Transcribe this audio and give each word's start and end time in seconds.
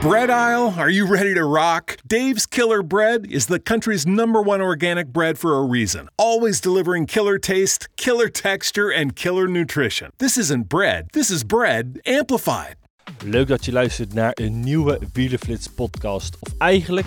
bread 0.00 0.30
aisle? 0.30 0.74
Are 0.78 0.88
you 0.90 1.06
ready 1.06 1.34
to 1.34 1.44
rock? 1.44 1.96
Dave's 2.06 2.46
Killer 2.46 2.82
Bread 2.82 3.26
is 3.30 3.46
the 3.46 3.58
country's 3.58 4.06
number 4.06 4.40
one 4.40 4.60
organic 4.60 5.12
bread 5.12 5.38
for 5.38 5.56
a 5.56 5.62
reason. 5.62 6.08
Always 6.16 6.60
delivering 6.60 7.06
killer 7.06 7.38
taste, 7.38 7.88
killer 7.96 8.28
texture, 8.28 8.90
and 8.90 9.16
killer 9.16 9.48
nutrition. 9.48 10.12
This 10.18 10.36
isn't 10.36 10.68
bread, 10.68 11.08
this 11.12 11.30
is 11.30 11.42
bread 11.42 12.00
amplified. 12.06 12.76
Leuk 13.24 13.48
dat 13.48 13.64
je 13.64 13.72
luistert 13.72 14.14
naar 14.14 14.30
een 14.34 14.60
nieuwe 14.60 15.00
Wielenflits 15.12 15.68
podcast. 15.68 16.36
Of 16.40 16.52
eigenlijk 16.58 17.06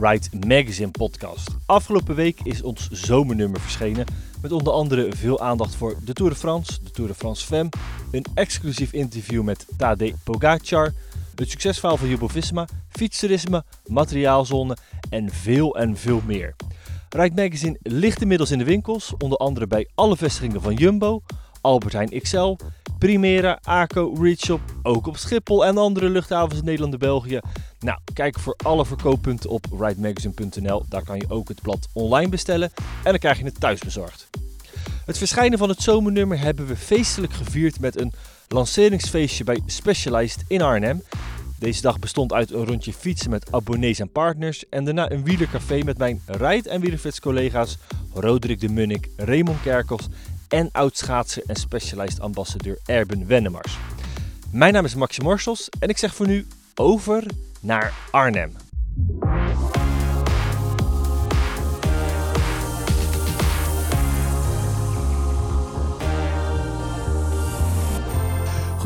Ride 0.00 0.46
Magazine 0.46 0.90
podcast. 0.90 1.48
Afgelopen 1.66 2.14
week 2.14 2.38
is 2.42 2.62
ons 2.62 2.88
zomernummer 2.90 3.60
verschenen. 3.60 4.06
Met 4.42 4.52
onder 4.52 4.72
andere 4.72 5.12
veel 5.16 5.40
aandacht 5.40 5.74
voor 5.74 5.96
de 6.04 6.12
Tour 6.12 6.30
de 6.30 6.36
France, 6.38 6.72
de 6.82 6.90
Tour 6.90 7.10
de 7.10 7.16
France 7.16 7.46
Femme. 7.46 7.70
Een 8.10 8.24
exclusief 8.34 8.92
interview 8.92 9.42
met 9.42 9.66
Tadej 9.76 10.14
Pogacar. 10.24 10.92
Het 11.38 11.50
succesverhaal 11.50 11.96
van 11.96 12.08
Jumbo-Visma, 12.08 12.68
fietserisme, 12.88 13.64
materiaalzone 13.86 14.76
en 15.10 15.30
veel 15.30 15.76
en 15.76 15.96
veel 15.96 16.22
meer. 16.26 16.54
Ride 17.08 17.42
Magazine 17.42 17.76
ligt 17.82 18.20
inmiddels 18.20 18.50
in 18.50 18.58
de 18.58 18.64
winkels, 18.64 19.14
onder 19.18 19.38
andere 19.38 19.66
bij 19.66 19.88
alle 19.94 20.16
vestigingen 20.16 20.62
van 20.62 20.74
Jumbo, 20.74 21.22
Albert 21.60 21.92
Heijn 21.92 22.20
XL, 22.20 22.56
Primera, 22.98 23.58
ACO, 23.62 24.14
Reachop, 24.20 24.60
ook 24.82 25.06
op 25.06 25.16
Schiphol 25.16 25.66
en 25.66 25.78
andere 25.78 26.08
luchthavens 26.08 26.58
in 26.58 26.64
Nederland 26.64 26.92
en 26.92 26.98
België. 26.98 27.40
Nou, 27.80 27.98
kijk 28.12 28.38
voor 28.38 28.54
alle 28.64 28.86
verkooppunten 28.86 29.50
op 29.50 29.66
ridemagazine.nl. 29.78 30.84
Daar 30.88 31.04
kan 31.04 31.16
je 31.18 31.26
ook 31.28 31.48
het 31.48 31.62
blad 31.62 31.88
online 31.92 32.28
bestellen 32.28 32.70
en 32.76 33.10
dan 33.10 33.18
krijg 33.18 33.38
je 33.38 33.44
het 33.44 33.60
thuis 33.60 33.80
bezorgd. 33.80 34.28
Het 35.04 35.18
verschijnen 35.18 35.58
van 35.58 35.68
het 35.68 35.82
zomernummer 35.82 36.38
hebben 36.38 36.66
we 36.66 36.76
feestelijk 36.76 37.32
gevierd 37.32 37.80
met 37.80 38.00
een 38.00 38.12
lanceringsfeestje 38.48 39.44
bij 39.44 39.60
Specialized 39.66 40.44
in 40.48 40.62
Arnhem. 40.62 41.02
Deze 41.58 41.82
dag 41.82 41.98
bestond 41.98 42.32
uit 42.32 42.50
een 42.50 42.64
rondje 42.64 42.92
fietsen 42.92 43.30
met 43.30 43.52
abonnees 43.52 43.98
en 43.98 44.10
partners 44.10 44.68
en 44.68 44.84
daarna 44.84 45.10
een 45.10 45.24
wielercafé 45.24 45.82
met 45.84 45.98
mijn 45.98 46.22
rijd- 46.26 46.66
en 46.66 46.80
wielerfits 46.80 47.20
collega's 47.20 47.78
Roderick 48.14 48.60
de 48.60 48.68
Munnik, 48.68 49.08
Raymond 49.16 49.62
Kerkels 49.62 50.08
en 50.48 50.68
oud-schaatser 50.72 51.42
en 51.46 51.56
Specialized 51.56 52.20
ambassadeur 52.20 52.78
Erben 52.84 53.26
Wennemars. 53.26 53.78
Mijn 54.50 54.72
naam 54.72 54.84
is 54.84 54.94
Maxi 54.94 55.22
Morsels 55.22 55.68
en 55.78 55.88
ik 55.88 55.98
zeg 55.98 56.14
voor 56.14 56.26
nu 56.26 56.46
over 56.74 57.24
naar 57.60 57.92
Arnhem. 58.10 58.67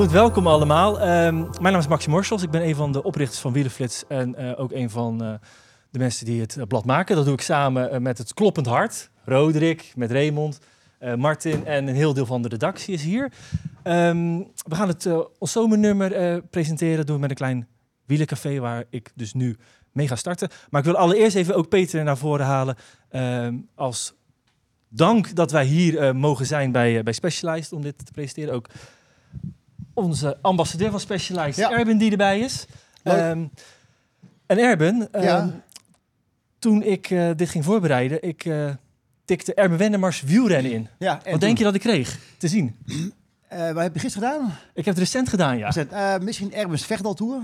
Goed, 0.03 0.13
welkom 0.13 0.47
allemaal. 0.47 1.01
Ehm, 1.01 1.37
mijn 1.37 1.73
naam 1.73 1.79
is 1.79 1.87
Maxi 1.87 2.11
Morsels. 2.11 2.43
Ik 2.43 2.51
ben 2.51 2.67
een 2.67 2.75
van 2.75 2.93
de 2.93 3.03
oprichters 3.03 3.41
van 3.41 3.53
Wielenflits 3.53 4.05
en 4.09 4.35
eh, 4.35 4.61
ook 4.61 4.73
een 4.73 4.91
van 4.91 5.25
uh, 5.25 5.33
de 5.91 5.99
mensen 5.99 6.27
die 6.27 6.41
het 6.41 6.57
uh, 6.57 6.65
blad 6.65 6.85
maken. 6.85 7.17
Dat 7.17 7.25
doe 7.25 7.35
ik 7.35 7.41
samen 7.41 8.03
met 8.03 8.19
het 8.19 8.35
Kloppend 8.35 8.67
Hart, 8.67 9.11
Roderick, 9.25 9.93
met 9.97 10.11
Raymond, 10.11 10.59
Martin 11.17 11.67
en 11.67 11.87
een 11.89 11.95
heel 11.95 12.15
deel 12.15 12.27
van 12.27 12.43
de 12.43 12.49
redactie 12.49 12.95
is 12.95 13.03
hier. 13.03 13.33
Um, 13.85 14.39
we 14.39 14.75
gaan 14.75 14.89
het 14.89 15.09
ons 15.39 15.53
zomernummer 15.53 16.43
presenteren. 16.43 17.07
Doen 17.07 17.21
met 17.21 17.31
een 17.31 17.37
klein 17.37 17.69
wielencafé 18.07 18.59
waar 18.59 18.85
ik 18.91 19.13
dus 19.15 19.33
nu 19.33 19.57
mee 19.93 20.09
ga 20.09 20.17
starten. 20.17 20.49
Maar 20.71 20.81
ik 20.81 20.87
wil 20.87 20.97
allereerst 20.97 21.37
even 21.37 21.55
ook 21.55 21.69
Peter 21.69 22.05
naar 22.05 22.19
voren 22.19 22.47
halen 22.47 22.77
ehm, 23.09 23.57
als 23.75 24.15
dank 24.89 25.35
dat 25.35 25.51
wij 25.51 25.65
hier 25.65 26.17
mogen 26.17 26.47
zijn 26.47 26.73
bij, 26.73 27.03
bij 27.03 27.13
Specialized 27.13 27.73
om 27.73 27.83
dit 27.83 28.07
te 28.07 28.13
presenteren. 28.13 28.55
Ook 28.55 28.69
onze 29.95 30.39
ambassadeur 30.41 30.91
van 30.91 31.01
Specialized, 31.01 31.57
ja. 31.57 31.71
Erben, 31.71 31.99
die 31.99 32.11
erbij 32.11 32.41
is. 32.41 32.67
Um, 33.05 33.51
en 34.47 34.59
Erben, 34.59 35.09
um, 35.13 35.23
ja. 35.23 35.51
toen 36.59 36.83
ik 36.83 37.11
uh, 37.11 37.31
dit 37.37 37.49
ging 37.49 37.65
voorbereiden, 37.65 38.23
ik 38.23 38.45
uh, 38.45 38.71
tikte 39.25 39.55
Erben 39.55 39.79
Wennemars 39.79 40.23
wielrennen 40.23 40.73
in. 40.73 40.89
Ja, 40.99 41.21
Wat 41.31 41.41
denk 41.41 41.59
je 41.59 41.65
dat 41.65 41.75
ik 41.75 41.81
kreeg 41.81 42.19
te 42.39 42.49
zien? 42.49 42.77
Uh, 42.87 43.71
wat 43.73 43.83
heb 43.83 43.95
je 43.95 44.01
gisteren 44.01 44.31
gedaan? 44.31 44.55
Ik 44.75 44.85
heb 44.85 44.95
het 44.95 44.99
recent 44.99 45.29
gedaan, 45.29 45.59
ja. 45.59 45.67
Recent. 45.67 46.23
misschien 46.23 46.53
Erbens 46.53 46.87
Vechtdaltour? 46.87 47.41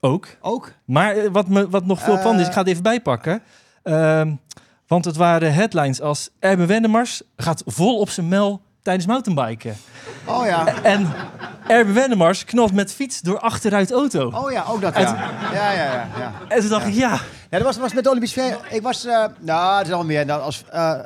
Ook. 0.00 0.36
Ook? 0.40 0.72
Maar 0.84 1.30
wat, 1.30 1.48
me, 1.48 1.68
wat 1.68 1.86
nog 1.86 2.02
veel 2.02 2.18
van 2.18 2.40
is, 2.40 2.46
ik 2.46 2.52
ga 2.52 2.58
het 2.58 2.68
even 2.68 2.82
bijpakken. 2.82 3.42
Um, 3.82 4.40
want 4.86 5.04
het 5.04 5.16
waren 5.16 5.54
headlines 5.54 6.00
als 6.00 6.30
Erben 6.38 6.66
Wennemars 6.66 7.22
gaat 7.36 7.62
vol 7.66 7.98
op 7.98 8.10
zijn 8.10 8.28
mel 8.28 8.62
tijdens 8.88 9.06
mountainbiken. 9.06 9.76
Oh 10.24 10.46
ja. 10.46 10.82
En 10.82 11.06
Erben 11.66 11.94
Wennemars 11.94 12.44
knalt 12.44 12.72
met 12.72 12.92
fiets 12.92 13.20
door 13.20 13.38
achteruit 13.38 13.92
auto. 13.92 14.30
Oh 14.30 14.52
ja, 14.52 14.64
ook 14.68 14.80
dat 14.80 14.94
ja. 14.94 15.30
Ja, 15.52 15.72
ja, 15.72 15.84
ja. 15.84 16.08
ja. 16.18 16.32
En 16.48 16.60
toen 16.60 16.68
dacht 16.68 16.82
ja. 16.82 16.88
ik, 16.88 16.94
ja. 16.94 17.10
Ja, 17.50 17.58
dat 17.58 17.62
was, 17.62 17.76
was 17.76 17.92
met 17.92 18.04
de 18.04 18.10
Olympische. 18.10 18.58
Ik 18.70 18.82
was, 18.82 19.06
uh, 19.06 19.24
nou, 19.38 19.78
het 19.78 19.86
is 19.86 19.92
al 19.92 20.04
meer. 20.04 20.26
Nou, 20.26 20.42
als, 20.42 20.64
uh, 20.74 20.98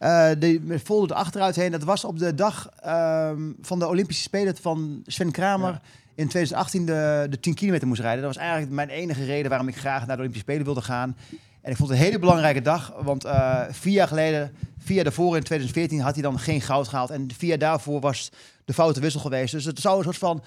uh, 0.00 0.28
de, 0.38 0.60
met 0.62 0.82
vol 0.84 1.06
de 1.06 1.14
achteruit 1.14 1.56
heen. 1.56 1.70
Dat 1.70 1.84
was 1.84 2.04
op 2.04 2.18
de 2.18 2.34
dag 2.34 2.68
um, 2.86 3.56
van 3.62 3.78
de 3.78 3.86
Olympische 3.86 4.22
Spelen 4.22 4.56
van 4.56 5.02
Sven 5.06 5.30
Kramer. 5.30 5.70
Ja. 5.70 5.80
In 6.14 6.28
2018 6.28 6.86
de, 6.86 7.26
de 7.30 7.40
10 7.40 7.54
kilometer 7.54 7.88
moest 7.88 8.00
rijden. 8.00 8.22
Dat 8.22 8.34
was 8.34 8.42
eigenlijk 8.42 8.72
mijn 8.72 8.88
enige 8.88 9.24
reden 9.24 9.48
waarom 9.48 9.68
ik 9.68 9.76
graag 9.76 10.06
naar 10.06 10.16
de 10.16 10.22
Olympische 10.22 10.46
Spelen 10.46 10.64
wilde 10.64 10.82
gaan. 10.82 11.16
En 11.62 11.70
ik 11.70 11.76
vond 11.76 11.88
het 11.88 11.98
een 11.98 12.04
hele 12.04 12.18
belangrijke 12.18 12.62
dag, 12.62 12.92
want 13.02 13.24
uh, 13.24 13.62
vier 13.70 13.92
jaar 13.92 14.08
geleden, 14.08 14.54
vier 14.78 15.04
daarvoor 15.04 15.36
in 15.36 15.42
2014, 15.42 16.00
had 16.00 16.14
hij 16.14 16.22
dan 16.22 16.38
geen 16.38 16.60
goud 16.60 16.88
gehaald. 16.88 17.10
En 17.10 17.28
vier 17.36 17.58
daarvoor 17.58 18.00
was 18.00 18.30
de 18.64 18.72
foute 18.72 19.00
wissel 19.00 19.20
geweest. 19.20 19.52
Dus 19.52 19.64
het 19.64 19.80
zou 19.80 19.98
een 19.98 20.04
soort 20.04 20.18
van. 20.18 20.42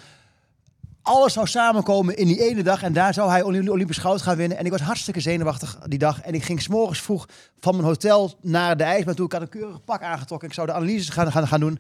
Alles 1.02 1.34
zou 1.34 1.48
samenkomen 1.48 2.18
in 2.18 2.28
die 2.28 2.50
ene 2.50 2.64
dag 2.64 2.84
en 2.84 2.94
daar 2.94 3.14
zou 3.14 3.30
hij 3.30 3.44
Olympisch 3.44 3.98
goud 3.98 4.22
gaan 4.22 4.38
winnen. 4.38 4.58
En 4.58 4.66
ik 4.66 4.72
was 4.72 4.82
hartstikke 4.82 5.20
zenuwachtig 5.20 5.80
die 5.86 6.00
dag. 6.00 6.22
En 6.22 6.34
ik 6.34 6.44
ging 6.44 6.62
s'morgens 6.62 7.02
vroeg 7.02 7.28
van 7.60 7.76
mijn 7.76 7.88
hotel 7.88 8.34
naar 8.42 8.78
de 8.78 8.84
ijsbaan 8.84 9.16
toe. 9.16 9.26
Ik 9.26 9.32
had 9.32 9.42
een 9.42 9.50
keurig 9.50 9.84
pak 9.84 10.02
aangetrokken. 10.02 10.48
Ik 10.48 10.54
zou 10.54 10.68
de 10.68 10.74
analyses 10.74 11.10
gaan, 11.10 11.32
gaan, 11.32 11.48
gaan 11.48 11.60
doen. 11.60 11.80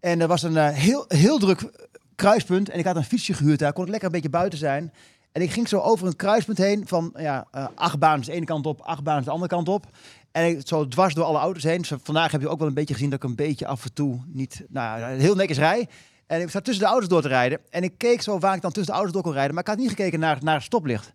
En 0.00 0.20
er 0.20 0.28
was 0.28 0.42
een 0.42 0.52
uh, 0.52 0.68
heel, 0.68 1.04
heel 1.08 1.38
druk 1.38 1.88
kruispunt. 2.14 2.68
En 2.68 2.78
ik 2.78 2.84
had 2.84 2.96
een 2.96 3.04
fietsje 3.04 3.34
gehuurd 3.34 3.58
daar. 3.58 3.72
Kon 3.72 3.84
ik 3.84 3.90
lekker 3.90 4.08
een 4.08 4.14
beetje 4.14 4.30
buiten 4.30 4.58
zijn. 4.58 4.92
En 5.38 5.44
ik 5.44 5.50
ging 5.50 5.68
zo 5.68 5.80
over 5.80 6.06
een 6.06 6.16
kruispunt 6.16 6.58
heen 6.58 6.86
van 6.86 7.14
ja, 7.16 7.46
uh, 7.54 7.66
acht 7.74 7.98
banen 7.98 8.26
de 8.26 8.32
ene 8.32 8.44
kant 8.44 8.66
op, 8.66 8.80
acht 8.80 9.02
banen 9.02 9.24
de 9.24 9.30
andere 9.30 9.50
kant 9.50 9.68
op. 9.68 9.86
En 10.32 10.46
ik, 10.46 10.60
zo 10.64 10.88
dwars 10.88 11.14
door 11.14 11.24
alle 11.24 11.38
auto's 11.38 11.62
heen. 11.62 11.78
Dus 11.78 11.92
vandaag 12.02 12.32
heb 12.32 12.40
je 12.40 12.48
ook 12.48 12.58
wel 12.58 12.68
een 12.68 12.74
beetje 12.74 12.94
gezien 12.94 13.10
dat 13.10 13.22
ik 13.22 13.28
een 13.28 13.36
beetje 13.36 13.66
af 13.66 13.84
en 13.84 13.92
toe 13.92 14.20
niet, 14.26 14.64
nou 14.68 15.00
heel 15.00 15.34
netjes 15.34 15.58
rij. 15.58 15.88
En 16.26 16.40
ik 16.40 16.50
zat 16.50 16.64
tussen 16.64 16.84
de 16.84 16.90
auto's 16.90 17.08
door 17.08 17.22
te 17.22 17.28
rijden. 17.28 17.60
En 17.70 17.82
ik 17.82 17.94
keek 17.96 18.22
zo 18.22 18.38
waar 18.38 18.54
ik 18.54 18.62
dan 18.62 18.72
tussen 18.72 18.92
de 18.92 18.98
auto's 18.98 19.14
door 19.14 19.22
kon 19.22 19.32
rijden. 19.32 19.54
Maar 19.54 19.62
ik 19.62 19.68
had 19.68 19.78
niet 19.78 19.88
gekeken 19.88 20.20
naar, 20.20 20.38
naar 20.42 20.54
het 20.54 20.64
stoplicht. 20.64 21.12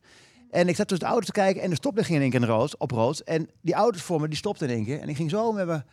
En 0.50 0.68
ik 0.68 0.76
zat 0.76 0.88
tussen 0.88 1.08
de 1.08 1.14
auto's 1.14 1.34
te 1.34 1.40
kijken 1.40 1.62
en 1.62 1.70
de 1.70 1.76
stoplicht 1.76 2.08
ging 2.08 2.18
in 2.18 2.32
één 2.32 2.40
keer 2.40 2.50
rood, 2.50 2.78
op 2.78 2.92
rood. 2.92 3.20
En 3.20 3.50
die 3.62 3.74
auto's 3.74 4.02
voor 4.02 4.22
me, 4.22 4.28
die 4.28 4.38
stopten 4.38 4.70
in 4.70 4.76
één 4.76 4.86
keer. 4.86 5.00
En 5.00 5.10
ik 5.10 5.16
ging 5.16 5.30
zo 5.30 5.52
met 5.52 5.66
mijn... 5.66 5.86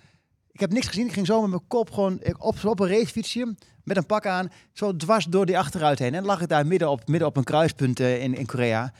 Ik 0.52 0.60
heb 0.60 0.72
niks 0.72 0.86
gezien. 0.86 1.06
Ik 1.06 1.12
ging 1.12 1.26
zo 1.26 1.40
met 1.40 1.50
mijn 1.50 1.66
kop 1.68 1.90
gewoon 1.90 2.20
op, 2.38 2.64
op 2.64 2.80
een 2.80 2.88
racefietsje 2.88 3.54
met 3.90 3.98
een 3.98 4.06
pak 4.06 4.26
aan, 4.26 4.52
zo 4.72 4.96
dwars 4.96 5.24
door 5.24 5.46
die 5.46 5.58
achteruit 5.58 5.98
heen. 5.98 6.14
En 6.14 6.24
lag 6.24 6.40
ik 6.40 6.48
daar 6.48 6.66
midden 6.66 6.90
op, 6.90 7.08
midden 7.08 7.28
op 7.28 7.36
een 7.36 7.44
kruispunt 7.44 8.00
uh, 8.00 8.22
in, 8.22 8.34
in 8.34 8.46
Korea. 8.46 8.92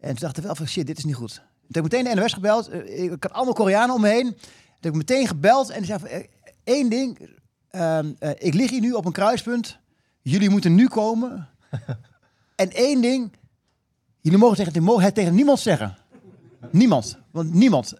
En 0.00 0.08
toen 0.08 0.18
dacht 0.18 0.36
ik 0.36 0.44
wel 0.44 0.54
van 0.54 0.66
shit, 0.66 0.86
dit 0.86 0.98
is 0.98 1.04
niet 1.04 1.14
goed. 1.14 1.34
Toen 1.34 1.44
heb 1.68 1.84
ik 1.84 1.92
meteen 1.92 2.14
de 2.14 2.20
NOS 2.20 2.32
gebeld. 2.32 2.72
Uh, 2.72 3.02
ik 3.02 3.22
had 3.22 3.32
allemaal 3.32 3.54
Koreanen 3.54 3.94
om 3.94 4.00
me 4.00 4.08
heen. 4.08 4.24
Toen 4.24 4.80
heb 4.80 4.92
ik 4.92 4.98
meteen 4.98 5.26
gebeld 5.26 5.70
en 5.70 5.76
die 5.76 5.86
zei 5.86 5.98
van, 5.98 6.08
uh, 6.08 6.24
één 6.64 6.88
ding. 6.90 7.18
ik 8.38 8.54
lig 8.54 8.70
hier 8.70 8.80
nu 8.80 8.92
op 8.92 9.04
een 9.04 9.12
kruispunt. 9.12 9.78
Jullie 10.22 10.50
moeten 10.50 10.74
nu 10.74 10.88
komen. 10.88 11.48
en 12.56 12.70
één 12.72 13.00
ding. 13.00 13.32
Jullie 14.20 14.38
mogen, 14.38 14.56
tegen, 14.56 14.82
mogen 14.82 15.04
het 15.04 15.14
tegen 15.14 15.34
niemand 15.34 15.58
zeggen. 15.58 15.96
Niemand. 16.70 17.18
Want 17.30 17.54
niemand. 17.54 17.94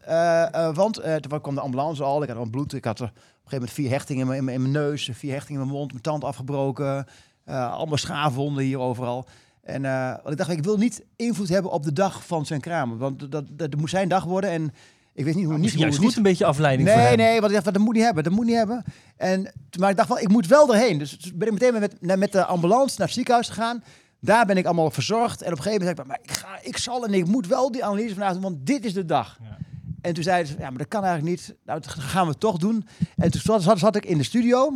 want 0.75 0.95
toen 1.21 1.41
kwam 1.41 1.55
de 1.55 1.61
ambulance 1.61 2.03
al. 2.03 2.23
Ik 2.23 2.29
had 2.29 2.39
al 2.39 2.47
bloed. 2.47 2.73
Ik 2.73 2.85
had 2.85 3.01
er 3.01 3.13
een 3.47 3.53
gegeven 3.53 3.59
moment 3.59 3.73
vier 3.73 3.91
hechtingen 3.91 4.35
in 4.35 4.45
mijn, 4.45 4.55
in 4.55 4.61
mijn 4.61 4.85
neus, 4.85 5.11
vier 5.13 5.33
hechtingen 5.33 5.61
in 5.61 5.67
mijn 5.67 5.79
mond, 5.79 5.91
mijn 5.91 6.03
tand 6.03 6.25
afgebroken, 6.25 7.07
uh, 7.49 7.73
allemaal 7.73 7.99
schaafwonden 7.99 8.65
hier 8.65 8.79
overal. 8.79 9.27
En 9.63 9.85
uh, 9.85 10.11
want 10.11 10.31
ik 10.31 10.37
dacht, 10.37 10.51
ik 10.51 10.65
wil 10.65 10.77
niet 10.77 11.05
invloed 11.17 11.49
hebben 11.49 11.71
op 11.71 11.83
de 11.83 11.93
dag 11.93 12.27
van 12.27 12.47
zijn 12.47 12.61
kraam, 12.61 12.99
want 12.99 13.21
dat, 13.21 13.31
dat, 13.31 13.45
dat 13.51 13.77
moet 13.77 13.91
zijn 13.91 14.09
dag 14.09 14.25
worden 14.25 14.51
en 14.51 14.73
ik 15.15 15.25
weet 15.25 15.35
niet 15.35 15.45
hoe. 15.45 15.59
niet, 15.59 15.73
juist 15.73 15.99
goed 15.99 16.17
een 16.17 16.23
beetje 16.23 16.45
afleiding. 16.45 16.89
Nee, 16.89 17.09
voor 17.09 17.17
nee, 17.17 17.35
want 17.41 17.47
ik 17.47 17.53
dacht, 17.53 17.65
dat 17.65 17.83
moet 17.83 17.95
niet 17.95 18.05
hebben, 18.05 18.25
dat 18.25 18.33
moet 18.33 18.47
niet 18.47 18.55
hebben. 18.55 18.85
En 19.17 19.53
maar 19.79 19.91
ik 19.91 19.97
dacht 19.97 20.09
wel, 20.09 20.19
ik 20.19 20.29
moet 20.29 20.47
wel 20.47 20.75
erheen. 20.75 20.99
Dus 20.99 21.33
ben 21.35 21.47
ik 21.47 21.53
meteen 21.53 21.81
met, 21.81 22.17
met 22.19 22.33
de 22.33 22.45
ambulance 22.45 22.95
naar 22.99 23.07
het 23.07 23.17
ziekenhuis 23.17 23.49
gegaan. 23.49 23.85
Daar 24.21 24.47
ben 24.47 24.57
ik 24.57 24.65
allemaal 24.65 24.91
verzorgd. 24.91 25.43
En 25.43 25.53
op 25.53 25.57
een 25.57 25.63
gegeven 25.63 25.87
moment 25.87 26.09
zei 26.09 26.09
ik, 26.09 26.27
maar 26.27 26.35
ik, 26.35 26.47
ga, 26.47 26.69
ik 26.69 26.77
zal 26.77 27.05
en 27.05 27.15
ik 27.15 27.27
moet 27.27 27.47
wel 27.47 27.73
die 27.73 27.85
analyse 27.85 28.15
vanavond, 28.15 28.43
want 28.43 28.67
dit 28.67 28.85
is 28.85 28.93
de 28.93 29.05
dag. 29.05 29.39
Ja. 29.43 29.57
En 30.07 30.15
toen 30.15 30.23
zeiden 30.23 30.47
ze, 30.47 30.59
ja, 30.59 30.69
maar 30.69 30.79
dat 30.79 30.89
kan 30.89 31.05
eigenlijk 31.05 31.37
niet. 31.37 31.55
Nou, 31.65 31.81
dat 31.81 31.91
gaan 31.91 32.27
we 32.27 32.39
toch 32.39 32.57
doen. 32.57 32.87
En 33.17 33.31
toen 33.31 33.41
zat, 33.61 33.79
zat 33.79 33.97
ik 33.97 34.05
in 34.05 34.19
de 34.19 34.25
studio. 34.25 34.73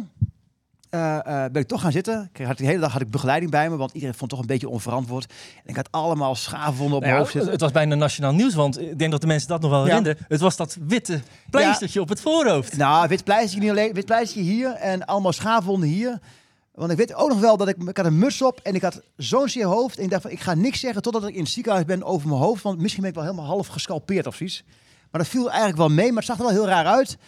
Uh, 0.94 1.00
uh, 1.00 1.44
ben 1.52 1.62
ik 1.62 1.68
toch 1.68 1.80
gaan 1.80 1.92
zitten. 1.92 2.30
Ik 2.32 2.46
had 2.46 2.58
de 2.58 2.64
hele 2.64 2.80
dag 2.80 2.92
had 2.92 3.00
ik 3.00 3.10
begeleiding 3.10 3.50
bij 3.50 3.70
me, 3.70 3.76
want 3.76 3.92
iedereen 3.92 4.14
vond 4.14 4.30
het 4.30 4.40
toch 4.40 4.40
een 4.40 4.54
beetje 4.54 4.68
onverantwoord. 4.68 5.32
En 5.64 5.70
ik 5.70 5.76
had 5.76 5.88
allemaal 5.90 6.34
schaafwonden 6.34 6.94
op 6.94 7.00
mijn 7.00 7.12
nou 7.12 7.18
hoofd 7.18 7.32
zitten. 7.32 7.52
Het 7.52 7.60
was 7.60 7.72
bijna 7.72 7.94
nationaal 7.94 8.32
nieuws, 8.32 8.54
want 8.54 8.80
ik 8.80 8.98
denk 8.98 9.10
dat 9.10 9.20
de 9.20 9.26
mensen 9.26 9.48
dat 9.48 9.60
nog 9.60 9.70
wel 9.70 9.80
Ja. 9.80 9.86
herinneren. 9.86 10.26
Het 10.28 10.40
was 10.40 10.56
dat 10.56 10.76
witte 10.86 11.20
pleistertje 11.50 12.00
op 12.00 12.08
het 12.08 12.20
voorhoofd. 12.20 12.76
Nou, 12.76 13.08
wit 13.08 13.24
pleistertje 13.24 13.60
niet 13.60 13.70
alleen, 13.70 13.92
wit 13.92 14.04
pleistertje 14.04 14.52
hier 14.52 14.72
en 14.72 15.06
allemaal 15.06 15.32
schaafwonden 15.32 15.88
hier. 15.88 16.18
Want 16.74 16.90
ik 16.90 16.98
weet 16.98 17.14
ook 17.14 17.28
nog 17.28 17.40
wel 17.40 17.56
dat 17.56 17.68
ik, 17.68 17.76
ik 17.76 17.96
had 17.96 18.06
een 18.06 18.18
muts 18.18 18.42
op 18.42 18.60
en 18.62 18.74
ik 18.74 18.82
had 18.82 19.02
zo'n 19.16 19.48
zeer 19.48 19.66
hoofd. 19.66 19.98
En 19.98 20.04
ik 20.04 20.10
dacht 20.10 20.22
van, 20.22 20.30
ik 20.30 20.40
ga 20.40 20.54
niks 20.54 20.80
zeggen 20.80 21.02
totdat 21.02 21.28
ik 21.28 21.34
in 21.34 21.40
het 21.42 21.50
ziekenhuis 21.50 21.84
ben 21.84 22.02
over 22.02 22.28
mijn 22.28 22.40
hoofd. 22.40 22.62
Want 22.62 22.80
misschien 22.80 23.00
ben 23.00 23.10
ik 23.10 23.16
wel 23.16 23.26
helemaal 23.26 23.46
half 23.46 23.66
gescalpeerd 23.66 24.26
of 24.26 24.34
zoiets. 24.34 24.64
Maar 25.10 25.20
dat 25.20 25.30
viel 25.30 25.48
eigenlijk 25.48 25.78
wel 25.78 25.88
mee, 25.88 26.06
maar 26.06 26.16
het 26.16 26.24
zag 26.24 26.36
er 26.38 26.42
wel 26.42 26.52
heel 26.52 26.66
raar 26.66 26.86
uit. 26.86 27.18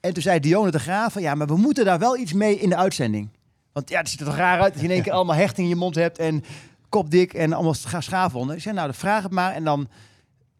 En 0.00 0.12
toen 0.12 0.22
zei 0.22 0.40
Dionne 0.40 0.70
de 0.70 0.78
Graaf 0.78 1.12
van, 1.12 1.22
ja, 1.22 1.34
maar 1.34 1.46
we 1.46 1.56
moeten 1.56 1.84
daar 1.84 1.98
wel 1.98 2.16
iets 2.16 2.32
mee 2.32 2.58
in 2.58 2.68
de 2.68 2.76
uitzending. 2.76 3.28
Want 3.72 3.88
ja, 3.88 3.98
het 3.98 4.08
ziet 4.08 4.20
er 4.20 4.26
toch 4.26 4.36
raar 4.36 4.60
uit 4.60 4.72
dat 4.72 4.82
je 4.82 4.88
in 4.88 4.94
één 4.94 5.02
keer 5.02 5.12
allemaal 5.12 5.36
hechting 5.36 5.58
in 5.58 5.68
je 5.68 5.80
mond 5.80 5.94
hebt 5.94 6.18
en 6.18 6.44
kopdik 6.88 7.34
en 7.34 7.52
allemaal 7.52 7.74
scha- 7.74 8.00
schaafwonden. 8.00 8.56
Ik 8.56 8.62
zei, 8.62 8.74
nou, 8.74 8.86
dan 8.86 8.96
vraag 8.96 9.22
het 9.22 9.32
maar 9.32 9.52
en 9.52 9.64
dan, 9.64 9.88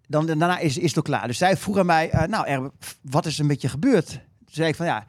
dan 0.06 0.26
daarna 0.26 0.58
is, 0.58 0.78
is 0.78 0.88
het 0.88 0.98
ook 0.98 1.04
klaar. 1.04 1.26
Dus 1.26 1.38
zij 1.38 1.56
vroeg 1.56 1.78
aan 1.78 1.86
mij, 1.86 2.10
eh, 2.10 2.28
nou, 2.28 2.46
er, 2.46 2.70
wat 3.02 3.26
is 3.26 3.38
er 3.38 3.44
met 3.44 3.60
je 3.60 3.68
gebeurd? 3.68 4.08
Toen 4.08 4.20
zei 4.54 4.68
ik 4.68 4.76
van, 4.76 4.86
ja, 4.86 5.06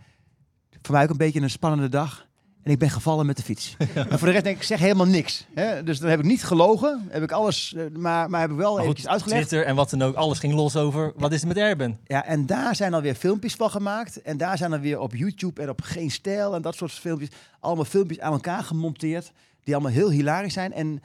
voor 0.81 0.93
mij 0.95 1.03
ook 1.03 1.09
een 1.09 1.17
beetje 1.17 1.41
een 1.41 1.49
spannende 1.49 1.89
dag. 1.89 2.27
En 2.63 2.71
ik 2.71 2.79
ben 2.79 2.89
gevallen 2.89 3.25
met 3.25 3.37
de 3.37 3.43
fiets. 3.43 3.75
en 3.95 4.19
voor 4.19 4.27
de 4.27 4.33
rest 4.33 4.43
denk 4.43 4.55
ik, 4.55 4.61
ik 4.61 4.67
zeg 4.67 4.79
helemaal 4.79 5.05
niks. 5.05 5.45
Hè? 5.53 5.83
Dus 5.83 5.99
dan 5.99 6.09
heb 6.09 6.19
ik 6.19 6.25
niet 6.25 6.43
gelogen, 6.43 7.07
heb 7.09 7.23
ik 7.23 7.31
alles, 7.31 7.73
eh, 7.73 7.83
maar, 7.93 8.29
maar 8.29 8.41
heb 8.41 8.49
ik 8.49 8.55
wel 8.55 8.79
eventjes 8.79 9.07
uitgelegd. 9.07 9.47
Twitter 9.47 9.67
en 9.67 9.75
wat 9.75 9.89
dan 9.89 10.01
ook, 10.01 10.15
alles 10.15 10.39
ging 10.39 10.53
los 10.53 10.75
over. 10.75 11.13
Wat 11.15 11.31
is 11.31 11.41
er 11.41 11.47
met 11.47 11.57
Erben? 11.57 11.99
Ja, 12.05 12.25
en 12.25 12.45
daar 12.45 12.75
zijn 12.75 12.93
alweer 12.93 13.15
filmpjes 13.15 13.53
van 13.53 13.69
gemaakt. 13.69 14.21
En 14.21 14.37
daar 14.37 14.57
zijn 14.57 14.71
er 14.71 14.79
weer 14.79 14.99
op 14.99 15.15
YouTube 15.15 15.61
en 15.61 15.69
op 15.69 15.81
Geen 15.81 16.11
Stijl 16.11 16.55
en 16.55 16.61
dat 16.61 16.75
soort 16.75 16.91
filmpjes. 16.91 17.29
Allemaal 17.59 17.85
filmpjes 17.85 18.19
aan 18.19 18.33
elkaar 18.33 18.63
gemonteerd. 18.63 19.31
Die 19.63 19.73
allemaal 19.73 19.93
heel 19.93 20.09
hilarisch 20.09 20.53
zijn. 20.53 20.73
En 20.73 21.01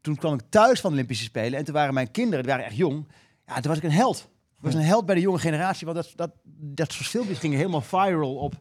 toen 0.00 0.16
kwam 0.16 0.34
ik 0.34 0.40
thuis 0.48 0.80
van 0.80 0.90
de 0.90 0.96
Olympische 0.96 1.24
Spelen. 1.24 1.58
En 1.58 1.64
toen 1.64 1.74
waren 1.74 1.94
mijn 1.94 2.10
kinderen, 2.10 2.44
die 2.44 2.52
waren 2.52 2.66
echt 2.66 2.76
jong. 2.76 3.06
Ja, 3.46 3.54
toen 3.54 3.68
was 3.68 3.76
ik 3.76 3.82
een 3.82 3.90
held. 3.90 4.28
Ik 4.58 4.70
was 4.70 4.74
een 4.74 4.80
held 4.80 5.06
bij 5.06 5.14
de 5.14 5.20
jonge 5.20 5.38
generatie. 5.38 5.86
Want 5.86 5.98
dat, 5.98 6.12
dat, 6.16 6.30
dat 6.60 6.92
soort 6.92 7.08
filmpjes 7.08 7.38
gingen 7.38 7.58
helemaal 7.58 7.80
viral 7.80 8.34
op, 8.34 8.54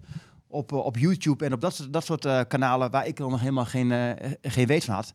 op, 0.53 0.71
eh, 0.71 0.77
op 0.85 0.97
YouTube. 0.97 1.45
En 1.45 1.53
op 1.53 1.61
dat, 1.61 1.75
soort- 1.75 1.93
dat 1.93 2.05
soort 2.05 2.25
eh, 2.25 2.39
kanalen 2.47 2.91
waar 2.91 3.07
ik 3.07 3.17
dan 3.17 3.31
nog 3.31 3.39
helemaal 3.39 3.65
geen, 3.65 3.91
eh, 3.91 4.31
geen 4.41 4.67
weet 4.67 4.83
van 4.83 4.93
had. 4.93 5.13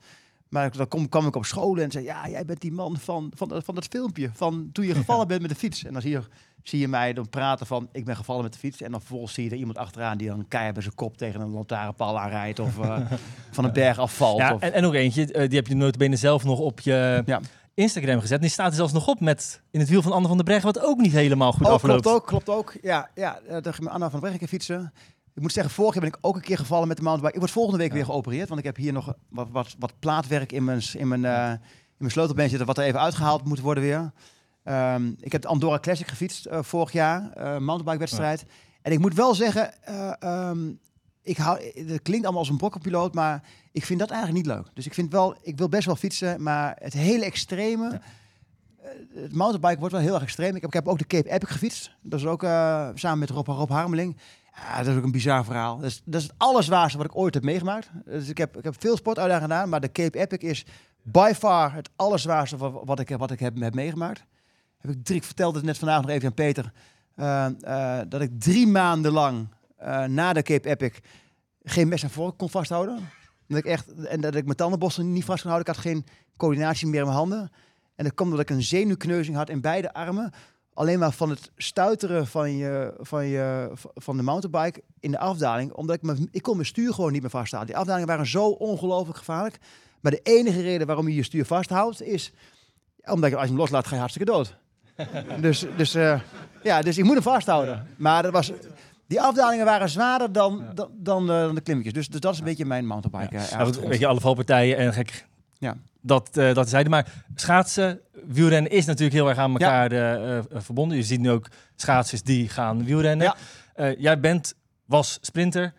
Maar 0.49 0.77
dan 0.77 0.89
kom, 0.89 1.09
kwam 1.09 1.27
ik 1.27 1.37
op 1.37 1.45
school 1.45 1.77
en 1.79 1.91
zei, 1.91 2.05
ja, 2.05 2.29
jij 2.29 2.45
bent 2.45 2.61
die 2.61 2.73
man 2.73 2.97
van, 2.97 3.33
van, 3.35 3.49
dat- 3.49 3.65
van 3.65 3.75
dat 3.75 3.85
filmpje. 3.85 4.31
Van 4.35 4.69
toen 4.73 4.87
je 4.87 4.95
gevallen 5.03 5.29
bent 5.29 5.41
met 5.41 5.51
de 5.51 5.57
fiets. 5.57 5.85
En 5.85 5.93
dan 5.93 6.03
zie 6.03 6.11
je, 6.11 6.21
zie 6.63 6.79
je 6.79 6.89
mij 6.89 7.13
dan 7.13 7.29
praten 7.29 7.67
van, 7.67 7.89
ik 7.93 8.05
ben 8.05 8.17
gevallen 8.17 8.43
met 8.43 8.53
de 8.53 8.59
fiets. 8.59 8.81
En 8.83 8.91
dan 8.91 9.01
vervolgens 9.01 9.35
zie 9.35 9.45
je 9.45 9.51
er 9.51 9.57
iemand 9.57 9.79
achteraan 9.79 10.19
die 10.19 10.29
dan 10.29 10.45
keihard 10.49 10.75
met 10.75 10.85
zijn 10.85 10.97
kop 10.97 11.17
tegen 11.17 11.41
een 11.41 11.51
lantaarnpaal 11.51 12.19
aanrijdt. 12.21 12.59
Of 12.59 12.75
van 13.51 13.65
een 13.65 13.73
berg 13.73 13.99
afvalt. 13.99 14.39
Ja, 14.39 14.55
of, 14.55 14.61
en, 14.61 14.73
en 14.73 14.83
nog 14.83 14.95
eentje, 14.95 15.27
die 15.27 15.59
heb 15.59 15.67
je 15.67 15.75
notabene 15.77 16.17
zelf 16.17 16.45
nog 16.45 16.59
op 16.59 16.81
je 16.81 17.23
Ja. 17.27 17.41
Instagram 17.75 18.21
gezet. 18.21 18.37
En 18.37 18.41
die 18.43 18.51
staat 18.51 18.71
er 18.71 18.77
zelfs 18.77 18.93
nog 18.93 19.07
op 19.07 19.21
met 19.21 19.63
in 19.71 19.81
het 19.81 19.89
wiel 19.89 20.03
van 20.03 20.13
Anne 20.13 20.27
van 20.29 20.37
der 20.37 20.45
Breggen, 20.45 20.73
wat 20.73 20.83
ook 20.83 20.99
niet 20.99 21.13
helemaal 21.13 21.53
goed 21.53 21.67
oh, 21.67 21.73
afloopt. 21.73 22.03
klopt 22.03 22.17
ook, 22.17 22.27
klopt 22.27 22.49
ook. 22.49 22.75
Ja, 22.83 23.11
ja 23.15 23.41
daar 23.61 23.75
ging 23.75 23.89
Anna 23.89 24.11
van 24.11 24.21
Breggen 24.21 24.49
fietsen. 24.49 24.93
Ik 25.39 25.45
moet 25.45 25.53
zeggen, 25.53 25.75
vorig 25.75 25.95
jaar 25.95 26.03
ben 26.03 26.13
ik 26.13 26.19
ook 26.21 26.37
een 26.37 26.43
keer 26.43 26.59
gevallen 26.59 26.89
met 26.89 26.97
de 26.97 27.03
mountainbike. 27.03 27.35
Ik 27.35 27.41
word 27.41 27.61
volgende 27.61 27.79
week 27.79 27.93
weer 27.93 28.05
geopereerd, 28.05 28.49
want 28.49 28.61
ik 28.61 28.67
heb 28.67 28.77
hier 28.77 28.93
nog 28.93 29.15
wat, 29.29 29.49
wat, 29.51 29.75
wat 29.79 29.93
plaatwerk 29.99 30.53
in 30.53 30.65
mijn, 30.65 30.83
in 30.93 31.09
mijn, 31.09 31.25
eh, 31.25 31.51
in 31.51 31.97
mijn 31.99 32.11
sleutelbeen 32.11 32.49
zitten, 32.49 32.67
wat 32.67 32.79
er 32.79 32.85
even 32.85 33.01
uitgehaald 33.01 33.45
moet 33.45 33.61
worden 33.61 33.83
weer. 33.83 34.13
Ehm, 34.65 35.13
ik 35.21 35.33
heb 35.33 35.43
de 35.43 35.49
Andorra 35.49 35.79
Classic 35.79 36.07
gefietst 36.07 36.47
eh, 36.47 36.63
vorig 36.63 36.93
jaar, 36.93 37.33
eh 37.33 37.45
mountainbike 37.45 37.99
wedstrijd. 37.99 38.45
En 38.83 38.93
ik 38.93 38.99
moet 38.99 39.15
wel 39.15 39.35
zeggen, 39.35 39.85
eh, 39.85 40.13
ehm, 40.19 40.73
ik 41.23 41.37
hou, 41.37 41.63
het 41.75 42.03
klinkt 42.03 42.25
allemaal 42.25 42.43
als 42.43 42.49
een 42.51 42.57
brokkenpiloot, 42.57 43.15
maar 43.15 43.43
ik 43.73 43.85
vind 43.85 43.99
dat 43.99 44.11
eigenlijk 44.11 44.47
niet 44.47 44.55
leuk. 44.57 44.67
Dus 44.75 44.87
ik 44.87 44.95
vind 44.95 45.13
wel, 45.13 45.37
ik 45.43 45.59
wil 45.59 45.69
best 45.69 45.87
wel 45.87 45.97
fietsen, 45.97 46.43
maar 46.43 46.77
het 46.79 46.93
hele 46.93 47.25
extreme, 47.25 48.01
het 49.15 49.35
mountainbike 49.35 49.79
wordt 49.79 49.95
wel 49.95 50.03
heel 50.03 50.15
erg 50.15 50.23
extreem. 50.23 50.55
Ik 50.55 50.61
heb, 50.61 50.71
ik 50.71 50.77
heb 50.77 50.89
ook 50.89 50.99
de 50.99 51.07
Cape 51.07 51.31
Epic 51.31 51.51
gefietst. 51.51 51.97
Dat 52.03 52.21
is 52.21 52.27
ook 52.27 52.43
samen 52.95 53.19
met 53.19 53.31
Rob, 53.31 53.47
Rob 53.47 53.71
Harmeling. 53.71 54.17
Ja, 54.63 54.79
dat 54.79 54.87
is 54.87 54.97
ook 54.97 55.05
een 55.05 55.11
bizar 55.11 55.45
verhaal. 55.45 55.77
Dat 55.77 55.91
is, 55.91 56.03
dat 56.05 56.21
is 56.21 56.27
het 56.27 56.35
allerzwaarste 56.37 56.99
wat 56.99 57.07
ik 57.07 57.17
ooit 57.17 57.35
heb 57.35 57.43
meegemaakt. 57.43 57.91
Dus 58.05 58.29
ik 58.29 58.39
heb, 58.39 58.57
ik 58.57 58.65
heb 58.65 58.75
veel 58.79 58.97
sportuitdagingen 58.97 59.51
gedaan, 59.51 59.69
maar 59.69 59.81
de 59.81 59.93
Cape 59.93 60.19
Epic 60.19 60.39
is 60.39 60.67
by 61.03 61.33
far 61.37 61.75
het 61.75 61.91
allerzwaarste 61.97 62.57
wat, 62.57 62.83
wat 62.85 63.01
ik, 63.01 63.09
wat 63.09 63.31
ik 63.31 63.41
heb, 63.41 63.61
heb 63.61 63.75
meegemaakt. 63.75 64.25
Heb 64.79 64.91
ik 64.91 65.05
drie, 65.05 65.23
vertelde 65.23 65.57
het 65.57 65.67
net 65.67 65.79
vandaag 65.79 66.01
nog 66.01 66.11
even 66.11 66.27
aan 66.27 66.35
Peter, 66.35 66.73
eh, 67.15 67.47
eh, 67.47 68.07
dat 68.09 68.21
ik 68.21 68.31
drie 68.41 68.67
maanden 68.67 69.13
lang 69.13 69.49
eh, 69.77 70.05
na 70.05 70.33
de 70.33 70.43
Cape 70.43 70.69
Epic 70.69 70.99
geen 71.63 71.89
mes 71.89 72.03
en 72.03 72.11
vork 72.11 72.39
kon 72.39 72.51
vasthouden. 72.51 73.11
Dat 73.49 73.59
ik 73.59 73.65
echt, 73.65 74.05
en 74.05 74.21
dat 74.21 74.35
ik 74.35 74.45
mijn 74.45 74.57
tandenbossen 74.57 75.13
niet 75.13 75.25
vast 75.25 75.43
kon 75.43 75.51
houden. 75.51 75.73
Ik 75.73 75.77
had 75.77 75.85
geen 75.85 76.07
coördinatie 76.37 76.87
meer 76.87 77.01
in 77.01 77.07
mijn 77.07 77.19
handen. 77.19 77.51
En 77.95 78.05
dat 78.05 78.15
kwam 78.15 78.31
omdat 78.31 78.51
ik 78.51 78.57
een 78.57 78.63
zenuwkneuzing 78.63 79.37
had 79.37 79.49
in 79.49 79.61
beide 79.61 79.93
armen. 79.93 80.33
Alleen 80.79 80.99
maar 80.99 81.13
van 81.13 81.31
het 81.31 81.51
stuiteren 81.57 82.27
van, 82.27 82.57
je, 82.57 82.95
van, 82.99 83.27
je, 83.27 83.71
van 83.95 84.17
de 84.17 84.23
mountainbike 84.23 84.83
in 85.01 85.11
de 85.11 85.19
afdaling. 85.19 85.73
Omdat 85.73 85.97
ik, 85.97 86.03
me, 86.03 86.29
ik 86.31 86.43
kon 86.43 86.55
mijn 86.55 86.67
stuur 86.67 86.95
gewoon 86.95 87.13
niet 87.13 87.21
meer 87.21 87.31
vasthouden. 87.31 87.71
Die 87.71 87.81
afdalingen 87.81 88.09
waren 88.09 88.27
zo 88.27 88.49
ongelooflijk 88.49 89.19
gevaarlijk. 89.19 89.59
Maar 90.01 90.13
de 90.13 90.21
enige 90.23 90.61
reden 90.61 90.87
waarom 90.87 91.09
je 91.09 91.15
je 91.15 91.23
stuur 91.23 91.45
vasthoudt 91.45 92.03
is... 92.03 92.33
Omdat 93.05 93.31
je, 93.31 93.35
als 93.37 93.45
je 93.45 93.51
hem 93.51 93.61
loslaat, 93.61 93.87
ga 93.87 93.93
je 93.95 94.01
hartstikke 94.01 94.33
dood. 94.33 94.57
dus, 95.41 95.67
dus, 95.77 95.95
eh, 95.95 96.21
ja, 96.63 96.83
dus 96.83 96.99
ik 96.99 97.05
moet 97.05 97.15
hem 97.15 97.23
vasthouden. 97.23 97.87
Maar 97.97 98.23
dat 98.23 98.33
was, 98.33 98.53
die 99.07 99.21
afdalingen 99.21 99.65
waren 99.65 99.89
zwaarder 99.89 100.33
dan, 100.33 100.65
dan, 100.75 100.91
dan, 100.93 101.31
eh, 101.31 101.41
dan 101.41 101.55
de 101.55 101.61
klimmetjes. 101.61 101.95
Dus, 101.95 102.09
dus 102.09 102.21
dat 102.21 102.33
is 102.33 102.39
een 102.39 102.45
beetje 102.45 102.65
mijn 102.65 102.87
mountainbike. 102.87 103.37
eh, 103.37 103.43
Ja, 103.43 103.49
want, 103.49 103.61
achtergrond. 103.61 103.89
weet 103.89 103.99
je, 103.99 104.07
alle 104.07 104.21
valpartijen 104.21 104.77
en 104.77 104.93
gek. 104.93 105.27
Ja. 105.59 105.77
Dat, 106.01 106.37
eh 106.37 106.55
dat 106.55 106.69
zeiden. 106.69 106.91
Maar 106.93 107.25
schaatsen, 107.35 108.01
wielrennen 108.27 108.71
is 108.71 108.85
natuurlijk 108.87 109.15
heel 109.17 109.29
erg 109.29 109.39
aan 109.39 109.51
elkaar 109.51 109.93
eh, 109.93 110.39
eh, 110.39 110.45
verbonden. 110.53 110.97
Je 110.97 111.03
ziet 111.03 111.21
nu 111.21 111.31
ook 111.31 111.49
schaatsers 111.77 112.23
die 112.23 112.49
gaan 112.49 112.85
wielrennen. 112.85 113.35
Ja. 113.77 113.95
Jij 113.99 114.21
bent, 114.21 114.55
was 114.85 115.19
sprinter. 115.21 115.75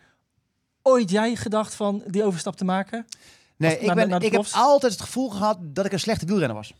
Ooit 0.82 1.10
jij 1.10 1.36
gedacht 1.36 1.74
van 1.74 2.02
die 2.06 2.24
overstap 2.24 2.56
te 2.56 2.64
maken? 2.64 3.06
Nee, 3.56 3.78
ik, 3.78 3.94
ben, 3.94 4.10
ik 4.10 4.32
heb 4.32 4.46
altijd 4.52 4.92
het 4.92 5.00
gevoel 5.00 5.30
gehad 5.30 5.58
dat 5.60 5.84
ik 5.84 5.92
een 5.92 6.00
slechte 6.00 6.26
wielrenner 6.26 6.56
was. 6.56 6.72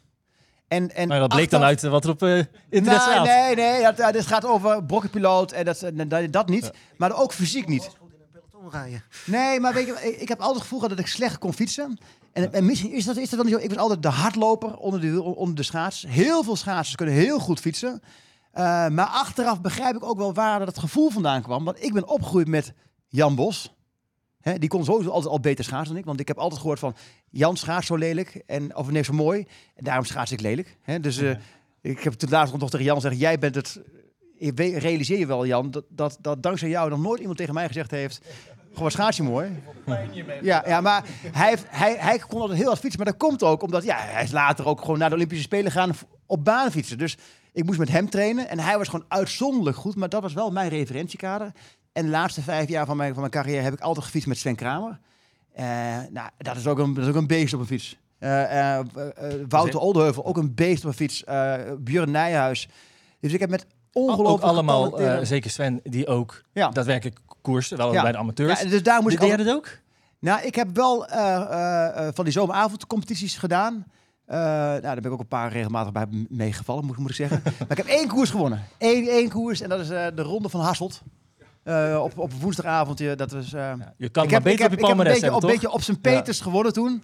En, 0.68 0.94
en 0.94 1.08
Maar 1.08 1.18
dat 1.18 1.28
bleek 1.28 1.50
dan 1.50 1.62
uit 1.62 1.82
wat 1.82 2.04
er 2.04 2.10
op 2.10 2.22
eh 2.22 2.38
internet 2.38 2.84
Nee, 2.84 2.98
staat. 2.98 3.24
nee, 3.26 3.54
nee. 3.54 3.82
Dat, 3.82 4.12
dit 4.12 4.26
gaat 4.26 4.44
over 4.44 4.84
brokkenpiloot 4.84 5.52
en 5.52 5.64
dat, 5.64 5.90
dat, 6.06 6.32
dat 6.32 6.48
niet. 6.48 6.70
Maar 6.96 7.16
ook 7.16 7.32
fysiek 7.32 7.68
niet. 7.68 7.90
Rijden. 8.70 9.02
Nee, 9.26 9.60
maar 9.60 9.74
weet 9.74 9.86
je, 9.86 10.16
ik, 10.20 10.28
heb 10.28 10.38
altijd 10.38 10.54
het 10.54 10.62
gevoel 10.62 10.78
gehad 10.78 10.96
dat 10.96 11.06
ik 11.06 11.12
slecht 11.12 11.38
kon 11.38 11.52
fietsen. 11.52 11.98
En, 12.32 12.52
en 12.52 12.64
misschien 12.64 12.92
is 12.92 13.04
dat, 13.04 13.16
is 13.16 13.30
dat 13.30 13.38
dan 13.38 13.48
niet 13.48 13.58
zo. 13.58 13.64
Ik 13.64 13.68
was 13.68 13.78
altijd 13.78 14.02
de 14.02 14.08
hardloper 14.08 14.76
onder 14.76 15.00
de, 15.00 15.22
onder 15.22 15.54
de 15.54 15.62
schaats. 15.62 16.04
Heel 16.08 16.42
veel 16.42 16.56
schaatsers 16.56 16.96
kunnen 16.96 17.14
heel 17.14 17.38
goed 17.38 17.60
fietsen. 17.60 18.02
Eh, 18.52 18.88
maar 18.88 19.06
achteraf 19.06 19.60
begrijp 19.60 19.96
ik 19.96 20.04
ook 20.04 20.16
wel 20.16 20.34
waar 20.34 20.58
dat 20.58 20.68
het 20.68 20.78
gevoel 20.78 21.10
vandaan 21.10 21.42
kwam. 21.42 21.64
Want 21.64 21.82
ik 21.82 21.92
ben 21.92 22.08
opgegroeid 22.08 22.48
met 22.48 22.72
Jan 23.08 23.34
Bos. 23.34 23.74
Hè, 24.40 24.58
die 24.58 24.68
kon 24.68 24.84
sowieso 24.84 25.10
altijd 25.10 25.32
al 25.32 25.40
beter 25.40 25.64
schaatsen 25.64 25.88
dan 25.88 25.96
ik. 25.96 26.04
Want 26.04 26.20
ik 26.20 26.28
heb 26.28 26.38
altijd 26.38 26.60
gehoord 26.60 26.78
van 26.78 26.96
Jan 27.30 27.56
schaats 27.56 27.86
zo 27.86 27.96
lelijk. 27.96 28.42
En, 28.46 28.76
of 28.76 28.90
nee, 28.90 29.02
zo 29.02 29.12
mooi. 29.12 29.46
En 29.74 29.84
daarom 29.84 30.04
schaats 30.04 30.32
ik 30.32 30.40
lelijk. 30.40 30.76
Hè, 30.82 31.00
dus 31.00 31.18
eh, 31.18 31.36
ik 31.80 32.00
heb 32.00 32.12
toen 32.12 32.30
laatst 32.30 32.56
nog 32.56 32.70
tegen 32.70 32.86
Jan 32.86 33.00
gezegd. 33.00 33.20
Jij 33.20 33.38
bent 33.38 33.54
het... 33.54 33.80
Realiseer 34.56 35.18
je 35.18 35.26
wel, 35.26 35.46
Jan, 35.46 35.70
dat, 35.70 35.84
dat, 35.88 36.18
dat 36.20 36.42
dankzij 36.42 36.68
jou 36.68 36.90
nog 36.90 37.00
nooit 37.00 37.20
iemand 37.20 37.38
tegen 37.38 37.54
mij 37.54 37.66
gezegd 37.66 37.90
heeft... 37.90 38.20
Gewoon 38.72 38.90
schaats 38.90 39.16
je 39.16 39.22
mooi. 39.22 39.62
Ja, 40.42 40.62
ja 40.66 40.80
maar 40.80 41.04
hij, 41.32 41.56
hij, 41.66 41.96
hij 41.98 42.18
kon 42.18 42.40
altijd 42.40 42.58
heel 42.58 42.68
hard 42.68 42.80
fietsen. 42.80 43.02
Maar 43.02 43.12
dat 43.12 43.20
komt 43.20 43.42
ook 43.42 43.62
omdat 43.62 43.84
ja, 43.84 43.96
hij 43.98 44.22
is 44.22 44.30
later 44.30 44.66
ook 44.66 44.80
gewoon 44.80 44.98
naar 44.98 45.08
de 45.08 45.14
Olympische 45.14 45.44
Spelen 45.44 45.72
gaan 45.72 45.92
op 46.26 46.44
baan 46.44 46.70
fietsen. 46.70 46.98
Dus 46.98 47.16
ik 47.52 47.64
moest 47.64 47.78
met 47.78 47.88
hem 47.88 48.10
trainen. 48.10 48.48
En 48.48 48.58
hij 48.58 48.78
was 48.78 48.88
gewoon 48.88 49.06
uitzonderlijk 49.08 49.76
goed. 49.76 49.96
Maar 49.96 50.08
dat 50.08 50.22
was 50.22 50.32
wel 50.32 50.50
mijn 50.50 50.68
referentiekader. 50.68 51.52
En 51.92 52.04
de 52.04 52.10
laatste 52.10 52.42
vijf 52.42 52.68
jaar 52.68 52.86
van 52.86 52.96
mijn, 52.96 53.10
van 53.10 53.20
mijn 53.20 53.32
carrière 53.32 53.62
heb 53.62 53.72
ik 53.72 53.80
altijd 53.80 54.04
gefietst 54.04 54.28
met 54.28 54.38
Sven 54.38 54.56
Kramer. 54.56 54.98
Eh, 55.52 55.64
nou, 56.10 56.30
dat 56.38 56.56
is, 56.56 56.66
ook 56.66 56.78
een, 56.78 56.94
dat 56.94 57.04
is 57.04 57.10
ook 57.10 57.16
een 57.16 57.26
beest 57.26 57.54
op 57.54 57.60
een 57.60 57.66
fiets. 57.66 57.96
Eh, 58.18 58.78
eh, 58.78 58.86
Wouter 59.48 59.80
Oldeheuvel, 59.80 60.24
ook 60.24 60.36
een 60.36 60.54
beest 60.54 60.84
op 60.84 60.90
een 60.90 60.96
fiets. 60.96 61.24
Björn 61.78 62.10
Nijhuis. 62.10 62.68
Dus 63.20 63.32
ik 63.32 63.40
heb 63.40 63.50
met 63.50 63.66
Ook 63.92 64.08
ongelooflijk 64.08 64.42
allemaal, 64.52 64.98
eh, 65.00 65.18
zeker 65.22 65.50
Sven, 65.50 65.80
die 65.82 66.06
ook 66.06 66.42
Ja. 66.52 66.68
daadwerkelijk 66.68 67.18
koersen, 67.42 67.76
wel 67.76 67.92
Ja. 67.92 68.02
bij 68.02 68.12
de 68.12 68.18
amateurs. 68.18 68.60
Ja, 68.60 68.68
dus 68.68 68.82
daar 68.82 69.02
moest 69.02 69.18
Deed 69.20 69.30
ik 69.30 69.36
jij 69.36 69.44
dat 69.44 69.54
ook? 69.54 69.68
Nou, 70.18 70.42
ik 70.42 70.54
heb 70.54 70.76
wel 70.76 71.06
eh, 71.06 72.06
eh, 72.06 72.14
van 72.14 72.24
die 72.24 72.32
zomeravondcompetities 72.32 73.36
gedaan. 73.36 73.86
Nou, 74.26 74.80
daar 74.80 74.94
ben 74.94 75.04
ik 75.04 75.12
ook 75.12 75.20
een 75.20 75.28
paar 75.28 75.52
regelmatig 75.52 75.92
bij 75.92 76.06
meegevallen, 76.28 76.84
moet, 76.84 76.96
moet 76.96 77.10
ik 77.10 77.16
zeggen. 77.16 77.42
maar 77.58 77.70
ik 77.70 77.76
heb 77.76 77.86
één 77.86 78.08
koers 78.08 78.30
gewonnen. 78.30 78.64
Eén, 78.78 79.08
één 79.08 79.28
koers 79.28 79.60
en 79.60 79.68
dat 79.68 79.80
is 79.80 79.88
de 79.88 80.22
Ronde 80.22 80.48
van 80.48 80.60
Hasselt. 80.60 81.02
Op, 82.00 82.18
op 82.18 82.32
woensdagavond. 82.32 83.18
Dat 83.18 83.32
was, 83.32 83.50
Ja, 83.50 83.94
je 83.96 84.08
kan 84.08 84.24
ik 84.24 84.30
maar 84.30 84.40
heb, 84.40 84.50
ik 84.50 84.56
beter 84.58 84.70
heb, 84.70 84.72
op 84.72 84.86
je 84.86 84.90
een 84.90 84.96
beetje, 84.96 85.12
hebben, 85.12 85.34
op, 85.34 85.40
toch? 85.40 85.50
beetje 85.50 85.70
op 85.70 85.82
zijn 85.82 86.00
Peters 86.00 86.40
gewonnen 86.40 86.72
toen. 86.72 87.02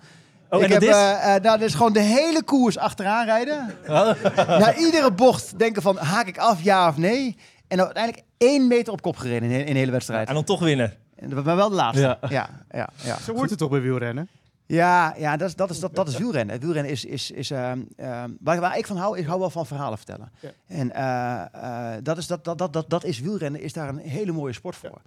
Oh, 0.51 0.63
ik 0.63 0.65
en 0.65 0.71
dat 0.71 0.81
heb, 0.81 0.91
is? 0.91 0.97
eh, 0.97 1.35
eh, 1.35 1.43
nou, 1.43 1.59
dat 1.59 1.69
is 1.69 1.75
gewoon 1.75 1.93
de 1.93 2.01
hele 2.01 2.43
koers 2.43 2.79
achteraan 2.79 3.25
rijden. 3.25 3.75
Oh. 3.89 4.13
Na 4.61 4.75
iedere 4.77 5.13
bocht 5.13 5.59
denken 5.59 5.83
van, 5.83 5.97
haak 5.97 6.27
ik 6.27 6.39
af, 6.39 6.63
ja 6.63 6.89
of 6.89 6.97
nee? 6.97 7.37
En 7.69 7.81
uiteindelijk 7.81 8.25
één 8.39 8.67
meter 8.67 8.93
op 8.93 9.03
kop 9.03 9.17
gereden 9.17 9.51
in, 9.51 9.67
in 9.67 9.73
de 9.73 9.79
hele 9.79 9.91
wedstrijd. 9.91 10.29
En 10.29 10.35
dan 10.35 10.45
toch 10.45 10.61
winnen. 10.61 10.95
En 11.17 11.29
dat 11.31 11.45
was 11.45 11.55
wel 11.55 11.69
de 11.69 11.75
laatste. 11.75 12.19
Ja. 12.29 12.49
Ja, 12.71 12.89
ja. 13.05 13.19
Zo 13.25 13.33
wordt 13.33 13.51
het 13.51 13.59
toch 13.59 13.71
bij 13.71 13.81
wielrennen? 13.81 14.29
Ja, 14.67 15.15
ja 15.19 15.37
dat, 15.37 15.49
is, 15.49 15.57
dat, 15.57 15.71
is, 15.71 15.81
dat, 15.81 15.95
dat 15.95 16.09
is 16.09 16.17
wielrennen. 16.17 16.55
Het 16.55 16.65
wielrennen 16.65 16.93
is, 16.93 17.05
is, 17.05 17.31
is 17.31 17.51
ehm, 17.51 17.81
ehm, 17.97 18.31
waar, 18.41 18.61
waar 18.61 18.79
ik 18.79 18.87
van 18.87 18.97
hou, 18.97 19.19
ik 19.19 19.27
hou 19.27 19.39
wel 19.41 19.51
van 19.51 19.67
verhalen 19.67 19.99
vertellen. 19.99 20.33
Ja. 20.41 20.51
En 20.67 20.93
eh, 20.93 21.95
eh, 21.95 21.99
dat, 22.03 22.19
is, 22.19 22.27
dat, 22.27 22.45
dat, 22.45 22.59
dat, 22.59 22.73
dat, 22.73 22.91
dat 22.91 23.05
is 23.05 23.21
wielrennen, 23.21 23.61
is 23.61 23.73
daar 23.73 23.89
een 23.89 23.99
hele 23.99 24.33
mooie 24.33 24.53
sport 24.53 24.77
voor. 24.77 25.01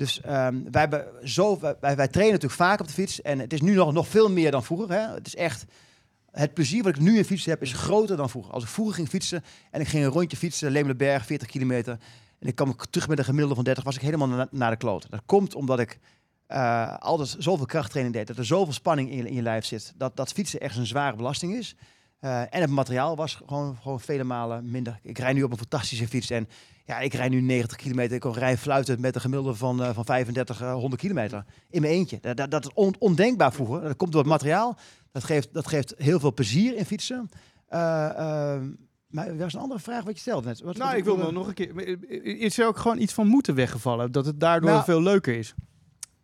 Dus 0.00 0.20
ehm, 0.20 0.62
wij, 0.70 0.88
wij, 1.80 2.08
trainen 2.08 2.32
natuurlijk 2.32 2.52
vaak 2.52 2.80
op 2.80 2.86
de 2.86 2.92
fiets. 2.92 3.22
En 3.22 3.38
het 3.38 3.52
is 3.52 3.60
nu 3.60 3.74
nog, 3.74 3.92
nog 3.92 4.08
veel 4.08 4.30
meer 4.30 4.50
dan 4.50 4.64
vroeger. 4.64 4.90
Hè? 4.90 5.14
Het 5.14 5.26
is 5.26 5.36
echt... 5.36 5.64
Het 6.30 6.54
plezier 6.54 6.82
wat 6.82 6.96
ik 6.96 7.00
nu 7.00 7.16
in 7.16 7.24
fietsen 7.24 7.50
heb, 7.50 7.62
is 7.62 7.72
groter 7.72 8.16
dan 8.16 8.30
vroeger. 8.30 8.52
Als 8.52 8.62
ik 8.62 8.68
vroeger 8.68 8.94
ging 8.94 9.08
fietsen 9.08 9.44
en 9.70 9.80
ik 9.80 9.88
ging 9.88 10.04
een 10.04 10.10
rondje 10.10 10.36
fietsen, 10.36 10.70
Lemelenberg, 10.70 11.26
40 11.26 11.48
kilometer. 11.48 11.98
En 12.38 12.48
ik 12.48 12.54
kwam 12.54 12.76
terug 12.90 13.08
met 13.08 13.18
een 13.18 13.24
gemiddelde 13.24 13.54
van 13.54 13.64
30, 13.64 13.84
was 13.84 13.94
ik 13.94 14.00
helemaal 14.00 14.28
na- 14.28 14.48
naar 14.50 14.70
de 14.70 14.76
kloot. 14.76 15.10
Dat 15.10 15.22
komt 15.26 15.54
omdat 15.54 15.78
ik 15.78 15.98
eh, 16.46 16.96
altijd 16.96 17.36
zoveel 17.38 17.66
krachttraining 17.66 18.16
deed. 18.16 18.26
Dat 18.26 18.36
er 18.36 18.46
zoveel 18.46 18.72
spanning 18.72 19.10
in 19.10 19.26
in 19.26 19.34
je 19.34 19.42
lijf 19.42 19.64
zit. 19.64 19.92
Dat, 19.96 20.16
dat 20.16 20.32
fietsen 20.32 20.60
echt 20.60 20.76
een 20.76 20.86
zware 20.86 21.16
belasting 21.16 21.54
is. 21.54 21.76
Eh, 22.20 22.40
en 22.40 22.60
het 22.60 22.70
materiaal 22.70 23.16
was 23.16 23.34
gewoon, 23.34 23.76
gewoon 23.82 24.00
vele 24.00 24.24
malen 24.24 24.70
minder. 24.70 24.98
Ik 25.02 25.18
rijd 25.18 25.34
nu 25.34 25.42
op 25.42 25.50
een 25.50 25.58
fantastische 25.58 26.08
fiets. 26.08 26.30
En 26.30 26.48
ja, 26.84 26.98
ik 26.98 27.14
rijd 27.14 27.30
nu 27.30 27.40
90 27.40 27.76
kilometer. 27.78 28.16
Ik 28.16 28.24
rijden 28.36 28.58
fluitend 28.58 29.00
met 29.00 29.14
een 29.14 29.20
gemiddelde 29.20 29.54
van, 29.54 29.82
eh, 29.82 29.90
van 29.94 30.04
35, 30.04 30.60
eh, 30.60 30.72
100 30.72 31.00
kilometer. 31.02 31.44
In 31.70 31.80
mijn 31.80 31.92
eentje. 31.92 32.18
Dat, 32.20 32.36
dat, 32.36 32.50
dat 32.50 32.64
is 32.64 32.70
on- 32.74 32.94
ondenkbaar 32.98 33.52
vroeger. 33.52 33.80
Dat 33.80 33.96
komt 33.96 34.12
door 34.12 34.20
het 34.20 34.30
materiaal. 34.30 34.76
Dat 35.12 35.24
geeft, 35.24 35.54
dat 35.54 35.66
geeft 35.66 35.94
heel 35.96 36.20
veel 36.20 36.34
plezier 36.34 36.76
in 36.76 36.84
fietsen. 36.84 37.28
Eh, 37.68 38.08
ehm, 38.08 38.68
maar 39.06 39.26
er 39.26 39.36
was 39.36 39.54
een 39.54 39.60
andere 39.60 39.80
vraag 39.80 40.04
wat 40.04 40.14
je 40.14 40.20
stelde 40.20 40.48
net. 40.48 40.60
Wat, 40.60 40.76
Nou, 40.76 40.88
wat- 40.88 40.98
ik 40.98 41.04
wil 41.04 41.32
nog 41.32 41.46
een 41.46 41.54
keer. 41.54 41.76
eh, 41.76 42.40
Is 42.42 42.58
er 42.58 42.66
ook 42.66 42.78
gewoon 42.78 42.98
iets 42.98 43.12
van 43.12 43.26
moeten 43.26 43.54
weggevallen? 43.54 44.12
Dat 44.12 44.26
het 44.26 44.40
daardoor 44.40 44.70
Nou, 44.70 44.84
veel 44.84 45.02
leuker 45.02 45.34
is? 45.38 45.54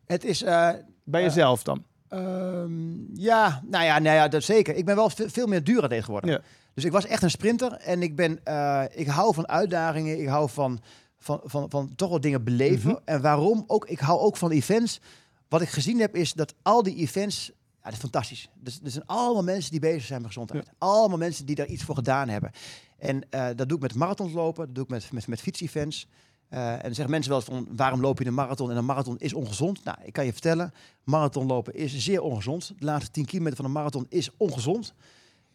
Het 0.05 0.25
is... 0.25 0.43
eh, 0.43 0.71
Bij 1.05 1.21
eh, 1.21 1.26
jezelf 1.26 1.62
dan? 1.62 1.85
Ehm, 2.09 3.15
ja, 3.21 3.63
nou 3.67 3.85
ja, 3.85 3.99
nou 3.99 4.17
ja, 4.17 4.29
dat 4.29 4.43
zeker. 4.43 4.75
Ik 4.75 4.85
ben 4.85 4.97
wel 4.97 5.11
ve- 5.11 5.31
veel 5.31 5.47
meer 5.47 5.65
duurradeed 5.65 6.05
geworden. 6.05 6.31
Ja. 6.31 6.41
Dus 6.75 6.85
ik 6.85 6.93
was 6.93 7.07
echt 7.07 7.23
een 7.23 7.31
sprinter 7.31 7.73
en 7.73 8.03
ik 8.03 8.17
ben, 8.17 8.45
eh, 8.45 8.83
ik 8.91 9.07
hou 9.07 9.35
van 9.35 9.49
uitdagingen. 9.49 10.21
Ik 10.21 10.27
hou 10.29 10.51
van, 10.51 10.81
van, 11.19 11.41
van, 11.45 11.71
van 11.71 11.93
toch 11.97 12.09
wel 12.09 12.21
dingen 12.21 12.45
beleven. 12.45 12.91
Mhm. 12.91 12.99
En 13.05 13.21
waarom? 13.23 13.65
Ook, 13.67 13.87
ik 13.87 13.99
hou 13.99 14.21
ook 14.21 14.37
van 14.37 14.51
events. 14.51 15.01
Wat 15.49 15.61
ik 15.61 15.69
gezien 15.69 16.01
heb 16.01 16.17
is 16.17 16.33
dat 16.33 16.55
al 16.63 16.83
die 16.83 16.97
events, 16.97 17.47
ja, 17.55 17.83
dat 17.83 17.93
is 17.93 17.99
fantastisch. 17.99 18.49
Dus 18.55 18.81
er 18.85 18.91
zijn 18.91 19.07
allemaal 19.07 19.43
mensen 19.43 19.71
die 19.71 19.81
bezig 19.81 20.03
zijn 20.03 20.19
met 20.21 20.27
gezondheid. 20.31 20.69
Allemaal 20.79 21.19
mensen 21.19 21.47
die 21.47 21.55
daar 21.55 21.67
iets 21.67 21.83
voor 21.85 21.95
gedaan 21.95 22.29
hebben. 22.29 22.51
En 22.99 23.23
eh, 23.31 23.47
dat 23.55 23.69
doe 23.69 23.77
ik 23.77 23.83
met 23.83 23.95
marathons 23.95 24.33
lopen, 24.33 24.67
dat 24.67 24.75
doe 24.75 24.85
ik 24.85 24.91
met, 24.91 25.13
met, 25.13 25.27
met 25.27 25.41
fietsevents. 25.41 26.07
Eh, 26.49 26.73
en 26.73 26.83
dan 26.83 26.95
zeggen 26.95 27.11
mensen 27.11 27.31
wel 27.31 27.41
eens 27.41 27.49
van, 27.49 27.69
waarom 27.76 28.00
loop 28.00 28.19
je 28.19 28.26
een 28.26 28.35
marathon? 28.35 28.71
En 28.71 28.76
een 28.76 28.85
marathon 28.85 29.19
is 29.19 29.35
ongezond. 29.35 29.85
Nou, 29.85 29.99
ik 30.03 30.12
kan 30.12 30.25
je 30.25 30.33
vertellen, 30.33 30.73
marathonlopen 31.05 31.75
is 31.75 31.99
zeer 31.99 32.23
ongezond. 32.23 32.73
De 32.79 32.85
laatste 32.85 33.11
10 33.11 33.25
kilometer 33.25 33.57
van 33.57 33.65
een 33.65 33.73
marathon 33.73 34.07
is 34.09 34.31
ongezond. 34.37 34.95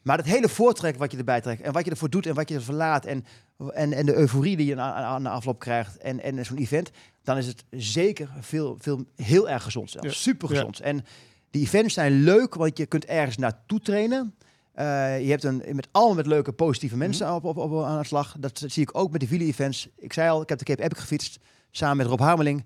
Maar 0.01 0.17
het 0.17 0.25
hele 0.25 0.50
voortrek 0.50 0.98
wat 0.98 1.12
je 1.12 1.17
erbij 1.17 1.41
trekt 1.41 1.62
en 1.62 1.74
wat 1.74 1.86
je 1.86 1.91
ervoor 1.91 2.10
doet 2.10 2.25
en 2.25 2.33
wat 2.33 2.50
je 2.50 2.55
ervoor 2.55 2.75
laat 2.75 3.05
en, 3.05 3.25
en, 3.74 3.93
en 3.93 4.05
de 4.05 4.15
euforie 4.15 4.57
die 4.57 4.65
je 4.65 4.79
aan, 4.79 5.24
de 5.24 5.29
afloop 5.29 5.60
krijgt 5.60 5.98
en, 5.98 6.24
en 6.24 6.45
zo'n 6.45 6.57
event, 6.57 6.91
dan 7.24 7.38
is 7.38 7.48
het 7.48 7.63
zeker 7.69 8.29
veel, 8.39 8.75
veel 8.79 9.05
heel 9.15 9.50
erg 9.50 9.63
gezond 9.63 9.89
zelfs. 9.89 10.07
Ja. 10.07 10.13
Super 10.13 10.48
gezond. 10.48 10.79
En 10.79 11.05
die 11.50 11.62
events 11.62 11.93
zijn 11.93 12.24
leuk, 12.24 12.55
want 12.55 12.77
je 12.77 12.86
kunt 12.86 13.05
ergens 13.05 13.38
naartoe 13.38 13.79
trainen. 13.79 14.36
Eh, 14.71 15.21
je 15.21 15.29
hebt 15.29 15.43
een 15.43 15.63
met 15.71 15.87
allemaal 15.91 16.15
met 16.15 16.25
leuke 16.25 16.51
positieve 16.51 16.97
mensen 16.97 17.33
op, 17.33 17.43
op, 17.43 17.57
op, 17.57 17.83
aan 17.83 17.99
de 17.99 18.05
slag. 18.05 18.35
Dat 18.39 18.63
zie 18.67 18.81
ik 18.83 18.97
ook 18.97 19.11
met 19.11 19.21
de 19.21 19.27
wieler-events. 19.27 19.87
Ik 19.97 20.13
zei 20.13 20.29
al, 20.29 20.41
ik 20.41 20.49
heb 20.49 20.57
de 20.57 20.65
Cape 20.65 20.83
Epic 20.83 20.99
gefietst 20.99 21.39
samen 21.71 21.97
met 21.97 22.05
Rob 22.05 22.19
Harmeling. 22.19 22.65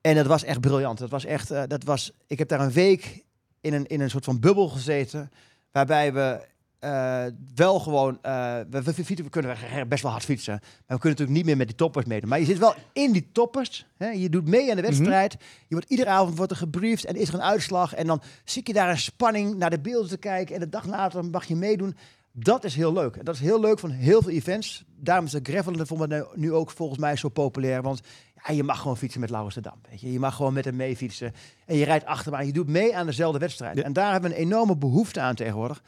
En 0.00 0.14
dat 0.14 0.26
was 0.26 0.44
echt 0.44 0.60
briljant. 0.60 0.98
Dat 0.98 1.10
was 1.10 1.24
echt, 1.24 1.50
eh, 1.50 1.62
dat 1.66 1.84
was, 1.84 2.12
ik 2.26 2.38
heb 2.38 2.48
daar 2.48 2.60
een 2.60 2.72
week 2.72 3.24
in 3.60 3.72
een, 3.72 3.86
in 3.86 4.00
een 4.00 4.10
soort 4.10 4.24
van 4.24 4.40
bubbel 4.40 4.68
gezeten. 4.68 5.30
Waarbij 5.72 6.12
we 6.12 6.40
eh, 6.84 7.24
wel 7.54 7.80
gewoon, 7.80 8.18
eh, 8.22 8.58
we, 8.70 8.82
we, 8.82 8.94
fietsen, 8.94 9.24
we 9.24 9.30
kunnen 9.30 9.56
best 9.88 10.02
wel 10.02 10.10
hard 10.10 10.24
fietsen. 10.24 10.52
Maar 10.52 10.70
we 10.70 10.98
kunnen 10.98 11.10
natuurlijk 11.10 11.36
niet 11.36 11.44
meer 11.44 11.56
met 11.56 11.66
die 11.66 11.76
toppers 11.76 12.06
meedoen. 12.06 12.28
Maar 12.28 12.38
je 12.38 12.44
zit 12.44 12.58
wel 12.58 12.74
in 12.92 13.12
die 13.12 13.28
toppers. 13.32 13.86
Hè? 13.96 14.08
Je 14.08 14.28
doet 14.28 14.48
mee 14.48 14.70
aan 14.70 14.76
de 14.76 14.82
wedstrijd. 14.82 15.32
Je 15.68 15.74
wordt 15.74 15.90
iedere 15.90 16.10
avond 16.10 16.36
wordt 16.36 16.52
er 16.52 16.58
gebriefd 16.58 17.04
en 17.04 17.16
is 17.16 17.28
er 17.28 17.34
een 17.34 17.42
uitslag. 17.42 17.94
En 17.94 18.06
dan 18.06 18.22
zit 18.44 18.66
je 18.66 18.72
daar 18.72 18.90
in 18.90 18.98
spanning 18.98 19.56
naar 19.56 19.70
de 19.70 19.80
beelden 19.80 20.08
te 20.08 20.16
kijken. 20.16 20.54
En 20.54 20.60
de 20.60 20.68
dag 20.68 20.86
later 20.86 21.24
mag 21.24 21.44
je 21.44 21.56
meedoen. 21.56 21.96
Dat 22.32 22.64
is 22.64 22.74
heel 22.74 22.92
leuk. 22.92 23.16
En 23.16 23.24
dat 23.24 23.34
is 23.34 23.40
heel 23.40 23.60
leuk 23.60 23.78
van 23.78 23.90
heel 23.90 24.22
veel 24.22 24.32
events. 24.32 24.84
Daarom 24.96 25.24
is 25.24 25.30
de 25.30 25.40
gravelen 25.42 25.86
voor 25.86 25.98
me 25.98 26.26
nu 26.34 26.52
ook 26.52 26.70
volgens 26.70 26.98
mij 26.98 27.16
zo 27.16 27.28
populair. 27.28 27.82
Want 27.82 28.00
ja, 28.46 28.54
je 28.54 28.62
mag 28.62 28.80
gewoon 28.80 28.96
fietsen 28.96 29.20
met 29.20 29.30
Laurens 29.30 29.54
de 29.54 29.60
Dam. 29.60 29.78
Weet 29.90 30.00
je. 30.00 30.12
je 30.12 30.18
mag 30.18 30.36
gewoon 30.36 30.52
met 30.52 30.64
hem 30.64 30.76
mee 30.76 30.96
fietsen. 30.96 31.32
En 31.66 31.76
je 31.76 31.84
rijdt 31.84 32.04
achter 32.04 32.32
me 32.32 32.38
aan. 32.38 32.46
Je 32.46 32.52
doet 32.52 32.68
mee 32.68 32.96
aan 32.96 33.06
dezelfde 33.06 33.38
wedstrijd. 33.38 33.76
Ja. 33.76 33.82
En 33.82 33.92
daar 33.92 34.12
hebben 34.12 34.30
we 34.30 34.36
een 34.36 34.42
enorme 34.42 34.76
behoefte 34.76 35.20
aan 35.20 35.34
tegenwoordig. 35.34 35.82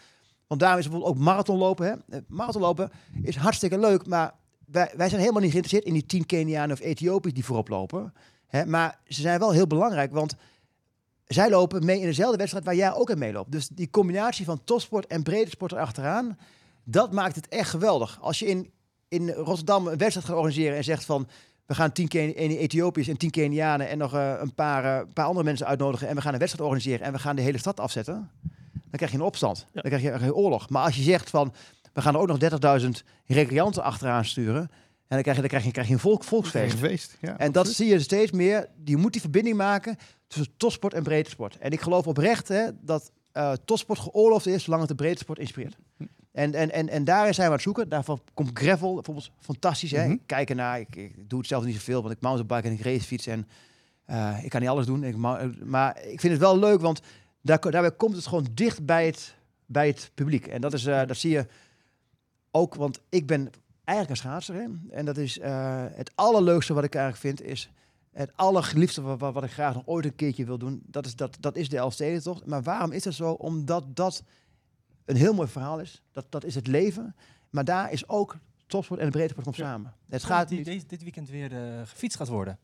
Want 0.47 0.61
daarom 0.61 0.79
is 0.79 0.89
bijvoorbeeld 0.89 1.17
ook 1.17 1.25
marathonlopen. 1.25 2.03
Eh, 2.09 2.19
Marathonlopen 2.29 2.91
is 3.23 3.37
hartstikke 3.37 3.79
leuk. 3.79 4.07
Maar 4.07 4.35
wij, 4.67 4.91
zijn 4.97 5.21
helemaal 5.21 5.43
niet 5.43 5.51
geïnteresseerd 5.51 5.85
in 5.85 5.93
die 5.93 6.07
10 6.07 6.27
Kenianen 6.27 6.77
of 6.77 6.81
Ethiopiërs 6.83 7.35
die 7.35 7.45
voorop 7.45 7.69
lopen. 7.69 8.13
Hè. 8.47 8.67
Maar 8.67 8.99
ze 9.07 9.21
zijn 9.21 9.39
wel 9.39 9.53
heel 9.53 9.67
belangrijk. 9.67 10.13
Want 10.13 10.37
zij 11.27 11.51
lopen 11.51 11.85
mee 11.85 12.01
in 12.01 12.07
dezelfde 12.07 12.37
wedstrijd 12.37 12.65
waar 12.65 12.75
jij 12.75 12.95
ook 12.95 13.11
in 13.11 13.19
meeloopt. 13.19 13.53
Dus 13.53 13.69
die 13.69 13.91
combinatie 13.91 14.45
van 14.45 14.65
topsport 14.65 15.07
en 15.07 15.23
brede 15.23 15.51
sport 15.51 15.73
erachteraan, 15.73 16.39
dat 16.85 17.13
maakt 17.13 17.37
het 17.37 17.49
echt 17.49 17.71
geweldig. 17.71 18.19
Als 18.21 18.39
je 18.39 18.47
in, 18.47 18.71
in 19.09 19.31
Rotterdam 19.31 19.87
een 19.87 19.99
wedstrijd 19.99 20.27
gaat 20.27 20.37
organiseren 20.37 20.77
en 20.77 20.85
zegt 20.85 21.05
van... 21.05 21.29
we 21.67 21.75
gaan 21.75 21.93
10 21.93 22.09
Ken- 22.09 22.35
Ethiopiërs 22.35 23.09
en 23.09 23.17
10 23.17 23.31
Kenianen 23.31 23.89
en 23.89 23.99
nog 23.99 24.15
eh, 24.15 24.35
een 24.41 24.55
paar, 24.55 24.85
eh, 24.85 25.07
paar 25.13 25.27
andere 25.27 25.45
mensen 25.45 25.67
uitnodigen... 25.67 26.09
en 26.09 26.15
we 26.15 26.21
gaan 26.21 26.33
een 26.33 26.39
wedstrijd 26.39 26.69
organiseren 26.69 27.07
en 27.07 27.13
we 27.13 27.19
gaan 27.19 27.37
de 27.37 27.43
hele 27.43 27.59
stad 27.59 27.81
afzetten... 27.81 28.31
dan 28.91 28.97
krijg 28.99 29.11
je 29.11 29.19
een 29.19 29.25
opstand. 29.25 29.67
Dan 29.73 29.83
krijg 29.83 30.03
je 30.03 30.11
een 30.11 30.33
oorlog. 30.33 30.69
Maar 30.69 30.83
als 30.85 30.97
je 30.97 31.03
zegt 31.03 31.31
van... 31.31 31.53
we 31.93 32.03
gaan 32.03 32.15
er 32.15 32.21
ook 32.21 32.39
nog 32.61 32.81
30.000 32.81 32.89
recreanten 33.27 33.83
achteraan 33.83 34.25
sturen... 34.25 34.61
en 34.63 34.69
dan 35.09 35.23
krijg 35.23 35.37
je, 35.37 35.41
dan 35.43 35.51
krijg 35.51 35.65
je, 35.65 35.71
krijg 35.71 35.87
je 35.87 35.93
een 35.95 36.01
volk, 36.01 36.25
volksfeest. 36.25 36.79
feest. 36.79 37.17
Ja, 37.21 37.39
En 37.39 37.53
dat 37.53 37.69
zie 37.69 37.87
je 37.87 38.01
steeds 38.01 38.33
meer. 38.33 38.69
Je 38.85 38.97
moet 38.97 39.13
die 39.13 39.21
verbinding 39.21 39.57
maken 39.57 39.97
tussen 40.27 40.53
topsport 40.57 40.95
en 40.95 41.03
breedsport. 41.03 41.59
En 41.59 41.71
ik 41.71 41.81
geloof 41.81 42.07
oprecht 42.07 42.49
hè, 42.49 42.69
dat 42.81 43.11
eh 43.33 43.53
topsport 43.65 43.99
geoorloofd 43.99 44.47
is 44.47 44.63
zolang 44.63 44.81
het 44.81 44.91
de 44.91 44.97
breedsport 44.97 45.39
inspireert. 45.39 45.77
En, 46.33 46.55
en, 46.55 46.73
en, 46.73 46.89
en 46.89 47.05
daar 47.05 47.25
zijn 47.25 47.37
we 47.37 47.43
aan 47.45 47.53
het 47.53 47.63
zoeken. 47.63 47.89
Daarvoor 47.89 48.19
komt 48.35 48.59
gravel 48.59 48.95
bijvoorbeeld 48.95 49.31
fantastisch. 49.41 49.91
Hè? 49.91 50.03
Mhm. 50.03 50.13
Ik 50.13 50.21
kijk 50.27 50.51
ernaar. 50.51 50.81
Ik, 50.81 50.97
ik 50.97 51.29
doe 51.29 51.39
het 51.39 51.49
zelf 51.49 51.65
niet 51.65 51.75
zoveel, 51.75 52.03
want 52.03 52.15
ik 52.15 52.21
mountainbike 52.21 52.69
en 52.69 52.75
ik 52.75 52.81
racefiets. 52.81 53.27
En 53.27 53.49
eh, 54.05 54.37
ik 54.43 54.51
kan 54.51 54.61
niet 54.61 54.71
alles 54.71 54.87
doen. 54.87 55.05
Ik, 55.05 55.17
mou- 55.17 55.65
maar 55.65 56.03
ik 56.03 56.21
vind 56.21 56.33
het 56.33 56.43
wel 56.43 56.59
leuk, 56.59 56.81
want 56.81 57.01
daar, 57.47 57.61
daarbij 57.61 57.93
komt 57.93 58.17
het 58.17 58.27
gewoon 58.27 58.47
dicht 58.55 58.87
bij 58.87 59.07
het, 59.07 59.35
bij 59.67 59.87
het 59.87 60.11
publiek. 60.15 60.47
En 60.47 60.61
dat, 60.61 60.73
is, 60.73 60.87
eh, 60.87 61.07
dat 61.07 61.17
zie 61.17 61.31
je 61.31 61.47
ook, 62.51 62.75
want 62.75 63.01
ik 63.09 63.27
ben 63.27 63.51
eigenlijk 63.85 64.11
een 64.11 64.29
schaatser. 64.29 64.55
Hè? 64.55 64.67
En 64.91 65.05
dat 65.05 65.17
is 65.17 65.39
eh, 65.39 65.85
het 65.91 66.11
allerleukste 66.15 66.75
wat 66.75 66.85
ik 66.85 66.95
eigenlijk 66.95 67.25
vind, 67.25 67.51
is 67.51 67.71
het 68.13 68.31
allergeliefste 68.35 69.03
wat, 69.03 69.19
wat, 69.19 69.45
ik 69.45 69.51
graag 69.51 69.75
nog 69.75 69.87
ooit 69.87 70.05
een 70.05 70.15
keertje 70.15 70.45
wil 70.45 70.59
doen. 70.59 70.83
Dat 70.87 71.07
is, 71.07 71.17
dat, 71.17 71.37
dat 71.41 71.57
is 71.57 71.69
de 71.69 71.77
Elfstedentocht. 71.77 72.47
Maar 72.47 72.63
waarom 72.63 72.93
is 72.93 73.03
dat 73.03 73.15
zo? 73.15 73.31
Omdat 73.31 73.97
dat 73.97 74.23
een 75.05 75.17
heel 75.17 75.35
mooi 75.35 75.49
verhaal 75.49 75.81
is. 75.81 76.03
Dat, 76.13 76.27
dat 76.29 76.45
is 76.45 76.55
het 76.55 76.67
leven. 76.67 77.17
Maar 77.51 77.65
daar 77.65 77.93
is 77.93 78.09
ook 78.09 78.37
topsport 78.67 79.01
en 79.01 79.07
de 79.07 79.13
breedsport 79.13 79.45
komt 79.45 79.57
samen. 79.57 79.95
Het 80.09 80.25
gaat 80.25 80.49
deze, 80.49 80.87
dit 80.87 81.03
weekend 81.03 81.29
weer 81.29 81.53
eh, 81.53 81.81
gefietst 81.87 82.17
gaat 82.17 82.29
worden. 82.29 82.59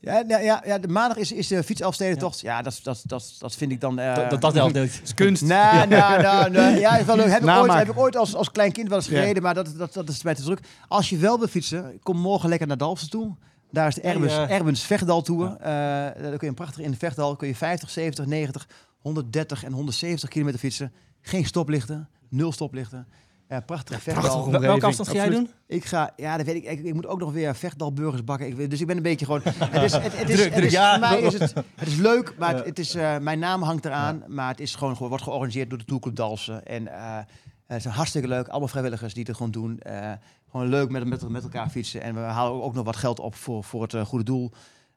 Ja, 0.00 0.24
ja, 0.28 0.38
ja, 0.38 0.62
ja, 0.66 0.78
de 0.78 0.88
maandag 0.88 1.16
is, 1.16 1.32
is 1.32 1.46
de 1.48 1.62
fiets 1.62 1.80
Elfstedentocht. 1.80 2.40
Ja, 2.40 2.62
dat, 2.62 2.80
dat, 2.82 3.02
dat, 3.06 3.34
dat 3.38 3.54
vind 3.54 3.72
ik 3.72 3.80
dan... 3.80 3.98
eh, 3.98 4.14
dat, 4.14 4.30
dat, 4.30 4.40
dat 4.40 4.54
helpt 4.54 4.74
niet. 4.74 5.00
is 5.04 5.14
kunst. 5.14 5.42
Nou, 5.42 5.88
nou, 5.88 6.22
nou, 6.22 6.50
nou, 6.50 6.78
ja, 6.78 6.96
is 6.98 7.04
wel 7.04 7.16
leuk. 7.16 7.24
Heb 7.26 7.42
ik 7.42 7.48
ooit, 7.48 7.56
Namaken. 7.56 7.78
heb 7.78 7.88
ik 7.88 7.98
ooit 7.98 8.16
als, 8.16 8.34
als 8.34 8.50
klein 8.50 8.72
kind 8.72 8.88
wel 8.88 8.98
eens 8.98 9.06
Ja. 9.08 9.18
gereden, 9.20 9.42
maar 9.42 9.54
dat, 9.54 9.74
dat, 9.76 9.92
dat 9.92 10.08
is 10.08 10.22
mij 10.22 10.34
te 10.34 10.42
druk. 10.42 10.60
Als 10.88 11.08
je 11.08 11.16
wel 11.16 11.38
wil 11.38 11.48
fietsen, 11.48 11.98
kom 12.02 12.18
morgen 12.18 12.48
lekker 12.48 12.66
naar 12.66 12.76
Dalfsen 12.76 13.10
toe. 13.10 13.34
Daar 13.70 13.88
is 13.88 13.94
de 13.94 14.00
Hey, 14.00 14.12
Erbens, 14.12 14.32
eh, 14.32 14.50
Erbens 14.50 14.82
Vechtdal 14.82 15.22
Tour. 15.22 15.56
Eh, 15.60 15.66
daar 15.66 16.12
kun 16.20 16.38
je 16.40 16.46
een 16.46 16.54
prachtig 16.54 16.84
in 16.84 16.90
de 16.90 16.96
Vechtdal 16.96 17.36
kun 17.36 17.48
je 17.48 17.54
50, 17.54 17.90
70, 17.90 18.26
90, 18.26 18.68
130 18.98 19.64
en 19.64 19.72
170 19.72 20.28
kilometer 20.28 20.60
fietsen. 20.60 20.92
Geen 21.20 21.44
stoplichten, 21.44 22.08
nul 22.28 22.52
stoplichten. 22.52 23.06
Ja, 23.52 23.60
prachtige 23.60 24.00
Vechtdal. 24.00 24.30
prachtig 24.30 24.50
Wel- 24.50 24.60
Welke 24.60 24.86
afstand 24.86 25.08
ga 25.08 25.14
jij 25.14 25.28
doen? 25.28 25.50
Ik 25.66 25.84
ga, 25.84 26.10
ja, 26.16 26.36
dat 26.36 26.46
weet 26.46 26.54
ik. 26.54 26.64
Ik, 26.64 26.84
ik 26.84 26.94
moet 26.94 27.06
ook 27.06 27.18
nog 27.18 27.32
weer 27.32 27.54
Vechtdalburgers 27.54 28.24
bakken. 28.24 28.46
Ik, 28.46 28.54
weet- 28.54 28.70
dus 28.70 28.80
ik 28.80 28.86
ben 28.86 28.96
een 28.96 29.02
beetje 29.02 29.24
gewoon. 29.24 29.40
Het 29.44 29.82
is, 29.82 29.92
het, 29.92 30.18
het 30.18 30.28
is, 30.28 30.36
Druk, 30.36 30.44
het 30.44 30.52
druk, 30.54 30.64
is, 30.64 30.72
ja. 30.72 30.90
Voor 30.90 31.00
mij 31.00 31.20
is 31.20 31.32
het, 31.38 31.54
het 31.74 31.88
is 31.88 31.96
leuk, 31.96 32.34
maar 32.38 32.54
het, 32.54 32.64
het 32.66 32.78
is, 32.78 32.94
eh, 32.94 33.18
mijn 33.18 33.38
naam 33.38 33.62
hangt 33.62 33.84
eraan. 33.84 34.22
Maar 34.26 34.48
het 34.48 34.60
is 34.60 34.74
gewoon, 34.74 34.92
gewoon 34.94 35.08
wordt 35.08 35.24
georganiseerd 35.24 35.68
door 35.70 35.78
de 35.78 35.84
Tourclub 35.84 36.16
Dalsen. 36.16 36.66
En 36.66 36.88
eh, 36.88 37.18
het 37.66 37.84
is 37.84 37.90
hartstikke 37.92 38.28
leuk. 38.28 38.48
Allemaal 38.48 38.68
vrijwilligers 38.68 39.14
die 39.14 39.24
het 39.26 39.36
gewoon 39.36 39.52
doen. 39.52 39.78
Eh, 39.80 40.12
gewoon 40.50 40.68
leuk 40.68 40.90
met, 40.90 41.04
met, 41.06 41.28
met 41.28 41.42
elkaar 41.42 41.68
fietsen. 41.68 42.02
En 42.02 42.14
we 42.14 42.20
halen 42.20 42.62
ook 42.62 42.74
nog 42.74 42.84
wat 42.84 42.96
geld 42.96 43.20
op 43.20 43.34
voor, 43.34 43.64
voor 43.64 43.82
het 43.82 43.96
goede 44.06 44.24
doel. 44.24 44.50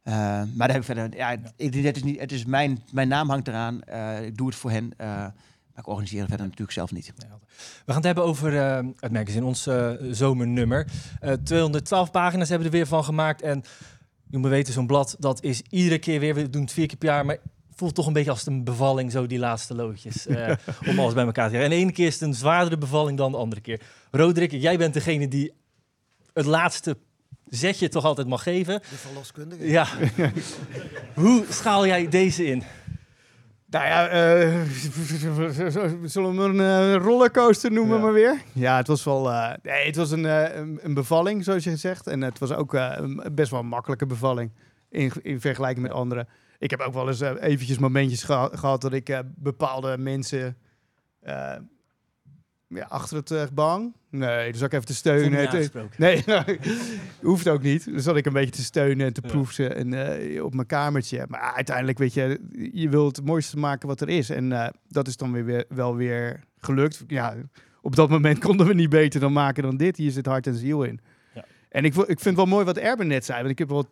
Eh, 0.03 0.13
maar 0.13 0.47
daar 0.55 0.67
heb 0.69 0.77
ik 0.77 0.83
verder. 0.83 1.15
Ja, 1.15 1.29
ik, 1.55 1.73
het 1.73 1.95
is 1.95 2.03
niet. 2.03 2.19
Het 2.19 2.31
is 2.31 2.45
mijn, 2.45 2.83
mijn 2.91 3.07
naam 3.07 3.29
hangt 3.29 3.47
eraan. 3.47 3.81
Eh, 3.83 4.25
ik 4.25 4.37
doe 4.37 4.47
het 4.47 4.55
voor 4.55 4.71
hen. 4.71 4.91
eh, 4.97 5.25
maar 5.75 5.83
ik 5.83 5.89
organiseer 5.89 6.19
het 6.19 6.27
verder 6.27 6.45
natuurlijk 6.45 6.71
zelf 6.77 6.91
niet. 6.91 7.13
We 7.17 7.23
gaan 7.85 7.95
het 7.95 8.03
hebben 8.03 8.23
over 8.23 8.57
eh, 8.57 8.85
het 8.99 9.11
magazine, 9.11 9.45
ons 9.45 9.67
eh, 9.67 9.91
zomernummer. 10.11 10.87
Eh 11.19 11.31
212 11.31 12.11
pagina's 12.11 12.49
hebben 12.49 12.67
we 12.67 12.73
er 12.73 12.79
weer 12.79 12.89
van 12.89 13.03
gemaakt. 13.03 13.41
En 13.41 13.63
je 14.29 14.37
moet 14.37 14.49
weten, 14.49 14.73
zo'n 14.73 14.87
blad, 14.87 15.15
dat 15.19 15.43
is 15.43 15.61
iedere 15.69 15.99
keer 15.99 16.19
weer, 16.19 16.35
we 16.35 16.49
doen 16.49 16.61
het 16.61 16.71
vier 16.71 16.87
keer 16.87 16.97
per 16.97 17.07
jaar, 17.07 17.25
maar 17.25 17.37
voelt 17.75 17.95
toch 17.95 18.07
een 18.07 18.13
beetje 18.13 18.29
als 18.31 18.45
een 18.45 18.63
bevalling, 18.63 19.11
zo 19.11 19.27
die 19.27 19.39
laatste 19.39 19.75
loodjes. 19.75 20.27
eh, 20.27 20.55
om 20.89 20.99
alles 20.99 21.13
bij 21.13 21.25
elkaar 21.25 21.49
te 21.49 21.55
krijgen. 21.55 21.63
En 21.63 21.69
de 21.69 21.83
ene 21.83 21.91
keer 21.91 22.07
is 22.07 22.13
het 22.13 22.21
een 22.23 22.33
zwaardere 22.33 22.77
bevalling 22.77 23.17
dan 23.17 23.31
de 23.31 23.37
andere 23.37 23.61
keer. 23.61 23.81
Roderick, 24.11 24.51
jij 24.51 24.77
bent 24.77 24.93
degene 24.93 25.27
die 25.27 25.53
het 26.33 26.45
laatste 26.45 26.97
zetje 27.49 27.89
toch 27.89 28.05
altijd 28.05 28.27
mag 28.27 28.43
geven. 28.43 28.79
De 28.79 28.95
verloskundige. 28.95 29.67
Ja. 29.67 29.87
Hoe 31.13 31.45
schaal 31.49 31.85
jij 31.85 32.09
deze 32.09 32.45
in? 32.45 32.63
Nou 33.75 33.87
ja, 33.87 34.07
eh, 34.07 34.61
zullen 36.13 36.35
we 36.35 36.41
hem 36.41 36.59
een 36.59 36.93
eh, 36.95 37.03
rollercoaster 37.03 37.71
noemen 37.71 37.97
Ja. 37.97 38.03
maar 38.03 38.13
weer? 38.13 38.41
Ja, 38.53 38.77
het 38.77 38.87
was 38.87 39.03
wel 39.03 39.31
eh, 39.31 39.53
nee, 39.63 39.85
het 39.85 39.95
was 39.95 40.11
een, 40.11 40.25
eh, 40.25 40.55
een, 40.81 40.93
bevalling, 40.93 41.43
zoals 41.43 41.63
je 41.63 41.75
zegt. 41.75 42.07
En 42.07 42.21
het 42.21 42.39
was 42.39 42.51
ook 42.53 42.73
eh, 42.73 42.91
een 42.95 43.21
best 43.31 43.51
wel 43.51 43.59
een 43.59 43.65
makkelijke 43.67 44.05
bevalling 44.05 44.51
in, 44.89 45.11
in 45.21 45.41
vergelijking 45.41 45.85
met 45.87 45.95
anderen. 45.95 46.27
Ik 46.57 46.69
heb 46.69 46.79
ook 46.79 46.93
wel 46.93 47.07
eens 47.07 47.21
eh, 47.21 47.31
eventjes 47.39 47.77
momentjes 47.77 48.23
geha- 48.23 48.49
gehad 48.53 48.81
dat 48.81 48.93
ik 48.93 49.09
eh, 49.09 49.19
bepaalde 49.35 49.97
mensen 49.97 50.57
eh, 51.21 51.51
ja, 52.67 52.85
achter 52.89 53.17
het 53.17 53.31
uh, 53.31 53.43
bang. 53.53 53.95
Nee, 54.09 54.51
dus 54.51 54.63
ook 54.63 54.71
even 54.71 54.85
te 54.85 54.95
steunen. 54.95 55.49
te-. 55.49 55.87
Nee, 55.97 56.23
nou, 56.25 56.59
hoeft 57.21 57.47
ook 57.47 57.61
niet. 57.61 57.85
Dus 57.85 58.03
zat 58.03 58.15
ik 58.15 58.25
een 58.25 58.33
beetje 58.33 58.51
te 58.51 58.63
steunen 58.63 59.05
en 59.07 59.13
te 59.13 59.21
Ja. 59.23 59.29
proeven 59.29 59.75
en, 59.75 59.93
eh, 59.93 60.43
op 60.43 60.53
mijn 60.53 60.67
kamertje. 60.67 61.25
Maar 61.27 61.39
uiteindelijk, 61.55 61.97
weet 61.97 62.13
je, 62.13 62.39
je 62.73 62.89
wilt 62.89 63.15
het 63.15 63.25
mooiste 63.25 63.57
maken 63.57 63.87
wat 63.87 64.01
er 64.01 64.09
is. 64.09 64.29
En 64.29 64.51
eh, 64.51 64.67
dat 64.87 65.07
is 65.07 65.17
dan 65.17 65.31
weer, 65.31 65.45
weer, 65.45 65.65
wel 65.69 65.95
weer 65.95 66.43
gelukt. 66.57 67.03
Ja, 67.07 67.35
op 67.81 67.95
dat 67.95 68.09
moment 68.09 68.39
konden 68.45 68.67
we 68.67 68.73
niet 68.73 68.89
beter 68.89 69.19
dan 69.19 69.33
maken 69.33 69.63
dan 69.63 69.77
dit. 69.77 69.97
Hier 69.97 70.11
zit 70.11 70.25
hart 70.25 70.47
en 70.47 70.55
ziel 70.55 70.83
in. 70.83 70.99
Ja. 71.33 71.45
En 71.69 71.83
ik, 71.85 71.95
ik 71.95 72.19
vind 72.19 72.35
wel 72.35 72.45
mooi 72.45 72.65
wat 72.65 72.77
Erben 72.77 73.07
net 73.07 73.25
zei. 73.25 73.37
Want 73.39 73.51
ik 73.51 73.59
heb 73.59 73.69
wel... 73.69 73.85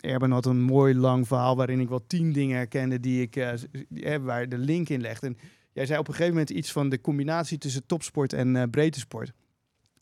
Erben 0.00 0.30
had 0.30 0.46
een 0.46 0.60
mooi 0.60 0.94
lang 0.94 1.26
verhaal 1.26 1.56
waarin 1.56 1.80
ik 1.80 1.88
wel 1.88 2.06
tien 2.06 2.32
dingen 2.32 2.56
herkende 2.56 3.00
die 3.00 3.22
ik, 3.22 3.36
eh, 3.36 4.16
waar 4.20 4.48
de 4.48 4.58
link 4.58 4.88
in 4.88 5.00
legde. 5.00 5.26
En 5.26 5.36
jij 5.80 5.88
zei 5.88 6.00
op 6.00 6.08
een 6.08 6.14
gegeven 6.14 6.32
moment 6.32 6.50
iets 6.50 6.72
van 6.72 6.88
de 6.88 7.00
combinatie 7.00 7.58
tussen 7.58 7.86
topsport 7.86 8.32
en 8.32 8.56
eh 8.56 8.62
breedte 8.70 8.98
sport. 8.98 9.32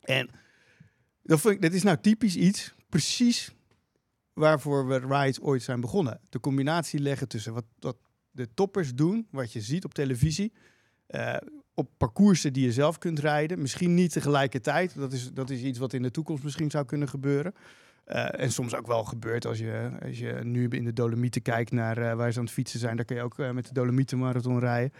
En 0.01 0.31
dat, 1.23 1.41
vond 1.41 1.55
ik, 1.55 1.63
dat 1.63 1.73
is 1.73 1.83
nou 1.83 1.99
typisch 2.01 2.37
iets, 2.37 2.75
precies 2.89 3.55
waarvoor 4.33 4.87
we 4.87 4.99
Ride 4.99 5.43
ooit 5.43 5.63
zijn 5.63 5.81
begonnen. 5.81 6.21
De 6.29 6.41
combinatie 6.41 7.01
leggen 7.01 7.29
tussen 7.29 7.53
wat, 7.53 7.65
wat 7.79 7.97
de 8.31 8.49
toppers 8.55 8.95
doen, 8.95 9.27
wat 9.31 9.53
je 9.53 9.61
ziet 9.61 9.85
op 9.85 9.95
televisie, 9.95 10.53
eh, 11.07 11.37
op 11.75 11.91
parcoursen 11.97 12.53
die 12.53 12.65
je 12.65 12.73
zelf 12.73 12.99
kunt 12.99 13.19
rijden. 13.19 13.61
Misschien 13.61 13.95
niet 13.95 14.13
tegelijkertijd, 14.13 14.95
dat 14.95 15.13
is, 15.13 15.33
dat 15.33 15.51
is 15.51 15.63
iets 15.63 15.79
wat 15.79 15.93
in 15.93 16.03
de 16.03 16.11
toekomst 16.11 16.45
misschien 16.45 16.71
zou 16.71 16.85
kunnen 16.85 17.09
gebeuren. 17.09 17.55
Eh, 18.05 18.41
en 18.41 18.53
soms 18.53 18.75
ook 18.75 18.87
wel 18.87 19.05
gebeurt 19.05 19.47
als 19.47 19.59
je, 19.59 19.91
als 20.03 20.19
je 20.19 20.41
nu 20.43 20.69
in 20.69 20.85
de 20.85 20.93
Dolomieten 20.93 21.43
kijkt 21.43 21.71
naar 21.71 22.17
waar 22.17 22.33
ze 22.33 22.39
aan 22.39 22.45
het 22.45 22.55
fietsen 22.55 22.81
zijn. 22.81 22.97
Daar 22.97 23.05
kun 23.05 23.17
je 23.17 23.23
ook 23.23 23.37
met 23.37 23.67
de 23.67 23.73
Dolomietenmarathon 23.73 24.59
rijden. 24.59 24.93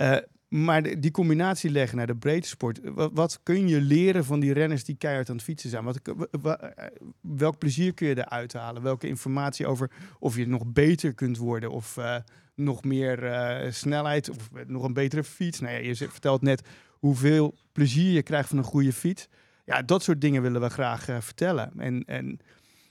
Eh, 0.00 0.16
maar 0.48 1.00
die 1.00 1.10
combinatie 1.10 1.70
leggen 1.70 1.96
naar 1.96 2.06
de 2.06 2.16
breedte 2.16 2.48
sport. 2.48 2.80
Wat, 2.82 3.10
wat 3.14 3.40
kun 3.42 3.68
je 3.68 3.80
leren 3.80 4.24
van 4.24 4.40
die 4.40 4.52
renners 4.52 4.84
die 4.84 4.96
keihard 4.96 5.28
aan 5.28 5.34
het 5.36 5.44
fietsen 5.44 5.70
zijn? 5.70 5.84
Wat, 5.84 6.00
wa- 6.04 6.26
wa- 6.42 6.56
eh, 6.60 6.86
welk 7.20 7.58
plezier 7.58 7.94
kun 7.94 8.08
je 8.08 8.18
eruit 8.18 8.52
halen? 8.52 8.82
Welke 8.82 9.08
informatie 9.08 9.66
over 9.66 9.90
of 10.18 10.36
je 10.36 10.46
nog 10.46 10.66
beter 10.66 11.14
kunt 11.14 11.36
worden? 11.36 11.70
Of 11.70 11.96
eh, 11.96 12.16
nog 12.54 12.84
meer 12.84 13.24
eh, 13.24 13.70
snelheid? 13.72 14.30
Of 14.30 14.36
nog 14.66 14.82
een 14.84 14.92
betere 14.92 15.24
fiets? 15.24 15.60
Nou 15.60 15.74
ja, 15.74 15.80
je 15.80 15.94
vertelt 15.96 16.42
net 16.42 16.62
hoeveel 16.90 17.54
plezier 17.72 18.12
je 18.12 18.22
krijgt 18.22 18.48
van 18.48 18.58
een 18.58 18.64
goede 18.64 18.92
fiets. 18.92 19.28
Ja, 19.64 19.82
dat 19.82 20.02
soort 20.02 20.20
dingen 20.20 20.42
willen 20.42 20.60
we 20.60 20.68
graag 20.68 21.08
eh, 21.08 21.20
vertellen. 21.20 21.72
En, 21.76 22.04
en 22.04 22.38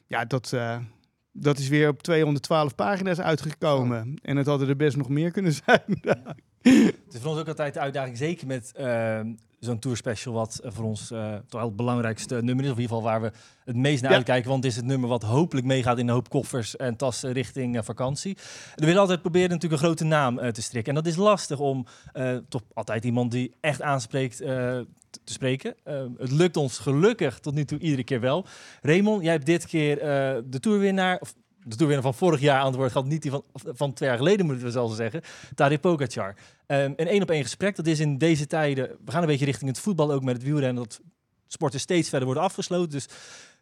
ja, 0.07 0.25
dat, 0.25 0.53
eh, 0.53 0.79
dat 1.31 1.57
is 1.57 1.67
weer 1.67 1.89
op 1.89 2.01
212 2.01 2.75
pagina's 2.75 3.19
uitgekomen. 3.19 4.19
En 4.21 4.37
het 4.37 4.47
hadden 4.47 4.69
er 4.69 4.75
best 4.75 4.97
nog 4.97 5.09
meer 5.09 5.31
kunnen 5.31 5.53
zijn. 5.65 5.99
Het 6.61 7.13
is 7.13 7.19
voor 7.19 7.31
ons 7.31 7.39
ook 7.39 7.47
altijd 7.47 7.73
de 7.73 7.79
uitdaging, 7.79 8.17
zeker 8.17 8.47
met 8.47 8.71
eh, 8.75 9.19
zo'n 9.59 9.79
tourspecial, 9.79 10.33
wat 10.33 10.59
eh, 10.63 10.71
voor 10.73 10.85
ons 10.85 11.11
eh, 11.11 11.33
toch 11.33 11.59
wel 11.59 11.65
het 11.67 11.75
belangrijkste 11.75 12.35
nummer 12.41 12.65
is. 12.65 12.71
Of 12.71 12.77
in 12.77 12.81
ieder 12.81 12.97
geval 12.97 13.01
waar 13.01 13.21
we 13.21 13.31
het 13.65 13.75
meest 13.75 14.01
naar 14.01 14.11
Ja. 14.11 14.17
uitkijken. 14.17 14.49
Want 14.49 14.63
het 14.63 14.71
is 14.71 14.77
het 14.77 14.87
nummer 14.87 15.09
wat 15.09 15.23
hopelijk 15.23 15.67
meegaat 15.67 15.97
in 15.97 16.07
een 16.07 16.13
hoop 16.13 16.29
koffers 16.29 16.75
en 16.75 16.95
tassen 16.95 17.31
richting 17.31 17.77
eh, 17.77 17.83
vakantie. 17.83 18.37
We 18.75 18.85
willen 18.85 19.01
altijd 19.01 19.21
proberen 19.21 19.49
natuurlijk 19.49 19.81
een 19.81 19.87
grote 19.87 20.03
naam 20.03 20.51
te 20.51 20.61
strikken. 20.61 20.95
En 20.95 21.03
dat 21.03 21.11
is 21.11 21.17
lastig 21.17 21.59
om 21.59 21.85
toch 22.49 22.61
altijd 22.73 23.05
iemand 23.05 23.31
die 23.31 23.55
echt 23.61 23.81
aanspreekt 23.81 24.37
te 24.37 24.85
spreken. 25.33 25.75
Het 26.17 26.31
lukt 26.31 26.57
ons 26.57 26.77
gelukkig 26.77 27.39
tot 27.39 27.53
nu 27.53 27.65
toe 27.65 27.79
iedere 27.79 28.03
keer 28.03 28.19
wel. 28.19 28.45
Raymond, 28.81 29.23
jij 29.23 29.31
hebt 29.31 29.45
dit 29.45 29.65
keer 29.65 29.95
de 30.49 30.59
tourwinnaar... 30.59 31.17
Of, 31.19 31.33
de 31.63 31.75
toerwinnaar 31.75 32.03
van 32.03 32.13
vorig 32.13 32.39
jaar 32.39 32.59
aan 32.59 32.65
het 32.65 32.75
woord 32.75 32.91
gehad, 32.91 33.07
niet 33.07 33.21
die 33.21 33.31
van, 33.31 33.43
van 33.53 33.93
twee 33.93 34.09
jaar 34.09 34.17
geleden 34.17 34.45
moeten 34.45 34.65
we 34.65 34.71
zelfs 34.71 34.95
zeggen. 34.95 35.21
Tadej 35.55 35.79
Pogacar. 35.79 36.35
Ehm, 36.65 36.93
een 36.95 37.07
één 37.07 37.21
op 37.21 37.29
één 37.29 37.43
gesprek, 37.43 37.75
dat 37.75 37.87
is 37.87 37.99
in 37.99 38.17
deze 38.17 38.47
tijden, 38.47 38.97
we 39.05 39.11
gaan 39.11 39.21
een 39.21 39.27
beetje 39.27 39.45
richting 39.45 39.69
het 39.69 39.79
voetbal 39.79 40.11
ook 40.11 40.23
met 40.23 40.35
het 40.35 40.43
wielrennen, 40.43 40.83
dat 40.83 41.01
sporten 41.47 41.79
steeds 41.79 42.09
verder 42.09 42.25
worden 42.25 42.43
afgesloten. 42.43 42.89
Dus 42.89 43.07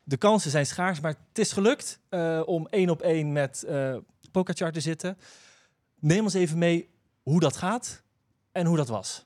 de 0.03 0.17
kansen 0.17 0.51
zijn 0.51 0.65
schaars, 0.65 0.99
maar 0.99 1.15
het 1.29 1.39
is 1.39 1.51
gelukt 1.51 1.99
eh, 2.09 2.41
om 2.45 2.67
één 2.67 2.89
op 2.89 3.01
één 3.01 3.31
met 3.31 3.63
eh 3.63 3.95
Pogacar 4.31 4.71
te 4.71 4.79
zitten. 4.79 5.17
Neem 5.99 6.23
ons 6.23 6.33
even 6.33 6.57
mee 6.57 6.89
hoe 7.23 7.39
dat 7.39 7.57
gaat 7.57 8.03
en 8.51 8.65
hoe 8.65 8.77
dat 8.77 8.87
was. 8.87 9.25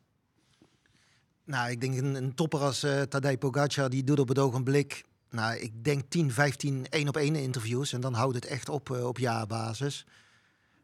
Nou, 1.44 1.72
ik 1.72 1.82
denk 1.82 1.98
een, 1.98 2.36
topper 2.36 2.60
als 2.60 2.84
eh 2.84 3.02
Tadej 3.02 3.38
Pogacar, 3.38 3.90
die 3.90 4.04
doet 4.04 4.20
op 4.20 4.28
het 4.28 4.40
ogenblik, 4.40 5.04
nou, 5.32 5.56
ik 5.56 5.84
denk 5.84 6.04
10, 6.10 6.32
15 6.32 6.86
één 6.89 7.08
op 7.08 7.17
één 7.17 7.36
interviews. 7.36 7.94
En 7.94 8.02
dan 8.02 8.13
houdt 8.13 8.36
het 8.36 8.46
echt 8.46 8.70
op 8.70 8.91
eh, 8.91 9.08
op 9.08 9.17
jaarbasis. 9.17 10.06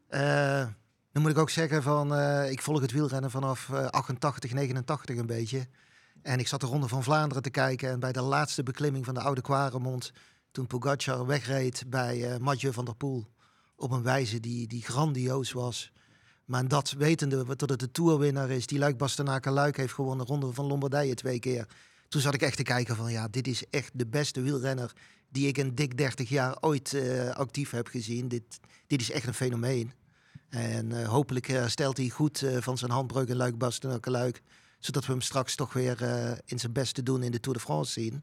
Eh, 0.08 0.66
dan 1.12 1.22
moet 1.22 1.30
ik 1.30 1.38
ook 1.38 1.50
zeggen 1.50 1.82
van, 1.82 2.14
eh, 2.14 2.50
ik 2.50 2.62
volg 2.62 2.80
het 2.80 2.92
wielrennen 2.92 3.30
vanaf 3.30 3.70
eh, 3.70 3.86
88, 3.86 4.52
89 4.52 5.16
een 5.16 5.26
beetje. 5.26 5.66
En 6.22 6.38
ik 6.38 6.48
zat 6.48 6.60
de 6.60 6.66
Ronde 6.66 6.88
van 6.88 7.02
Vlaanderen 7.02 7.42
te 7.42 7.50
kijken. 7.50 7.90
En 7.90 8.00
bij 8.00 8.12
de 8.12 8.22
laatste 8.22 8.62
beklimming 8.62 9.04
van 9.04 9.14
de 9.14 9.20
Oude 9.20 9.40
Quaremont, 9.40 10.12
toen 10.50 10.66
Pogacar 10.66 11.26
wegreed 11.26 11.84
bij 11.86 12.32
eh 12.32 12.38
Mathieu 12.38 12.72
van 12.72 12.84
der 12.84 12.94
Poel. 12.94 13.26
Op 13.76 13.90
een 13.90 14.02
wijze 14.02 14.40
die, 14.40 14.66
die 14.66 14.82
grandioos 14.82 15.52
was. 15.52 15.92
Maar 16.44 16.68
dat 16.68 16.90
wetende 16.90 17.56
dat 17.56 17.70
het 17.70 17.80
de 17.80 17.90
tourwinnaar 17.90 18.50
is, 18.50 18.66
die 18.66 18.78
Luik 18.78 18.96
Bastenaken 18.96 19.52
Luik 19.52 19.76
heeft 19.76 19.92
gewonnen, 19.92 20.26
Ronde 20.26 20.52
van 20.52 20.66
Lombardije 20.66 21.14
twee 21.14 21.38
keer. 21.38 21.66
Toen 22.08 22.20
zat 22.20 22.34
ik 22.34 22.42
echt 22.42 22.56
te 22.56 22.62
kijken 22.62 22.96
van 22.96 23.12
ja, 23.12 23.28
dit 23.28 23.46
is 23.46 23.64
echt 23.70 23.90
de 23.94 24.06
beste 24.06 24.40
wielrenner 24.40 24.92
die 25.28 25.46
ik 25.46 25.58
in 25.58 25.74
dik 25.74 25.96
30 25.96 26.28
jaar 26.28 26.56
ooit 26.60 26.94
eh, 26.94 27.30
actief 27.30 27.70
heb 27.70 27.86
gezien. 27.86 28.28
Dit, 28.28 28.60
dit 28.86 29.00
is 29.00 29.10
echt 29.10 29.26
een 29.26 29.34
fenomeen. 29.34 29.92
En 30.48 30.92
eh, 30.92 31.08
hopelijk 31.08 31.46
herstelt 31.46 31.96
hij 31.96 32.08
goed 32.08 32.42
eh, 32.42 32.56
van 32.60 32.78
zijn 32.78 32.90
handbreuk 32.90 33.28
in 33.28 33.36
Luik 33.36 33.58
Bastenaken 33.58 34.12
Luik. 34.12 34.42
Zodat 34.78 35.06
we 35.06 35.12
hem 35.12 35.20
straks 35.20 35.54
toch 35.54 35.72
weer 35.72 36.02
in 36.44 36.58
zijn 36.58 36.72
best 36.72 36.94
te 36.94 37.02
doen 37.02 37.22
in 37.22 37.30
de 37.30 37.40
Tour 37.40 37.58
de 37.58 37.64
France 37.64 37.92
zien. 37.92 38.22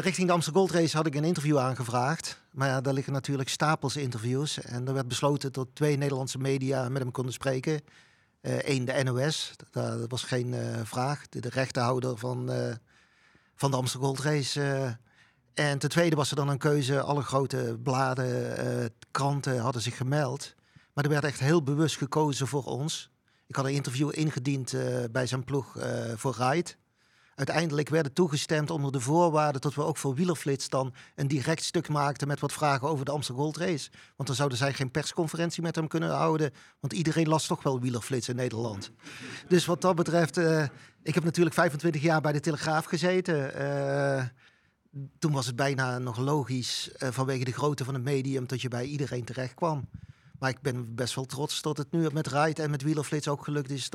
Richting 0.00 0.26
de 0.26 0.32
Amsterdam 0.32 0.66
Gold 0.66 0.80
Race 0.80 0.96
had 0.96 1.06
ik 1.06 1.14
een 1.14 1.24
interview 1.24 1.58
aangevraagd. 1.58 2.40
Maar 2.50 2.68
ja, 2.68 2.80
daar 2.80 2.92
liggen 2.92 3.12
natuurlijk 3.12 3.48
stapels 3.48 3.96
interviews. 3.96 4.60
En 4.60 4.86
er 4.86 4.94
werd 4.94 5.08
besloten 5.08 5.52
dat 5.52 5.68
twee 5.72 5.96
Nederlandse 5.96 6.38
media 6.38 6.88
met 6.88 7.02
hem 7.02 7.10
konden 7.10 7.32
spreken. 7.32 7.80
Eén, 8.44 8.84
de 8.84 9.02
NOS. 9.04 9.52
Dat, 9.70 10.10
was 10.10 10.22
geen 10.22 10.54
eh, 10.54 10.80
vraag. 10.84 11.28
De, 11.28 11.40
de 11.40 11.48
rechterhouder 11.48 12.18
van, 12.18 12.50
eh, 12.50 12.74
van 13.54 13.70
de 13.70 13.76
Amsterdam 13.76 14.08
Gold 14.08 14.20
Race. 14.20 14.62
eh. 14.62 15.66
en 15.70 15.78
ten 15.78 15.88
tweede 15.88 16.16
was 16.16 16.30
er 16.30 16.36
dan 16.36 16.48
een 16.48 16.58
keuze. 16.58 17.00
Alle 17.00 17.22
grote 17.22 17.78
bladen, 17.82 18.56
eh, 18.56 18.86
kranten 19.10 19.58
hadden 19.58 19.82
zich 19.82 19.96
gemeld. 19.96 20.54
Maar 20.92 21.04
er 21.04 21.10
werd 21.10 21.24
echt 21.24 21.40
heel 21.40 21.62
bewust 21.62 21.96
gekozen 21.96 22.46
voor 22.46 22.64
ons. 22.64 23.10
Ik 23.46 23.56
had 23.56 23.64
een 23.64 23.72
interview 23.72 24.10
ingediend 24.12 24.72
eh, 24.72 25.04
bij 25.10 25.26
zijn 25.26 25.44
ploeg 25.44 25.76
eh, 25.76 26.12
voor 26.16 26.34
Ride. 26.38 26.70
Uiteindelijk 27.34 27.88
werden 27.88 28.12
toegestemd 28.12 28.70
onder 28.70 28.92
de 28.92 29.00
voorwaarde 29.00 29.58
dat 29.58 29.74
we 29.74 29.82
ook 29.82 29.96
voor 29.96 30.14
Wielerflits 30.14 30.68
dan 30.68 30.94
een 31.14 31.28
direct 31.28 31.64
stuk 31.64 31.88
maakten 31.88 32.28
met 32.28 32.40
wat 32.40 32.52
vragen 32.52 32.88
over 32.88 33.04
de 33.04 33.10
Amsterdam 33.10 33.42
Gold 33.44 33.56
Race. 33.56 33.90
Want 34.16 34.28
dan 34.28 34.36
zouden 34.36 34.58
zij 34.58 34.72
geen 34.72 34.90
persconferentie 34.90 35.62
met 35.62 35.76
hem 35.76 35.88
kunnen 35.88 36.10
houden, 36.10 36.52
want 36.80 36.92
iedereen 36.92 37.28
las 37.28 37.46
toch 37.46 37.62
wel 37.62 37.80
Wielerflits 37.80 38.28
in 38.28 38.36
Nederland. 38.36 38.90
Dus 39.48 39.66
wat 39.66 39.80
dat 39.80 39.94
betreft, 39.94 40.36
eh, 40.36 40.62
ik 41.02 41.14
heb 41.14 41.24
natuurlijk 41.24 41.54
25 41.54 42.02
jaar 42.02 42.20
bij 42.20 42.32
de 42.32 42.40
Telegraaf 42.40 42.84
gezeten. 42.84 43.54
Eh, 43.54 44.24
toen 45.18 45.32
was 45.32 45.46
het 45.46 45.56
bijna 45.56 45.98
nog 45.98 46.18
logisch 46.18 46.92
eh, 46.92 47.08
vanwege 47.10 47.44
de 47.44 47.52
grootte 47.52 47.84
van 47.84 47.94
het 47.94 48.02
medium 48.02 48.46
dat 48.46 48.60
je 48.60 48.68
bij 48.68 48.84
iedereen 48.84 49.24
terecht 49.24 49.54
kwam. 49.54 49.88
Maar 50.38 50.50
ik 50.50 50.60
ben 50.60 50.94
best 50.94 51.14
wel 51.14 51.24
trots 51.24 51.62
dat 51.62 51.76
het 51.76 51.90
nu 51.90 52.08
met 52.12 52.26
Ride 52.26 52.62
en 52.62 52.70
met 52.70 52.82
Wielerflits 52.82 53.28
ook 53.28 53.44
gelukt 53.44 53.70
is 53.70 53.90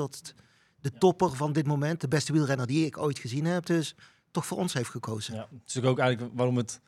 de 0.81 0.91
topper 0.91 1.35
van 1.35 1.53
dit 1.53 1.67
moment, 1.67 2.01
de 2.01 2.07
beste 2.07 2.31
wielrenner 2.31 2.67
die 2.67 2.85
ik 2.85 2.97
ooit 2.97 3.19
gezien 3.19 3.45
heb, 3.45 3.65
dus 3.65 3.95
toch 4.31 4.45
voor 4.45 4.57
ons 4.57 4.73
heeft 4.73 4.89
gekozen. 4.89 5.35
Ja, 5.35 5.47
het 5.63 5.75
is 5.75 5.81
ook 5.83 5.99
eigenlijk 5.99 6.33
waarom 6.35 6.57
het 6.57 6.81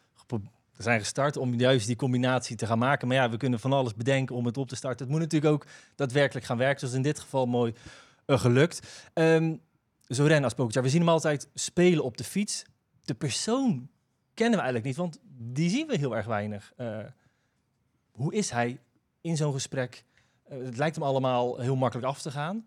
zijn 0.77 0.99
gestart, 0.99 1.37
om 1.37 1.53
juist 1.53 1.87
die 1.87 1.95
combinatie 1.95 2.55
te 2.55 2.65
gaan 2.65 2.77
maken. 2.79 3.07
Maar 3.07 3.17
ja, 3.17 3.29
we 3.29 3.37
kunnen 3.37 3.59
van 3.59 3.73
alles 3.73 3.95
bedenken 3.95 4.35
om 4.35 4.45
het 4.45 4.57
op 4.57 4.67
te 4.67 4.75
starten. 4.75 5.05
Het 5.05 5.11
moet 5.11 5.21
natuurlijk 5.21 5.53
ook 5.53 5.65
daadwerkelijk 5.95 6.45
gaan 6.45 6.57
werken, 6.57 6.79
zoals 6.79 6.95
in 6.95 7.01
dit 7.01 7.19
geval 7.19 7.45
mooi 7.45 7.73
eh, 8.25 8.39
gelukt. 8.39 9.09
Ehm 9.13 9.53
zo 10.13 10.23
rennen 10.23 10.43
als 10.43 10.53
Pogacar, 10.53 10.83
we 10.83 10.89
zien 10.89 10.99
hem 10.99 11.09
altijd 11.09 11.49
spelen 11.53 12.03
op 12.03 12.17
de 12.17 12.23
fiets. 12.23 12.65
De 13.03 13.13
persoon 13.13 13.89
kennen 14.33 14.59
we 14.59 14.63
eigenlijk 14.63 14.85
niet, 14.85 14.95
want 14.95 15.19
die 15.37 15.69
zien 15.69 15.87
we 15.87 15.97
heel 15.97 16.15
erg 16.15 16.25
weinig. 16.25 16.73
Eh, 16.77 16.99
hoe 18.11 18.33
is 18.33 18.49
hij 18.49 18.79
in 19.21 19.37
zo'n 19.37 19.53
gesprek? 19.53 20.03
Eh, 20.43 20.57
het 20.57 20.77
lijkt 20.77 20.95
hem 20.95 21.05
allemaal 21.05 21.59
heel 21.59 21.75
makkelijk 21.75 22.07
af 22.07 22.21
te 22.21 22.31
gaan. 22.31 22.65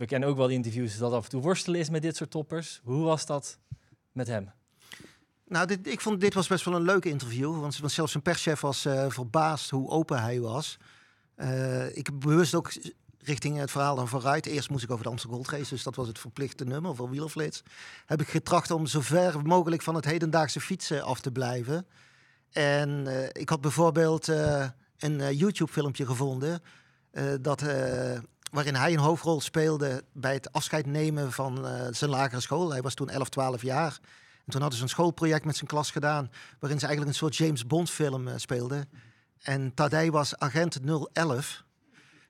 We 0.00 0.06
kennen 0.06 0.28
ook 0.28 0.36
wel 0.36 0.48
interviews 0.48 0.98
dat 0.98 1.12
af 1.12 1.24
en 1.24 1.30
toe 1.30 1.42
worstelen 1.42 1.80
is 1.80 1.90
met 1.90 2.02
dit 2.02 2.16
soort 2.16 2.30
toppers. 2.30 2.80
Hoe 2.84 3.04
was 3.04 3.26
dat 3.26 3.58
met 4.12 4.26
hem? 4.26 4.50
Nou, 5.44 5.66
dit, 5.66 5.86
ik 5.86 6.00
vond 6.00 6.20
dit 6.20 6.34
was 6.34 6.48
best 6.48 6.64
wel 6.64 6.74
een 6.74 6.82
leuk 6.82 7.04
interview. 7.04 7.60
Want, 7.60 7.80
zelfs 7.84 8.14
een 8.14 8.22
perschef 8.22 8.60
was 8.60 8.84
eh, 8.84 9.10
verbaasd 9.10 9.70
hoe 9.70 9.90
open 9.90 10.22
hij 10.22 10.40
was. 10.40 10.78
Eh, 11.34 11.96
ik 11.96 12.18
bewust 12.18 12.54
ook 12.54 12.72
richting 13.18 13.58
het 13.58 13.70
verhaal 13.70 13.96
dan 13.96 14.08
vooruit. 14.08 14.46
Eerst 14.46 14.70
moest 14.70 14.84
ik 14.84 14.90
over 14.90 15.04
de 15.04 15.10
Amsterdam 15.10 15.44
Gold 15.44 15.68
dus 15.68 15.82
dat 15.82 15.94
was 15.94 16.08
het 16.08 16.18
verplichte 16.18 16.64
nummer 16.64 16.96
voor 16.96 17.10
wielerflits. 17.10 17.62
Heb 18.06 18.20
ik 18.20 18.28
getracht 18.28 18.70
om 18.70 18.86
zo 18.86 19.00
ver 19.00 19.42
mogelijk 19.42 19.82
van 19.82 19.94
het 19.94 20.04
hedendaagse 20.04 20.60
fietsen 20.60 21.02
af 21.02 21.20
te 21.20 21.32
blijven. 21.32 21.86
En 22.50 23.06
eh, 23.06 23.28
ik 23.32 23.48
had 23.48 23.60
bijvoorbeeld 23.60 24.28
een 24.98 25.36
YouTube-filmpje 25.36 26.06
gevonden 26.06 26.62
dat, 27.40 27.62
waarin 28.50 28.74
hij 28.74 28.92
een 28.92 28.98
hoofdrol 28.98 29.40
speelde 29.40 30.04
bij 30.12 30.32
het 30.32 30.52
afscheid 30.52 30.86
nemen 30.86 31.32
van 31.32 31.66
eh, 31.66 31.86
zijn 31.90 32.10
lagere 32.10 32.40
school. 32.40 32.70
Hij 32.70 32.82
was 32.82 32.94
toen 32.94 33.08
11, 33.08 33.28
12 33.28 33.62
jaar. 33.62 33.98
En 34.44 34.52
toen 34.52 34.60
hadden 34.60 34.78
ze 34.78 34.84
een 34.84 34.90
schoolproject 34.90 35.44
met 35.44 35.56
zijn 35.56 35.68
klas 35.68 35.90
gedaan, 35.90 36.30
waarin 36.58 36.78
ze 36.78 36.86
eigenlijk 36.86 37.16
een 37.16 37.20
soort 37.22 37.36
James 37.36 37.66
Bond-film 37.66 38.28
eh, 38.28 38.34
speelden. 38.36 38.88
En 39.42 39.74
Tadej 39.74 40.10
was 40.10 40.38
agent 40.38 40.78
011. 41.12 41.64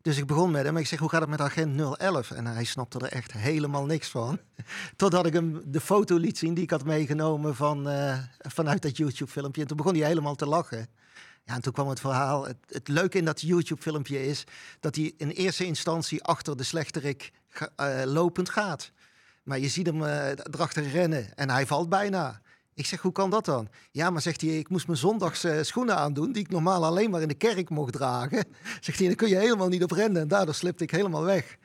Dus 0.03 0.17
ik 0.17 0.27
begon 0.27 0.51
met 0.51 0.65
hem. 0.65 0.77
Ik 0.77 0.87
zeg, 0.87 0.99
hoe 0.99 1.09
gaat 1.09 1.21
het 1.21 1.31
met 1.31 1.41
agent 1.41 1.99
011? 1.99 2.31
En 2.31 2.47
hij 2.47 2.65
snapte 2.65 2.99
er 2.99 3.13
echt 3.13 3.33
helemaal 3.33 3.85
niks 3.85 4.09
van. 4.09 4.39
Totdat 4.97 5.27
ik 5.27 5.33
hem 5.33 5.63
de 5.65 5.81
foto 5.81 6.17
liet 6.17 6.39
zien 6.39 6.55
die 6.55 6.65
ik 6.65 6.71
had 6.71 6.85
meegenomen 6.85 7.57
van, 7.57 7.89
eh, 7.89 8.19
vanuit 8.39 8.83
dat 8.83 8.97
YouTube-filmpje. 8.97 9.61
En 9.61 9.67
toen 9.67 9.77
begon 9.77 9.95
hij 9.95 10.07
helemaal 10.07 10.35
te 10.35 10.47
lachen. 10.47 10.89
Ja, 11.45 11.55
en 11.55 11.63
toen 11.63 11.73
kwam 11.73 11.89
het 11.89 12.01
verhaal. 12.01 12.47
Het, 12.47 12.57
het 12.67 12.89
leuke 12.89 13.19
in 13.19 13.25
dat 13.25 13.41
YouTube-filmpje 13.41 14.27
is 14.27 14.45
dat 14.81 14.95
hij 14.95 15.13
in 15.17 15.29
eerste 15.29 15.65
instantie 15.65 16.23
achter 16.23 16.57
de 16.57 16.63
slechterik 16.63 17.33
eh, 17.77 18.03
lopend 18.05 18.51
gaat. 18.51 18.93
Maar 19.43 19.59
je 19.59 19.69
ziet 19.69 19.87
hem 19.87 20.05
eh, 20.05 20.29
erachter 20.29 20.89
rennen 20.89 21.37
en 21.37 21.51
hij 21.51 21.67
valt 21.67 21.89
bijna. 21.89 22.41
Ik 22.75 22.87
zeg, 22.87 23.01
hoe 23.01 23.13
kan 23.13 23.31
dat 23.31 23.45
dan? 23.45 23.69
Ja, 23.91 24.11
maar 24.11 24.23
zegt 24.23 24.41
hij, 24.41 24.59
ik 24.59 24.69
moest 24.69 24.87
mijn 24.87 24.99
zondags 24.99 25.45
eh, 25.45 25.63
schoenen 25.63 25.97
aandoen... 25.97 26.33
die 26.33 26.43
ik 26.43 26.51
normaal 26.51 26.85
alleen 26.85 27.11
maar 27.11 27.23
in 27.23 27.29
de 27.29 27.35
kerk 27.35 27.71
mocht 27.71 27.93
dragen. 27.93 28.45
Zegt 28.81 28.99
hij, 28.99 29.07
dan 29.07 29.17
kun 29.17 29.29
je 29.29 29.37
helemaal 29.37 29.69
niet 29.69 29.83
op 29.83 29.91
rennen. 29.91 30.23
En 30.23 30.29
daardoor 30.29 30.55
slipte 30.55 30.85
ik 30.85 30.91
helemaal 30.91 31.25
weg. 31.25 31.57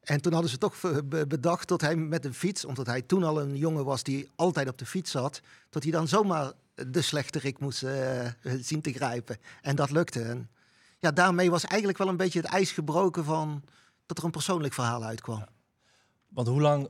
En 0.00 0.20
toen 0.20 0.32
hadden 0.32 0.50
ze 0.50 0.58
toch 0.58 0.80
be- 0.80 1.04
be- 1.04 1.26
bedacht 1.26 1.68
dat 1.68 1.80
hij 1.80 1.96
met 1.96 2.24
een 2.24 2.34
fiets... 2.34 2.64
omdat 2.64 2.86
hij 2.86 3.02
toen 3.02 3.24
al 3.24 3.40
een 3.40 3.56
jongen 3.56 3.84
was 3.84 4.02
die 4.02 4.30
altijd 4.36 4.68
op 4.68 4.78
de 4.78 4.86
fiets 4.86 5.10
zat... 5.10 5.40
dat 5.70 5.82
hij 5.82 5.92
dan 5.92 6.08
zomaar 6.08 6.52
de 6.88 7.02
slechterik 7.02 7.58
moest 7.58 7.82
eh, 7.82 8.26
zien 8.60 8.80
te 8.80 8.92
grijpen. 8.92 9.36
En 9.62 9.76
dat 9.76 9.90
lukte. 9.90 10.22
En 10.22 10.50
ja, 10.98 11.10
daarmee 11.10 11.50
was 11.50 11.64
eigenlijk 11.64 11.98
wel 11.98 12.08
een 12.08 12.16
beetje 12.16 12.40
het 12.40 12.48
ijs 12.48 12.72
gebroken 12.72 13.24
van... 13.24 13.62
dat 14.06 14.18
er 14.18 14.24
een 14.24 14.30
persoonlijk 14.30 14.74
verhaal 14.74 15.04
uitkwam. 15.04 15.44
Want 16.28 16.48
hoe 16.48 16.60
lang... 16.60 16.88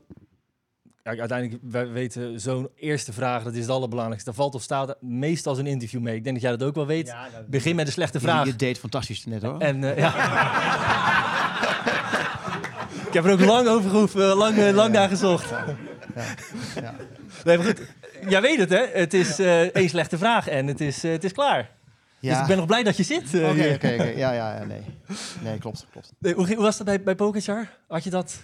Kijk, 1.02 1.18
uiteindelijk, 1.18 1.62
wij 1.62 1.88
weten 1.88 2.40
zo'n 2.40 2.68
eerste 2.74 3.12
vraag, 3.12 3.42
dat 3.42 3.54
is 3.54 3.60
het 3.60 3.70
allerbelangrijkste. 3.70 4.30
Daar 4.30 4.38
valt 4.38 4.54
of 4.54 4.62
staat 4.62 4.88
er 4.88 4.96
meestal 5.00 5.54
zo'n 5.54 5.66
interview 5.66 6.00
mee. 6.00 6.16
Ik 6.16 6.24
denk 6.24 6.34
dat 6.34 6.44
jij 6.44 6.56
dat 6.56 6.68
ook 6.68 6.74
wel 6.74 6.86
weet. 6.86 7.14
Begin 7.46 7.76
met 7.76 7.86
een 7.86 7.92
slechte 7.92 8.20
vraag. 8.20 8.44
Je, 8.44 8.50
je 8.50 8.56
deed 8.56 8.78
fantastisch 8.78 9.24
net 9.24 9.42
hoor. 9.42 9.58
En 9.58 9.84
eh, 9.84 9.98
ja. 9.98 10.08
ik 13.06 13.12
heb 13.12 13.24
er 13.24 13.32
ook 13.32 13.40
lang 13.40 13.68
over 13.68 13.90
gehoeven, 13.90 14.36
lang, 14.36 14.56
eh, 14.56 14.74
lang 14.74 14.92
naar 14.92 15.08
gezocht. 15.08 15.50
ja. 16.80 16.94
Nee, 17.44 17.56
maar 17.56 17.66
goed. 17.66 17.80
Jij 18.28 18.40
weet 18.40 18.58
het, 18.58 18.70
hè? 18.70 18.86
Het 18.92 19.14
is 19.14 19.38
eh 19.38 19.60
één 19.74 19.88
slechte 19.88 20.18
vraag 20.18 20.48
en 20.48 20.66
het 20.66 20.80
is, 20.80 21.04
eh, 21.04 21.10
het 21.10 21.24
is 21.24 21.32
klaar. 21.32 21.70
Dus 22.20 22.30
Ja. 22.30 22.40
ik 22.40 22.46
ben 22.46 22.56
nog 22.56 22.66
blij 22.66 22.82
dat 22.82 22.96
je 22.96 23.02
zit. 23.02 23.34
eh, 23.34 23.48
Oké, 23.50 23.72
oké, 23.74 23.92
oké. 23.94 24.02
Ja, 24.02 24.32
ja, 24.32 24.58
ja, 24.58 24.64
nee. 24.64 24.82
Nee, 25.42 25.58
klopt, 25.58 25.86
klopt. 25.92 26.12
Nee, 26.18 26.34
hoe, 26.34 26.46
hoe 26.46 26.56
was 26.56 26.76
dat 26.76 26.86
bij, 26.86 27.02
bij? 27.02 27.66
Had 27.88 28.04
je 28.04 28.10
dat... 28.10 28.40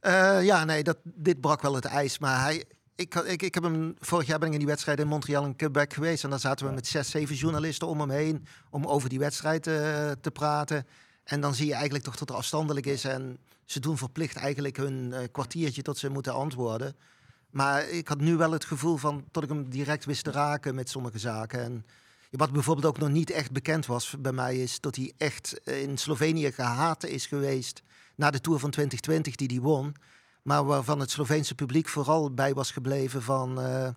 Eh, 0.00 0.44
ja, 0.44 0.64
nee, 0.64 0.82
dat, 0.82 0.96
dit 1.04 1.40
brak 1.40 1.62
wel 1.62 1.74
het 1.74 1.84
ijs. 1.84 2.18
Maar 2.18 2.40
hij, 2.42 2.64
ik, 2.96 3.14
ik, 3.14 3.42
ik 3.42 3.54
heb 3.54 3.62
hem, 3.62 3.94
vorig 3.98 4.26
jaar 4.26 4.38
ben 4.38 4.46
ik 4.48 4.52
in 4.54 4.60
die 4.60 4.68
wedstrijd 4.68 4.98
in 5.00 5.06
Montreal 5.06 5.44
en 5.44 5.56
Quebec 5.56 5.92
geweest. 5.94 6.24
En 6.24 6.30
daar 6.30 6.38
zaten 6.38 6.66
we 6.66 6.72
met 6.72 6.86
zes, 6.86 7.10
zeven 7.10 7.34
journalisten 7.36 7.88
om 7.88 8.00
hem 8.00 8.10
heen. 8.10 8.46
Om 8.70 8.84
over 8.86 9.08
die 9.08 9.18
wedstrijd 9.18 9.66
eh, 9.66 9.74
te 10.20 10.30
praten. 10.32 10.86
En 11.24 11.40
dan 11.40 11.54
zie 11.54 11.66
je 11.66 11.72
eigenlijk 11.74 12.04
toch 12.04 12.16
dat 12.16 12.28
er 12.30 12.36
afstandelijk 12.36 12.86
is. 12.86 13.04
En 13.04 13.38
ze 13.64 13.80
doen 13.80 13.98
verplicht 13.98 14.36
eigenlijk 14.36 14.76
hun 14.76 15.12
eh, 15.12 15.18
kwartiertje 15.32 15.82
tot 15.82 15.98
ze 15.98 16.08
moeten 16.08 16.32
antwoorden. 16.34 16.96
Maar 17.58 17.88
ik 17.88 18.08
had 18.08 18.20
nu 18.20 18.36
wel 18.36 18.52
het 18.52 18.64
gevoel 18.64 18.96
van 18.96 19.24
dat 19.30 19.42
ik 19.42 19.48
hem 19.48 19.68
direct 19.68 20.04
wist 20.04 20.24
te 20.24 20.30
raken 20.30 20.74
met 20.74 20.88
sommige 20.88 21.18
zaken. 21.18 21.60
En 21.60 21.86
wat 22.30 22.52
bijvoorbeeld 22.52 22.86
ook 22.86 22.98
nog 22.98 23.08
niet 23.08 23.30
echt 23.30 23.52
bekend 23.52 23.86
was 23.86 24.14
bij 24.18 24.32
mij, 24.32 24.56
is 24.56 24.80
dat 24.80 24.96
hij 24.96 25.12
echt 25.16 25.60
in 25.64 25.98
Slovenië 25.98 26.52
gehaat 26.52 27.04
is 27.04 27.26
geweest 27.26 27.82
na 28.14 28.30
de 28.30 28.40
Tour 28.40 28.58
van 28.58 28.70
2020 28.70 29.34
die 29.34 29.58
hij 29.58 29.68
won. 29.70 29.94
Maar 30.42 30.64
waarvan 30.64 31.00
het 31.00 31.10
Sloveense 31.10 31.54
publiek 31.54 31.88
vooral 31.88 32.34
bij 32.34 32.54
was 32.54 32.70
gebleven 32.70 33.22
van... 33.22 33.60
eh, 33.60 33.88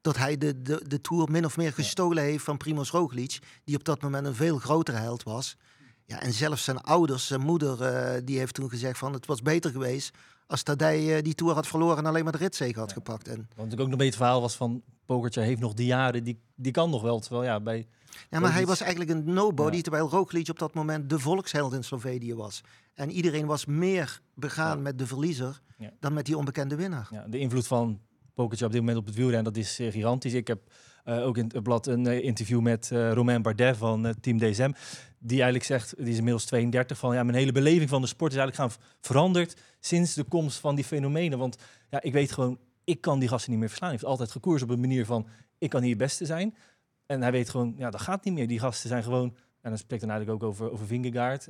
dat 0.00 0.16
hij 0.16 0.38
de, 0.38 0.62
de, 0.62 0.82
de 0.86 1.00
Tour 1.00 1.30
min 1.30 1.44
of 1.44 1.56
meer 1.56 1.72
gestolen 1.72 2.22
heeft 2.22 2.44
van 2.44 2.56
Primoz 2.56 2.90
Roglic. 2.90 3.38
Die 3.64 3.76
op 3.76 3.84
dat 3.84 4.02
moment 4.02 4.26
een 4.26 4.34
veel 4.34 4.58
grotere 4.58 4.98
held 4.98 5.22
was. 5.22 5.56
Ja, 6.06 6.20
en 6.20 6.32
zelfs 6.32 6.64
zijn 6.64 6.80
ouders, 6.80 7.26
zijn 7.26 7.40
moeder, 7.40 7.82
eh, 7.82 8.20
die 8.24 8.38
heeft 8.38 8.54
toen 8.54 8.68
gezegd 8.68 8.98
van... 8.98 9.12
het 9.12 9.26
was 9.26 9.42
beter 9.42 9.70
geweest 9.70 10.16
als 10.50 10.62
Tadej 10.62 11.16
eh, 11.16 11.22
die 11.22 11.34
Tour 11.34 11.54
had 11.54 11.66
verloren... 11.66 11.98
en 11.98 12.06
alleen 12.06 12.22
maar 12.22 12.32
de 12.32 12.38
ritzege 12.38 12.78
had 12.78 12.92
gepakt. 12.92 13.28
En, 13.28 13.34
Want 13.34 13.46
natuurlijk 13.48 13.80
ook 13.80 13.88
nog 13.88 13.90
een 13.90 13.96
beetje 13.96 14.12
het 14.12 14.22
verhaal 14.22 14.40
was 14.40 14.56
van... 14.56 14.82
Pogacar 15.06 15.44
heeft 15.44 15.60
nog 15.60 15.74
die 15.74 15.86
jaren, 15.86 16.24
die, 16.24 16.40
die 16.54 16.72
kan 16.72 16.90
nog 16.90 17.02
wel. 17.02 17.20
Terwijl 17.20 17.44
ja, 17.44 17.60
bij... 17.60 17.86
ja, 18.30 18.40
maar 18.40 18.52
hij 18.52 18.66
was 18.66 18.80
eigenlijk 18.80 19.10
een 19.10 19.32
nobody... 19.32 19.76
Ja. 19.76 19.82
terwijl 19.82 20.08
Roglic 20.08 20.48
op 20.48 20.58
dat 20.58 20.74
moment 20.74 21.10
de 21.10 21.18
volksheld 21.18 21.72
in 21.72 21.84
Slovenië 21.84 22.34
was. 22.34 22.60
En 22.94 23.10
iedereen 23.10 23.46
was 23.46 23.64
meer 23.64 24.20
begaan 24.34 24.76
Ja. 24.76 24.82
met 24.82 24.98
de 24.98 25.06
verliezer... 25.06 25.60
Dan 26.00 26.12
met 26.12 26.26
die 26.26 26.36
onbekende 26.36 26.76
winnaar. 26.76 27.08
Ja, 27.10 27.26
de 27.28 27.38
invloed 27.38 27.66
van 27.66 28.00
Pogacar 28.34 28.66
op 28.66 28.72
dit 28.72 28.80
moment 28.80 28.98
op 28.98 29.06
het 29.06 29.14
wielrennen, 29.14 29.44
dat 29.52 29.56
is 29.56 29.78
eh, 29.78 29.92
gigantisch. 29.92 30.32
Ik 30.32 30.46
heb 30.46 30.60
eh, 31.10 31.26
ook 31.26 31.36
in 31.36 31.50
het 31.54 31.62
blad 31.62 31.86
een 31.86 32.06
eh, 32.06 32.24
interview 32.24 32.60
met 32.60 32.90
eh 32.92 33.12
Romain 33.12 33.42
Bardet 33.42 33.76
van 33.76 34.14
Team 34.20 34.38
DSM. 34.38 34.72
Die 35.18 35.36
eigenlijk 35.36 35.64
zegt, 35.64 35.94
die 35.96 36.08
is 36.08 36.16
inmiddels 36.16 36.44
32, 36.44 36.98
van 36.98 37.14
ja, 37.14 37.22
mijn 37.22 37.36
hele 37.36 37.52
beleving 37.52 37.88
van 37.88 38.00
de 38.00 38.06
sport 38.06 38.32
is 38.32 38.38
eigenlijk 38.38 38.72
gaan 38.72 38.82
veranderd 39.00 39.60
sinds 39.80 40.14
de 40.14 40.24
komst 40.24 40.58
van 40.58 40.74
die 40.74 40.84
fenomenen. 40.84 41.38
Want 41.38 41.56
ja, 41.90 42.02
ik 42.02 42.12
weet 42.12 42.32
gewoon, 42.32 42.58
ik 42.84 43.00
kan 43.00 43.18
die 43.18 43.28
gasten 43.28 43.50
niet 43.50 43.60
meer 43.60 43.68
verslaan. 43.68 43.88
Hij 43.88 43.98
heeft 43.98 44.10
altijd 44.10 44.30
gekoers 44.30 44.62
op 44.62 44.70
een 44.70 44.80
manier 44.80 45.06
van, 45.06 45.26
ik 45.58 45.70
kan 45.70 45.80
hier 45.80 45.90
het 45.90 45.98
beste 45.98 46.26
zijn. 46.26 46.54
En 47.06 47.22
hij 47.22 47.32
weet 47.32 47.50
gewoon, 47.50 47.74
ja, 47.76 47.90
dat 47.90 48.00
gaat 48.00 48.24
niet 48.24 48.34
meer. 48.34 48.48
Die 48.48 48.58
gasten 48.58 48.88
zijn 48.88 49.02
gewoon, 49.02 49.36
en 49.60 49.70
dan 49.70 49.78
spreekt 49.78 50.02
dan 50.02 50.10
eigenlijk 50.10 50.42
ook 50.42 50.50
over, 50.50 50.70
over 50.70 50.86
Vingegaard, 50.86 51.48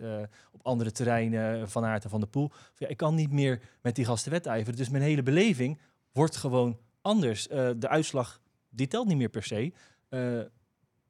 op 0.53 0.61
andere 0.62 0.92
terreinen, 0.92 1.70
Van 1.70 1.85
Aert 1.85 2.05
en 2.05 2.11
Van 2.11 2.20
der 2.20 2.29
Poel. 2.29 2.51
Ja, 2.77 2.88
ik 2.88 2.96
kan 2.96 3.14
niet 3.14 3.33
meer 3.33 3.61
met 3.83 3.96
die 3.96 4.05
gasten 4.05 4.33
wedijveren. 4.33 4.77
Dus 4.77 4.88
mijn 4.88 5.03
hele 5.03 5.23
beleving 5.23 5.81
wordt 6.12 6.37
gewoon 6.37 6.79
anders. 7.01 7.49
De 7.77 7.88
uitslag, 7.88 8.39
die 8.70 8.87
telt 8.87 9.06
niet 9.06 9.16
meer 9.16 9.28
per 9.28 9.42
se. 9.42 9.72
Eh, 10.09 10.40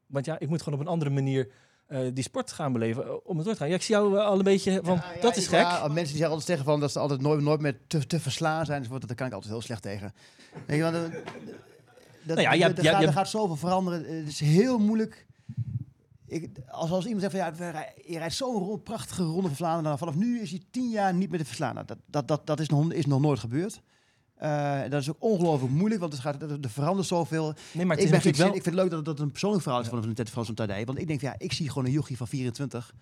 want 0.07 0.25
ja, 0.25 0.39
ik 0.39 0.49
moet 0.49 0.63
gewoon 0.63 0.79
op 0.79 0.87
een 0.87 0.93
andere 0.93 1.11
manier 1.11 1.51
eh, 1.91 2.01
die 2.13 2.25
sport 2.25 2.53
gaan 2.53 2.73
beleven 2.73 3.05
eh, 3.05 3.13
om 3.25 3.37
het 3.37 3.45
door 3.45 3.55
te 3.55 3.61
gaan. 3.61 3.69
Ja, 3.69 3.75
ik 3.75 3.83
zie 3.83 3.95
jou 3.95 4.19
al 4.19 4.39
een 4.39 4.45
beetje 4.45 4.81
van, 4.83 4.95
Ja, 4.95 5.13
ja, 5.15 5.21
dat 5.21 5.37
is 5.37 5.47
gek. 5.47 5.61
ja, 5.61 5.79
mensen 5.81 5.95
die 5.95 6.07
zeggen 6.07 6.29
altijd 6.29 6.47
tegen 6.47 6.65
van 6.65 6.81
dat 6.81 6.93
ze 6.93 6.99
altijd 6.99 7.21
nooit, 7.21 7.41
nooit 7.41 7.61
meer 7.61 7.79
te, 7.87 8.07
te 8.07 8.21
verslaan 8.21 8.67
zijn. 8.67 8.79
enzovoort. 8.79 9.07
Daar 9.07 9.17
kan 9.17 9.27
ik 9.27 9.33
altijd 9.33 9.53
heel 9.53 9.63
slecht 9.63 9.83
tegen. 9.83 10.13
Weet 10.67 10.77
je, 10.77 10.83
want, 10.83 10.95
eh, 10.95 11.03
dat, 12.23 12.37
Nou 12.37 12.57
ja, 12.57 12.75
er, 13.01 13.13
gaat, 13.13 13.29
zoveel 13.29 13.57
veranderen. 13.57 14.17
Het 14.19 14.29
is 14.29 14.41
heel 14.41 14.79
moeilijk. 14.79 15.27
Ik, 16.27 16.51
als, 16.69 16.91
als 16.91 17.05
iemand 17.05 17.33
zegt 17.33 17.57
van 17.57 17.67
ja, 17.67 17.87
je 18.07 18.19
rijdt 18.19 18.35
zo'n 18.35 18.83
prachtige 18.83 19.23
ronde 19.23 19.47
van 19.47 19.57
Vlaanderen. 19.57 19.89
Dan 19.89 19.99
vanaf 19.99 20.15
nu 20.15 20.41
is 20.41 20.51
hij 20.51 20.63
tien 20.71 20.91
jaar 20.91 21.15
niet 21.15 21.31
meer 21.31 21.39
te 21.39 21.45
verslaan. 21.45 21.75
Nou, 21.75 21.87
dat, 21.87 21.99
dat, 22.07 22.29
dat, 22.29 22.47
dat 22.47 22.61
is, 22.61 22.69
nog, 22.69 22.93
is 22.93 23.07
nog 23.07 23.21
nooit 23.21 23.39
gebeurd. 23.39 23.83
Eh, 24.41 24.81
dat 24.89 25.01
is 25.01 25.11
ook 25.11 25.17
ongelooflijk 25.19 25.73
moeilijk, 25.73 26.01
want 26.01 26.13
het 26.13 26.23
gaat, 26.23 26.43
er, 26.43 26.59
er 26.61 26.71
verandert 26.71 27.09
zoveel. 27.09 27.55
Nee, 27.73 27.87
maar 27.87 27.99
ik, 27.99 28.11
ben 28.11 28.23
wel... 28.23 28.47
ik 28.47 28.53
vind 28.53 28.65
het 28.65 28.75
leuk 28.75 28.91
dat 28.91 29.05
dat 29.05 29.21
een 29.21 29.31
persoonlijk 29.31 29.63
verhaal 29.63 29.81
is 29.81 29.89
van 29.89 30.05
een 30.05 30.27
van 30.27 30.45
zo'n 30.45 30.55
Tadej. 30.55 30.85
Want 30.85 30.99
ik 30.99 31.07
denk, 31.07 31.21
ja, 31.21 31.35
ik 31.39 31.53
zie 31.53 31.69
gewoon 31.69 31.85
een 31.85 31.93
jochie 31.93 32.17
van 32.17 32.29
24, 32.29 32.95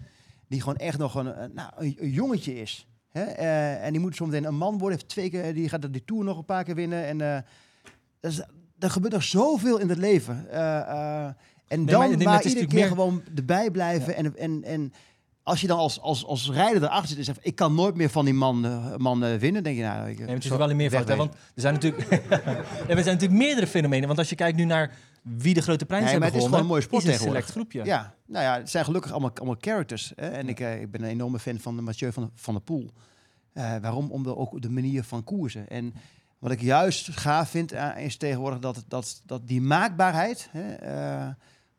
die 0.49 0.61
gewoon 0.61 0.77
echt 0.77 0.99
nog 0.99 1.15
een, 1.15 1.35
nou, 1.55 1.71
een, 1.77 1.97
een 1.99 2.11
jongetje 2.11 2.61
is. 2.61 2.87
Hè? 3.11 3.23
Eh, 3.23 3.85
en 3.85 3.93
die 3.93 4.01
moet 4.01 4.17
zometeen 4.17 4.45
een 4.45 4.57
man 4.57 4.79
worden, 4.79 4.99
heeft 4.99 5.11
twee 5.11 5.31
keer, 5.31 5.55
die 5.55 5.69
gaat 5.69 5.93
die 5.93 6.05
Tour 6.05 6.25
nog 6.25 6.39
een 6.39 6.45
paar 6.45 6.65
keer 6.65 6.75
winnen. 6.75 7.05
En 7.05 7.21
eh, 7.21 7.43
dat 8.21 8.33
is, 8.33 8.43
er 8.79 8.91
gebeurt 8.91 9.13
nog 9.13 9.23
zoveel 9.23 9.79
in 9.79 9.89
het 9.89 9.99
leven. 9.99 10.51
En 10.51 11.85
maar- 11.85 11.93
dan 11.93 12.17
nee, 12.17 12.27
maar 12.27 12.45
is 12.45 12.47
iedere 12.47 12.67
keer 12.67 12.79
natuurlijk 12.79 12.89
gewoon 12.89 13.23
erbij 13.37 13.71
blijven. 13.71 14.17
En, 14.17 14.37
en, 14.37 14.65
en 14.65 14.93
als 15.49 15.61
je 15.61 15.67
dan 15.67 15.79
als, 15.79 16.01
als, 16.01 16.25
als 16.25 16.51
rijder 16.51 16.83
erachter 16.83 17.09
zit 17.09 17.19
en 17.19 17.25
zegt, 17.25 17.39
ik 17.43 17.55
kan 17.55 17.75
nooit 17.75 17.95
meer 17.95 18.11
van 18.11 18.25
die 18.25 18.35
man, 18.35 18.65
eh, 18.65 18.97
man 18.97 19.25
eh, 19.25 19.35
winnen, 19.35 19.63
denk 19.63 19.77
je 19.77 19.83
nou... 19.83 20.09
Ik, 20.09 20.17
Nee, 20.19 20.27
maar 20.27 20.35
het 20.35 20.45
is 20.45 20.51
wel 20.51 20.71
een 20.71 20.77
meervoud. 20.77 21.09
hè, 21.09 21.17
wegwezen. 21.17 21.33
Want 21.33 21.55
er 21.55 21.61
zijn 21.61 21.75
natuurlijk, 21.75 22.11
nee, 22.11 22.97
er 22.97 23.03
zijn 23.03 23.15
natuurlijk 23.15 23.41
meerdere 23.41 23.67
fenomenen. 23.67 24.07
Want 24.07 24.19
als 24.19 24.29
je 24.29 24.35
kijkt 24.35 24.57
nu 24.57 24.65
naar 24.65 24.97
wie 25.23 25.55
de 25.55 25.63
grote 25.63 25.87
prijs 25.87 26.03
Nee, 26.03 26.11
hebben 26.11 26.31
maar 26.31 26.39
het 26.39 26.39
is 26.39 26.45
gewonnen, 26.45 26.67
gewoon 26.69 26.79
een 26.79 26.91
mooie 26.91 27.03
sport 27.03 27.05
is 27.05 27.21
een 27.21 27.33
select 27.33 27.51
groepje. 27.51 27.85
Ja, 27.85 28.15
nou 28.27 28.45
ja, 28.45 28.57
het 28.57 28.71
zijn 28.71 28.85
gelukkig 28.85 29.11
allemaal, 29.11 29.31
allemaal 29.35 29.57
characters. 29.61 30.13
Hè? 30.17 30.29
En 30.29 30.49
ik, 30.49 30.61
eh, 30.61 30.81
ik 30.81 30.91
ben 30.91 31.03
een 31.03 31.09
enorme 31.09 31.39
fan 31.39 31.59
van 31.59 31.77
de 31.77 31.83
Mathieu 31.83 32.13
van, 32.13 32.31
van 32.35 32.55
der 32.55 32.63
Poel. 32.63 32.91
Eh, 33.53 33.77
waarom? 33.81 34.11
Om 34.11 34.23
de, 34.23 34.37
ook 34.37 34.63
de 34.63 34.71
manier 34.71 35.05
van 35.05 35.25
koersen. 35.25 35.69
En 35.69 35.95
wat 36.39 36.51
ik 36.51 36.61
juist 36.61 37.11
gaaf 37.11 37.51
vind, 37.51 37.73
eh, 37.73 37.91
is 37.97 38.17
tegenwoordig 38.17 38.59
dat, 38.59 38.85
dat, 38.89 39.23
dat 39.27 39.49
die 39.49 39.61
maakbaarheid... 39.61 40.49
Hè, 40.51 40.75
eh, 40.75 41.29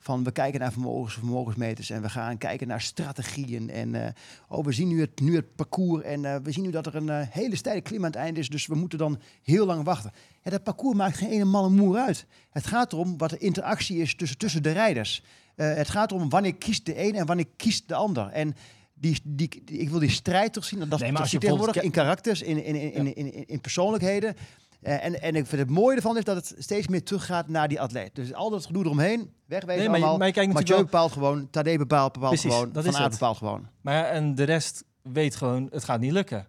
Van 0.02 0.24
we 0.24 0.32
kijken 0.32 0.60
naar 0.60 0.72
vermogens, 0.72 1.14
vermogensmeters 1.14 1.90
en 1.90 2.02
we 2.02 2.10
gaan 2.10 2.38
kijken 2.38 2.68
naar 2.68 2.82
strategieën. 2.82 3.70
En 3.70 4.06
eh, 4.06 4.12
oh, 4.48 4.66
we 4.66 4.72
zien 4.72 4.88
nu 4.88 5.02
het, 5.02 5.20
nu 5.20 5.36
het 5.36 5.56
parcours 5.56 6.04
en 6.04 6.26
eh, 6.26 6.36
we 6.44 6.52
zien 6.52 6.64
nu 6.64 6.72
dat 6.72 6.86
er 6.86 6.96
een 6.96 7.10
eh, 7.10 7.22
hele 7.30 7.56
steile 7.56 7.82
klim 7.82 8.00
aan 8.00 8.12
het 8.12 8.16
einde 8.20 8.40
is. 8.40 8.50
Dus 8.50 8.68
we 8.68 8.76
moeten 8.76 8.98
dan 8.98 9.20
heel 9.44 9.66
lang 9.66 9.84
wachten. 9.84 10.12
Ja, 10.44 10.52
dat 10.52 10.64
parcours 10.64 10.98
maakt 10.98 11.18
geen 11.18 11.30
ene 11.30 11.46
man 11.46 11.64
een 11.66 11.76
moer 11.76 11.98
uit. 11.98 12.26
Het 12.50 12.68
gaat 12.68 12.94
erom 12.94 13.18
wat 13.18 13.30
de 13.30 13.38
interactie 13.38 13.98
is 13.98 14.16
tussen, 14.16 14.38
tussen 14.38 14.64
de 14.64 14.72
rijders. 14.72 15.24
Het 15.56 15.90
gaat 15.90 16.12
erom 16.12 16.30
wanneer 16.30 16.56
kiest 16.56 16.86
de 16.86 17.04
een 17.04 17.16
en 17.16 17.26
wanneer 17.26 17.48
kiest 17.56 17.88
de 17.88 17.96
ander. 17.96 18.28
En 18.28 18.56
die, 18.94 19.20
die, 19.24 19.62
die- 19.66 19.78
ik 19.78 19.90
wil 19.90 20.00
die 20.00 20.10
strijd 20.10 20.54
toch 20.54 20.64
zien. 20.66 20.82
En 20.82 20.90
dat, 20.90 21.00
Nee, 21.00 21.12
maar 21.12 21.22
als 21.22 21.32
je 21.32 21.38
tegenwoordig 21.38 21.84
in 21.84 21.92
karakters, 21.92 22.42
in, 22.42 22.64
in, 22.64 22.76
in, 22.76 22.94
in, 22.94 23.16
in, 23.16 23.34
in, 23.34 23.48
in 23.48 23.62
persoonlijkheden. 23.62 24.36
Eh, 24.82 25.06
en, 25.06 25.22
en 25.22 25.36
ik 25.36 25.46
vind 25.46 25.62
het 25.62 25.70
mooie 25.70 25.96
ervan 25.96 26.18
is 26.18 26.24
dat 26.24 26.36
het 26.36 26.56
steeds 26.58 26.88
meer 26.88 27.04
teruggaat 27.04 27.48
naar 27.48 27.68
die 27.68 27.82
atleet. 27.82 28.16
Dus 28.16 28.34
al 28.34 28.50
dat 28.50 28.66
gedoe 28.66 28.84
eromheen, 28.84 29.32
wegwezen 29.46 29.80
Nee, 29.80 29.90
maar 29.90 30.00
je- 30.00 30.06
allemaal. 30.06 30.32
maar 30.34 30.48
Mathieu 30.54 30.78
bepaalt 30.78 31.12
gewoon, 31.12 31.50
Tadej 31.50 31.78
bepaalt, 31.78 32.14
bepaalt 32.14 32.32
Precies, 32.34 32.52
gewoon, 32.54 32.72
dat 32.72 32.84
Van 32.86 32.94
Aert 32.94 33.04
het. 33.04 33.12
bepaalt 33.12 33.38
gewoon. 33.38 33.68
Maar 33.82 33.94
ja, 33.96 34.06
en 34.06 34.36
de 34.36 34.44
rest 34.44 34.84
weet 35.02 35.36
gewoon, 35.36 35.68
het 35.72 35.84
gaat 35.84 36.00
niet 36.00 36.12
lukken. 36.12 36.48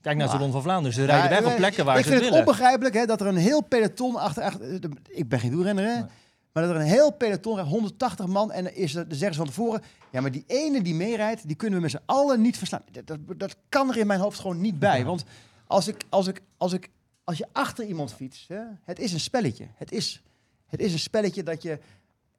Kijk 0.00 0.16
naar 0.16 0.30
de 0.30 0.36
Ronde 0.36 0.52
van 0.52 0.62
Vlaanderen. 0.62 0.92
Ze 0.94 1.04
rijden 1.04 1.24
Ja, 1.24 1.36
weg 1.36 1.44
op 1.44 1.50
eh, 1.50 1.56
plekken 1.56 1.84
waar 1.84 1.98
ik 1.98 2.02
ze 2.04 2.08
vind 2.10 2.20
het 2.24 2.28
het 2.30 2.38
willen. 2.38 2.54
onbegrijpelijk 2.54 2.94
hè, 2.94 3.06
dat 3.06 3.20
er 3.20 3.26
een 3.26 3.36
heel 3.36 3.62
peloton 3.62 4.16
achter, 4.16 4.42
achter 4.42 4.80
de- 4.80 4.90
ik 5.08 5.28
ben 5.28 5.40
geen 5.40 5.50
wielrenner 5.50 5.84
hè, 5.84 5.94
Nee. 5.94 6.04
maar 6.52 6.62
dat 6.62 6.72
er 6.74 6.80
een 6.80 6.86
heel 6.86 7.10
peloton 7.12 7.54
rijdt, 7.54 7.70
180 7.70 8.26
man 8.26 8.52
en 8.52 8.64
dan 8.64 8.72
is 8.72 8.94
er, 8.94 9.08
dan 9.08 9.18
zeggen 9.18 9.32
ze 9.34 9.38
van 9.40 9.46
tevoren, 9.48 9.82
ja 10.10 10.20
maar 10.20 10.30
die 10.30 10.44
ene 10.46 10.82
die 10.82 10.94
meerijdt, 10.94 11.46
die 11.46 11.56
kunnen 11.56 11.76
we 11.76 11.82
met 11.82 11.90
z'n 11.90 12.00
allen 12.06 12.40
niet 12.40 12.58
verslaan. 12.58 12.82
Dat, 12.90 13.06
dat, 13.06 13.18
dat 13.36 13.56
kan 13.68 13.90
er 13.90 13.96
in 13.98 14.06
mijn 14.06 14.20
hoofd 14.20 14.38
gewoon 14.40 14.60
niet 14.60 14.78
bij, 14.78 15.04
want 15.04 15.24
als 15.66 15.88
ik, 15.88 16.02
als 16.08 16.26
ik, 16.26 16.40
als 16.56 16.72
ik, 16.72 16.88
als 17.24 17.38
je 17.38 17.46
achter 17.52 17.84
iemand 17.84 18.12
fietst, 18.12 18.48
hè, 18.48 18.60
het 18.82 18.98
is 18.98 19.12
een 19.12 19.20
spelletje. 19.20 19.66
Het 19.74 19.92
is, 19.92 20.22
het 20.66 20.80
is 20.80 20.92
een 20.92 20.98
spelletje 20.98 21.42
dat 21.42 21.62
je 21.62 21.78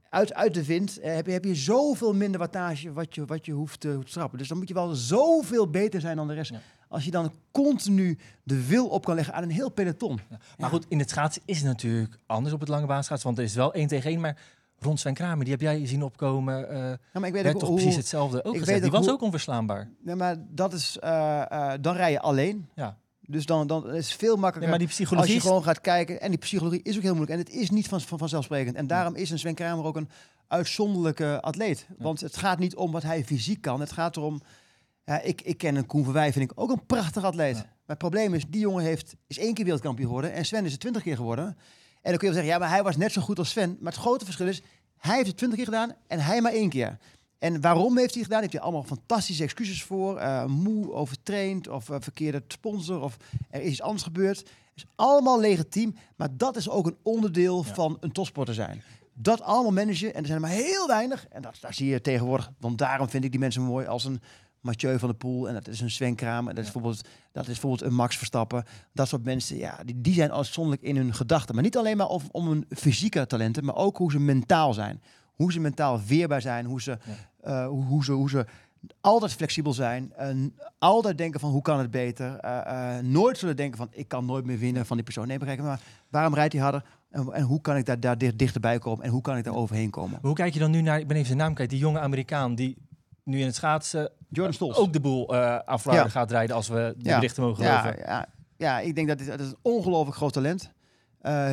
uit, 0.09 0.33
uit 0.33 0.53
de 0.53 0.65
wind 0.65 0.99
eh, 0.99 1.15
heb, 1.15 1.25
je, 1.25 1.31
heb 1.31 1.43
je 1.45 1.55
zoveel 1.55 2.13
minder 2.13 2.39
wattage 2.39 2.93
wat 2.93 3.15
je, 3.15 3.25
wat 3.25 3.45
je 3.45 3.51
hoeft 3.51 3.79
te 3.79 3.99
trappen. 4.09 4.37
Dus 4.37 4.47
dan 4.47 4.57
moet 4.57 4.67
je 4.67 4.73
wel 4.73 4.93
zoveel 4.95 5.69
beter 5.69 6.01
zijn 6.01 6.15
dan 6.15 6.27
de 6.27 6.33
rest. 6.33 6.51
Ja. 6.51 6.59
Als 6.87 7.05
je 7.05 7.11
dan 7.11 7.33
continu 7.51 8.17
de 8.43 8.65
wil 8.67 8.87
op 8.87 9.05
kan 9.05 9.15
leggen 9.15 9.33
aan 9.33 9.43
een 9.43 9.51
heel 9.51 9.69
peloton. 9.71 10.19
Maar 10.57 10.69
goed, 10.69 10.85
in 10.89 10.99
het 10.99 11.09
schaatsen 11.09 11.41
is 11.45 11.57
het 11.57 11.65
natuurlijk 11.65 12.17
anders 12.25 12.53
op 12.53 12.59
het 12.59 12.69
lange 12.69 12.85
baan 12.85 13.03
schaatsen. 13.03 13.27
Want 13.27 13.39
er 13.39 13.43
is 13.45 13.55
wel 13.55 13.73
één 13.73 13.87
tegen 13.87 14.09
één. 14.09 14.19
Maar 14.19 14.41
rond 14.79 14.99
Sven 14.99 15.13
Kramer, 15.13 15.43
die 15.43 15.53
heb 15.53 15.61
jij 15.61 15.85
zien 15.87 16.03
opkomen. 16.03 16.69
eh 16.69 16.77
Ja, 17.13 17.19
maar 17.19 17.27
ik 17.27 17.33
weet 17.33 17.45
ook 17.53 17.59
toch 17.59 17.69
hoe, 17.69 17.77
precies 17.77 17.95
hetzelfde 17.95 18.37
ook 18.43 18.53
ik 18.53 18.59
gezegd. 18.59 18.71
weet 18.71 18.81
Die 18.81 18.91
was 18.91 19.05
hoe- 19.05 19.13
ook 19.13 19.21
onverslaanbaar. 19.21 19.89
Nee, 20.03 20.15
maar 20.15 20.35
dat 20.49 20.73
is, 20.73 20.97
eh, 20.99 21.41
eh, 21.51 21.73
dan 21.81 21.95
rij 21.95 22.11
je 22.11 22.19
alleen. 22.19 22.69
Ja. 22.75 22.97
Dus 23.27 23.45
dan, 23.45 23.67
dan 23.67 23.93
is 23.93 24.09
het 24.09 24.19
veel 24.19 24.35
makkelijker 24.35 24.59
Nee, 24.59 24.69
maar 24.69 24.97
die 24.97 25.17
als 25.17 25.27
je 25.27 25.39
gewoon 25.39 25.63
gaat 25.63 25.81
kijken. 25.81 26.21
En 26.21 26.29
die 26.29 26.39
psychologie 26.39 26.81
is 26.83 26.95
ook 26.95 27.01
heel 27.01 27.15
moeilijk. 27.15 27.39
En 27.39 27.45
het 27.45 27.61
is 27.61 27.69
niet 27.69 27.87
van, 27.87 28.01
van, 28.01 28.17
vanzelfsprekend. 28.17 28.75
En 28.75 28.87
daarom 28.87 29.15
is 29.15 29.29
een 29.29 29.39
Sven 29.39 29.55
Kramer 29.55 29.85
ook 29.85 29.95
een 29.95 30.09
uitzonderlijke 30.47 31.41
atleet. 31.41 31.87
Want 31.97 32.21
het 32.21 32.37
gaat 32.37 32.59
niet 32.59 32.75
om 32.75 32.91
wat 32.91 33.03
hij 33.03 33.23
fysiek 33.23 33.61
kan. 33.61 33.79
Het 33.79 33.91
gaat 33.91 34.17
erom... 34.17 34.41
Ja, 35.05 35.21
ik, 35.21 35.41
ik 35.41 35.57
ken 35.57 35.75
een 35.75 35.85
Koen 35.85 36.03
Verwij, 36.03 36.33
vind 36.33 36.51
ik 36.51 36.59
ook 36.59 36.71
een 36.71 36.85
prachtig 36.85 37.23
atleet. 37.23 37.55
Ja. 37.55 37.61
Maar 37.61 37.71
het 37.85 37.97
probleem 37.97 38.33
is, 38.33 38.45
die 38.47 38.61
jongen 38.61 38.83
heeft, 38.83 39.15
is 39.27 39.37
één 39.37 39.53
keer 39.53 39.63
wereldkampioen 39.63 40.07
geworden. 40.07 40.33
En 40.33 40.45
Sven 40.45 40.65
is 40.65 40.71
het 40.71 40.79
twintig 40.79 41.03
keer 41.03 41.15
geworden. 41.15 41.45
En 41.45 42.09
dan 42.09 42.17
kun 42.17 42.27
je 42.27 42.33
wel 42.33 42.43
zeggen, 42.43 42.51
ja, 42.53 42.57
maar 42.57 42.69
hij 42.69 42.83
was 42.83 42.97
net 42.97 43.11
zo 43.11 43.21
goed 43.21 43.39
als 43.39 43.49
Sven. 43.49 43.77
Maar 43.79 43.91
het 43.91 44.01
grote 44.01 44.25
verschil 44.25 44.47
is, 44.47 44.61
hij 44.97 45.15
heeft 45.15 45.27
het 45.27 45.37
twintig 45.37 45.57
keer 45.57 45.67
gedaan 45.67 45.93
en 46.07 46.19
hij 46.19 46.41
maar 46.41 46.51
één 46.51 46.69
keer. 46.69 46.97
En 47.43 47.61
waarom 47.61 47.97
heeft 47.97 48.09
hij 48.13 48.17
het 48.17 48.23
gedaan? 48.23 48.39
Heeft 48.39 48.53
hij 48.53 48.61
allemaal 48.61 48.83
fantastische 48.83 49.43
excuses 49.43 49.83
voor. 49.83 50.17
Eh, 50.17 50.45
moe, 50.45 50.93
overtraind 50.93 51.67
of 51.67 51.89
eh, 51.89 51.95
verkeerde 51.99 52.43
sponsor 52.47 53.01
of 53.01 53.17
er 53.49 53.61
is 53.61 53.69
iets 53.71 53.81
anders 53.81 54.03
gebeurd. 54.03 54.49
is 54.75 54.85
allemaal 54.95 55.39
legitiem, 55.39 55.95
maar 56.15 56.29
dat 56.37 56.55
is 56.55 56.69
ook 56.69 56.85
een 56.85 56.97
onderdeel 57.01 57.63
Ja. 57.65 57.73
van 57.73 57.97
een 57.99 58.11
topsporter 58.11 58.53
zijn. 58.53 58.81
Dat 59.13 59.41
allemaal 59.41 59.71
managen, 59.71 60.13
en 60.13 60.19
er 60.19 60.25
zijn 60.25 60.43
er 60.43 60.47
maar 60.47 60.55
heel 60.55 60.87
weinig. 60.87 61.27
En 61.29 61.41
dat, 61.41 61.57
daar 61.61 61.73
zie 61.73 61.87
je 61.87 62.01
tegenwoordig, 62.01 62.51
want 62.59 62.77
daarom 62.77 63.09
vind 63.09 63.23
ik 63.23 63.31
die 63.31 63.39
mensen 63.39 63.61
mooi 63.61 63.85
als 63.87 64.03
een 64.05 64.21
Mathieu 64.61 64.99
van 64.99 65.09
der 65.09 65.17
Poel. 65.17 65.47
En 65.47 65.53
dat 65.53 65.67
is 65.67 65.81
een 65.81 65.91
Sven. 65.91 66.15
En 66.17 66.45
dat 66.45 66.57
is, 66.57 66.63
bijvoorbeeld, 66.63 67.01
dat 67.31 67.43
is 67.43 67.51
bijvoorbeeld 67.51 67.81
een 67.81 67.95
Max 67.95 68.17
Verstappen. 68.17 68.65
Dat 68.91 69.07
soort 69.07 69.23
mensen, 69.23 69.57
ja, 69.57 69.79
die, 69.85 70.01
die 70.01 70.13
zijn 70.13 70.31
uitzonderlijk 70.33 70.83
in 70.83 70.95
hun 70.95 71.13
gedachten. 71.13 71.55
Maar 71.55 71.63
niet 71.63 71.77
alleen 71.77 71.97
maar 71.97 72.07
of, 72.07 72.23
om 72.31 72.47
hun 72.47 72.65
fysieke 72.69 73.27
talenten, 73.27 73.65
maar 73.65 73.75
ook 73.75 73.97
hoe 73.97 74.11
ze 74.11 74.19
mentaal 74.19 74.73
zijn. 74.73 75.01
Hoe 75.33 75.51
ze 75.51 75.59
mentaal 75.59 76.01
weerbaar 76.07 76.41
zijn, 76.41 76.65
hoe 76.65 76.81
ze, 76.81 76.97
eh, 77.43 77.67
hoe, 77.67 77.83
hoe 77.85 78.03
ze, 78.03 78.11
hoe 78.11 78.29
ze 78.29 78.45
altijd 79.01 79.33
flexibel 79.33 79.73
zijn. 79.73 80.13
En 80.13 80.55
altijd 80.79 81.17
denken 81.17 81.39
van 81.39 81.51
hoe 81.51 81.61
kan 81.61 81.79
het 81.79 81.91
beter. 81.91 82.35
Eh, 82.39 82.97
eh, 82.97 83.03
nooit 83.05 83.37
zullen 83.37 83.55
denken 83.55 83.77
van 83.77 83.87
ik 83.91 84.07
kan 84.07 84.25
nooit 84.25 84.45
meer 84.45 84.57
winnen 84.57 84.85
van 84.85 84.95
die 84.95 85.05
persoon. 85.05 85.27
Nee, 85.27 85.39
maar 85.39 85.79
waarom 86.09 86.33
rijdt 86.33 86.53
hij 86.53 86.61
harder? 86.61 86.83
En, 87.09 87.33
en 87.33 87.43
hoe 87.43 87.61
kan 87.61 87.75
ik 87.77 87.85
daar, 87.85 87.99
daar 87.99 88.17
dicht- 88.17 88.37
dichterbij 88.37 88.79
komen? 88.79 89.05
En 89.05 89.11
hoe 89.11 89.21
kan 89.21 89.37
ik 89.37 89.43
daar 89.43 89.55
overheen 89.55 89.89
komen? 89.89 90.11
Maar 90.11 90.21
hoe 90.21 90.33
kijk 90.33 90.53
je 90.53 90.59
dan 90.59 90.71
nu 90.71 90.81
naar, 90.81 90.99
ik 90.99 91.07
ben 91.07 91.15
even 91.15 91.27
zijn 91.27 91.39
naam 91.39 91.53
kwijt, 91.53 91.69
die 91.69 91.79
jonge 91.79 91.99
Amerikaan 91.99 92.55
die 92.55 92.77
nu 93.23 93.39
in 93.39 93.45
het 93.45 93.55
schaatsen 93.55 94.09
Jordan 94.29 94.53
Stolz. 94.53 94.77
ook 94.77 94.93
de 94.93 94.99
boel 94.99 95.25
Florida 95.79 96.03
Ja. 96.03 96.07
gaat 96.09 96.31
rijden 96.31 96.55
als 96.55 96.67
we 96.67 96.93
de 96.97 97.09
Ja. 97.09 97.15
berichten 97.15 97.43
mogen 97.43 97.63
ja, 97.63 97.79
geloven. 97.81 98.03
ja, 98.05 98.25
ja, 98.57 98.79
ik 98.79 98.95
denk 98.95 99.07
dat 99.07 99.17
dit, 99.17 99.27
dat 99.27 99.39
is 99.39 99.47
een 99.47 99.57
ongelooflijk 99.61 100.17
groot 100.17 100.33
talent. 100.33 100.71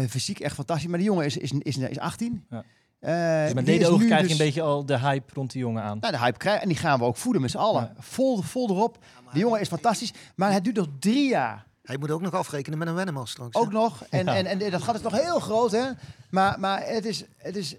Fysiek 0.08 0.40
echt 0.40 0.54
fantastisch. 0.54 0.86
Maar 0.88 0.98
die 0.98 1.06
jongen 1.08 1.24
is, 1.24 1.36
is, 1.36 1.52
is, 1.52 1.76
is 1.76 1.98
18. 1.98 2.44
Ja. 2.50 2.64
Eh, 3.00 3.42
Dus 3.44 3.54
met 3.54 3.64
die 3.66 3.78
deze 3.78 3.80
is 3.80 3.86
ogen 3.86 4.00
nu 4.00 4.06
krijg 4.06 4.20
je 4.22 4.28
dus- 4.28 4.38
een 4.38 4.44
beetje 4.44 4.62
al 4.62 4.86
de 4.86 4.98
hype 4.98 5.34
rond 5.34 5.50
die 5.52 5.60
jongen 5.60 5.82
aan. 5.82 5.98
Nou, 6.00 6.12
de 6.12 6.18
hype 6.18 6.38
krijgen. 6.38 6.62
En 6.62 6.68
die 6.68 6.76
gaan 6.76 6.98
we 6.98 7.04
ook 7.04 7.16
voeden 7.16 7.42
met 7.42 7.50
z'n 7.50 7.56
allen. 7.56 7.82
Ja. 7.82 8.02
Vol, 8.02 8.42
vol 8.42 8.70
erop. 8.70 8.98
Die 9.32 9.40
jongen 9.42 9.60
is 9.60 9.68
fantastisch. 9.68 10.12
Maar 10.36 10.52
het 10.52 10.64
duurt 10.64 10.76
nog 10.76 10.86
drie 10.98 11.28
jaar. 11.28 11.66
Hij 11.82 11.96
moet 11.98 12.10
ook 12.10 12.20
nog 12.20 12.34
afrekenen 12.34 12.78
met 12.78 12.88
een 12.88 12.94
Wennemar 12.94 13.28
straks. 13.28 13.54
hè? 13.56 13.60
Ook 13.60 13.72
nog. 13.72 14.04
En, 14.10 14.24
Ja. 14.24 14.36
en, 14.36 14.46
en 14.46 14.70
dat 14.70 14.82
gat 14.82 14.94
is 14.94 15.00
nog 15.02 15.20
heel 15.20 15.40
groot, 15.40 15.70
hè. 15.70 15.90
Maar, 16.30 16.60
maar 16.60 16.86
het, 16.86 17.04
is, 17.04 17.24
het 17.36 17.56
is... 17.56 17.74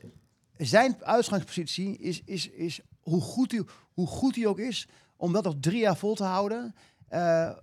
Zijn 0.58 0.98
uitgangspositie 1.04 1.98
is, 1.98 2.22
is, 2.26 2.50
is 2.50 2.80
hoe, 3.00 3.22
goed 3.22 3.52
hij, 3.52 3.64
hoe 3.94 4.08
goed 4.08 4.36
hij 4.36 4.48
ook 4.48 4.60
is... 4.60 4.88
om 5.18 5.34
dat 5.34 5.44
nog 5.44 5.56
drie 5.60 5.80
jaar 5.80 5.98
vol 5.98 6.16
te 6.16 6.24
houden... 6.24 6.76
eh, 7.08 7.48
eh, 7.48 7.56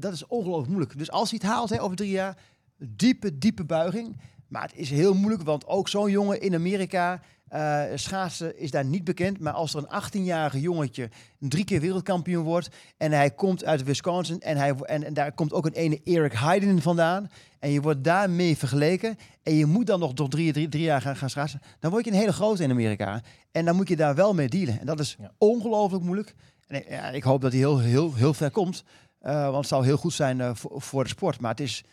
dat 0.00 0.12
is 0.12 0.26
ongelooflijk 0.26 0.68
moeilijk. 0.68 0.98
Dus 0.98 1.10
als 1.10 1.30
hij 1.30 1.38
het 1.42 1.50
haalt 1.52 1.70
hè, 1.70 1.82
over 1.82 1.96
drie 1.96 2.10
jaar... 2.10 2.36
diepe, 2.78 3.38
diepe 3.38 3.64
buiging. 3.64 4.20
Maar 4.50 4.62
het 4.62 4.74
is 4.74 4.90
heel 4.90 5.14
moeilijk, 5.14 5.42
want 5.42 5.66
ook 5.66 5.88
zo'n 5.88 6.10
jongen 6.10 6.40
in 6.40 6.54
Amerika... 6.54 7.20
eh, 7.48 7.82
schaatsen 7.94 8.58
is 8.58 8.70
daar 8.70 8.84
niet 8.84 9.04
bekend. 9.04 9.40
Maar 9.40 9.52
als 9.52 9.74
er 9.74 9.84
een 9.88 10.02
18-jarige 10.02 10.60
jongetje 10.60 11.08
drie 11.38 11.64
keer 11.64 11.80
wereldkampioen 11.80 12.44
wordt... 12.44 12.68
en 12.96 13.12
hij 13.12 13.30
komt 13.30 13.64
uit 13.64 13.82
Wisconsin 13.84 14.40
en, 14.40 14.56
hij, 14.56 14.74
en, 14.74 15.04
en 15.04 15.14
daar 15.14 15.32
komt 15.32 15.52
ook 15.52 15.66
een 15.66 15.72
ene 15.72 16.00
Eric 16.04 16.32
Heiden 16.32 16.82
vandaan... 16.82 17.30
en 17.58 17.70
je 17.70 17.80
wordt 17.80 18.04
daarmee 18.04 18.56
vergeleken... 18.56 19.16
en 19.42 19.54
je 19.54 19.66
moet 19.66 19.86
dan 19.86 20.00
nog 20.00 20.12
door 20.12 20.28
drie, 20.28 20.52
drie, 20.52 20.68
drie 20.68 20.82
jaar 20.82 21.00
gaan, 21.00 21.16
gaan 21.16 21.30
schaatsen... 21.30 21.60
dan 21.80 21.90
word 21.90 22.04
je 22.04 22.10
een 22.10 22.16
hele 22.16 22.32
grote 22.32 22.62
in 22.62 22.70
Amerika. 22.70 23.20
En 23.52 23.64
dan 23.64 23.76
moet 23.76 23.88
je 23.88 23.96
daar 23.96 24.14
wel 24.14 24.34
mee 24.34 24.48
dealen. 24.48 24.80
En 24.80 24.86
dat 24.86 25.00
is 25.00 25.16
Ja. 25.20 25.30
ongelooflijk 25.38 26.04
moeilijk. 26.04 26.34
En 26.66 26.76
ik, 26.76 26.88
ja, 26.88 27.08
ik 27.10 27.22
hoop 27.22 27.40
dat 27.40 27.50
hij 27.50 27.60
heel, 27.60 27.78
heel, 27.78 28.14
heel 28.14 28.34
ver 28.34 28.50
komt... 28.50 28.84
Eh, 29.20 29.42
want 29.44 29.56
het 29.56 29.66
zou 29.66 29.84
heel 29.84 29.96
goed 29.96 30.12
zijn 30.12 30.40
eh, 30.40 30.50
voor, 30.54 30.80
voor 30.82 31.02
de 31.02 31.08
sport. 31.10 31.40
Maar 31.40 31.50
het 31.50 31.60
is, 31.60 31.84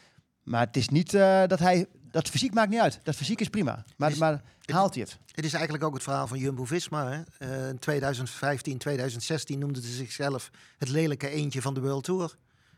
maar 0.43 0.65
het 0.65 0.77
is 0.77 0.89
niet 0.89 1.11
dat 1.47 1.59
hij... 1.59 1.85
Dat 2.11 2.29
fysiek 2.29 2.53
maakt 2.53 2.69
niet 2.69 2.79
uit. 2.79 2.99
Dat 3.03 3.15
fysiek 3.15 3.39
is 3.41 3.47
prima. 3.49 3.83
Maar, 3.97 4.11
Is- 4.11 4.17
maar 4.17 4.41
haalt 4.65 4.93
hij 4.93 5.03
het? 5.03 5.17
Het 5.31 5.45
is 5.45 5.53
eigenlijk 5.53 5.83
ook 5.83 5.93
het 5.93 6.03
verhaal 6.03 6.27
van 6.27 6.37
Jumbo-Visma. 6.37 7.09
hè. 7.11 7.21
Eh, 7.37 7.69
in 7.69 7.79
2015, 7.79 8.77
2016 8.77 9.59
noemden 9.59 9.83
ze 9.83 9.91
zichzelf 9.91 10.51
het 10.77 10.89
lelijke 10.89 11.29
eentje 11.29 11.61
van 11.61 11.73
de 11.73 11.79
World 11.81 12.03
Tour. 12.03 12.35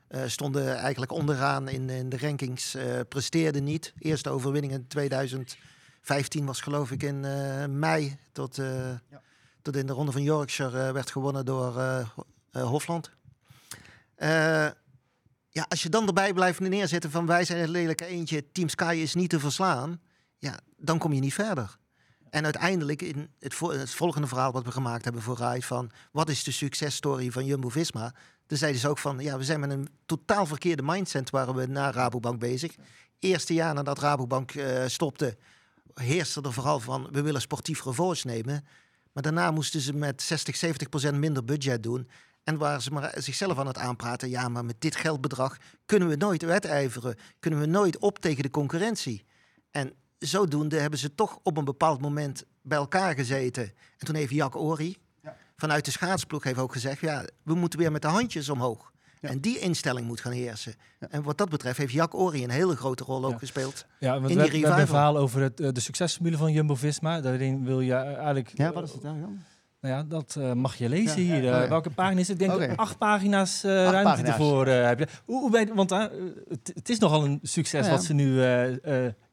Eh, 0.07 0.21
stonden 0.25 0.75
eigenlijk 0.77 1.11
onderaan 1.11 1.67
in, 1.67 1.89
in 1.89 2.09
de 2.09 2.17
rankings, 2.17 2.75
eh, 2.75 2.99
presteerden 3.09 3.63
niet. 3.63 3.93
Eerste 3.99 4.29
overwinning 4.29 4.73
in 4.73 4.87
2015 4.87 6.45
was 6.45 6.61
geloof 6.61 6.91
ik 6.91 7.03
in 7.03 7.19
mei 7.79 8.17
tot, 8.31 8.59
tot 9.61 9.75
in 9.75 9.85
de 9.85 9.93
ronde 9.93 10.11
van 10.11 10.23
Yorkshire 10.23 10.91
werd 10.91 11.11
gewonnen 11.11 11.45
door 11.45 11.81
Ho- 11.81 12.25
Hofland. 12.67 13.11
Ja, 15.49 15.65
als 15.69 15.83
je 15.83 15.89
dan 15.89 16.07
erbij 16.07 16.33
blijft 16.33 16.59
neerzetten 16.59 17.11
van 17.11 17.25
wij 17.25 17.45
zijn 17.45 17.59
het 17.59 17.69
lelijke 17.69 18.05
eentje, 18.05 18.51
Team 18.51 18.69
Sky 18.69 18.99
is 19.01 19.13
niet 19.13 19.29
te 19.29 19.39
verslaan, 19.39 20.01
ja, 20.37 20.59
dan 20.77 20.97
kom 20.97 21.13
je 21.13 21.19
niet 21.19 21.33
verder. 21.33 21.77
En 22.29 22.43
uiteindelijk 22.43 23.01
in 23.01 23.29
het, 23.39 23.59
het 23.59 23.89
volgende 23.89 24.27
verhaal 24.27 24.51
wat 24.51 24.63
we 24.63 24.71
gemaakt 24.71 25.03
hebben 25.03 25.21
voor 25.21 25.37
Rai 25.37 25.61
van 25.61 25.91
wat 26.11 26.29
is 26.29 26.43
de 26.43 26.51
successtory 26.51 27.31
van 27.31 27.45
Jumbo-Visma? 27.45 28.13
Toen 28.45 28.57
zeiden 28.57 28.81
ze 28.81 28.87
ook 28.87 28.97
van 28.97 29.19
ja, 29.19 29.37
we 29.37 29.43
zijn 29.43 29.59
met 29.59 29.69
een 29.69 29.89
totaal 30.05 30.45
verkeerde 30.45 30.83
mindset 30.83 31.29
waren 31.29 31.55
we 31.55 31.65
na 31.65 31.91
Rabobank 31.91 32.39
bezig. 32.39 32.75
Eerste 33.19 33.53
jaar 33.53 33.73
nadat 33.73 33.99
Rabobank 33.99 34.51
eh, 34.51 34.83
stopte, 34.87 35.37
heerste 35.93 36.41
er 36.41 36.53
vooral 36.53 36.79
van 36.79 37.07
we 37.11 37.21
willen 37.21 37.41
sportief 37.41 37.83
revanche 37.83 38.27
nemen. 38.27 38.65
Maar 39.11 39.23
daarna 39.23 39.51
moesten 39.51 39.81
ze 39.81 39.93
met 39.93 40.21
60, 40.21 40.55
70 40.55 40.89
procent 40.89 41.17
minder 41.17 41.45
budget 41.45 41.83
doen. 41.83 42.09
En 42.49 42.57
waren 42.57 42.81
ze 42.81 42.91
maar 42.91 43.13
zichzelf 43.17 43.59
aan 43.59 43.67
het 43.67 43.77
aanpraten. 43.77 44.29
Ja, 44.29 44.47
maar 44.47 44.65
met 44.65 44.75
dit 44.81 44.95
geldbedrag 44.95 45.57
kunnen 45.85 46.07
we 46.07 46.15
nooit 46.15 46.41
wedijveren. 46.41 47.15
Kunnen 47.39 47.59
we 47.59 47.65
nooit 47.65 47.97
op 47.97 48.19
tegen 48.19 48.43
de 48.43 48.49
concurrentie. 48.49 49.25
En 49.71 49.93
zodoende 50.19 50.79
hebben 50.79 50.99
ze 50.99 51.15
toch 51.15 51.39
op 51.43 51.57
een 51.57 51.65
bepaald 51.65 52.01
moment 52.01 52.43
bij 52.61 52.77
elkaar 52.77 53.13
gezeten. 53.15 53.63
En 53.97 54.05
toen 54.05 54.15
heeft 54.15 54.31
Jack 54.31 54.55
Ori 54.55 54.97
vanuit 55.55 55.85
de 55.85 55.91
schaatsploeg 55.91 56.43
heeft 56.43 56.59
ook 56.59 56.71
gezegd... 56.71 57.01
ja, 57.01 57.25
we 57.43 57.53
moeten 57.55 57.79
weer 57.79 57.91
met 57.91 58.01
de 58.01 58.07
handjes 58.07 58.49
omhoog. 58.49 58.91
Ja. 59.21 59.29
En 59.29 59.39
die 59.39 59.59
instelling 59.59 60.07
moet 60.07 60.21
gaan 60.21 60.31
heersen. 60.31 60.75
En 60.99 61.23
wat 61.23 61.37
dat 61.37 61.49
betreft 61.49 61.77
heeft 61.77 61.93
Jack 61.93 62.13
Ori 62.15 62.43
een 62.43 62.49
hele 62.49 62.75
grote 62.75 63.03
rol 63.03 63.25
ook 63.25 63.31
Ja. 63.31 63.37
gespeeld. 63.37 63.85
Ja, 63.99 64.19
want 64.19 64.31
In 64.31 64.37
we, 64.37 64.43
die 64.43 64.51
we 64.51 64.57
hebben 64.57 64.81
een 64.81 64.87
verhaal 64.87 65.17
over 65.17 65.41
het, 65.41 65.59
eh, 65.59 65.69
de 65.71 65.79
succesformule 65.79 66.37
van 66.37 66.51
Jumbo-Visma. 66.51 67.21
Daarin 67.21 67.65
wil 67.65 67.79
je 67.79 67.93
eh, 67.93 68.13
eigenlijk... 68.15 68.51
Ja, 68.57 68.71
wat 68.71 68.83
is 68.83 68.91
het 68.91 69.03
nou 69.03 69.19
dan? 69.19 69.39
Nou 69.81 69.93
ja, 69.95 70.03
dat 70.03 70.35
eh, 70.39 70.53
mag 70.53 70.75
je 70.75 70.89
lezen 70.89 71.21
Ja, 71.25 71.33
hier. 71.33 71.43
ja. 71.43 71.55
Eh, 71.55 71.61
ja. 71.63 71.69
Welke 71.69 71.89
pagina 71.89 72.19
is 72.19 72.27
het? 72.27 72.41
Ik 72.41 72.47
denk 72.47 72.61
Oké. 72.61 72.75
acht 72.75 72.97
pagina's 72.97 73.63
eh, 73.63 73.71
Acht 73.83 73.91
ruimte 73.91 74.09
pagina's. 74.09 74.31
ervoor 74.31 74.67
heb 74.67 74.99
je. 74.99 75.07
Hoe, 75.25 75.39
hoe 75.41 75.51
ben 75.51 75.65
je- 75.67 75.73
want 75.73 75.89
het, 75.89 76.71
het 76.73 76.89
is 76.89 76.99
nogal 76.99 77.25
een 77.25 77.39
succes 77.41 77.89
wat 77.89 78.03
ze 78.03 78.13
nu 78.13 78.39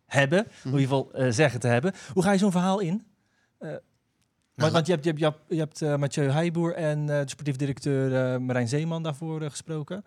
hebben. 0.06 0.46
Mhm. 0.48 0.74
In 0.74 0.78
ieder 0.80 0.80
geval 0.80 1.10
zeggen 1.32 1.60
te 1.60 1.66
hebben. 1.68 1.92
Hoe 2.12 2.22
ga 2.22 2.32
je 2.32 2.38
zo'n 2.38 2.50
verhaal 2.50 2.80
in? 2.80 3.06
Nou, 3.58 3.80
want, 4.54 4.72
want 4.72 4.86
je 4.86 4.92
hebt, 4.92 5.04
je 5.04 5.10
hebt, 5.10 5.40
je 5.48 5.58
hebt, 5.58 5.78
je 5.78 5.84
hebt 5.86 6.00
Mathieu 6.00 6.28
Heijboer 6.30 6.74
en 6.74 7.06
de 7.06 7.22
sportief 7.26 7.56
directeur 7.56 8.42
Marijn 8.42 8.68
Zeeman 8.68 9.02
daarvoor 9.02 9.42
gesproken. 9.50 10.04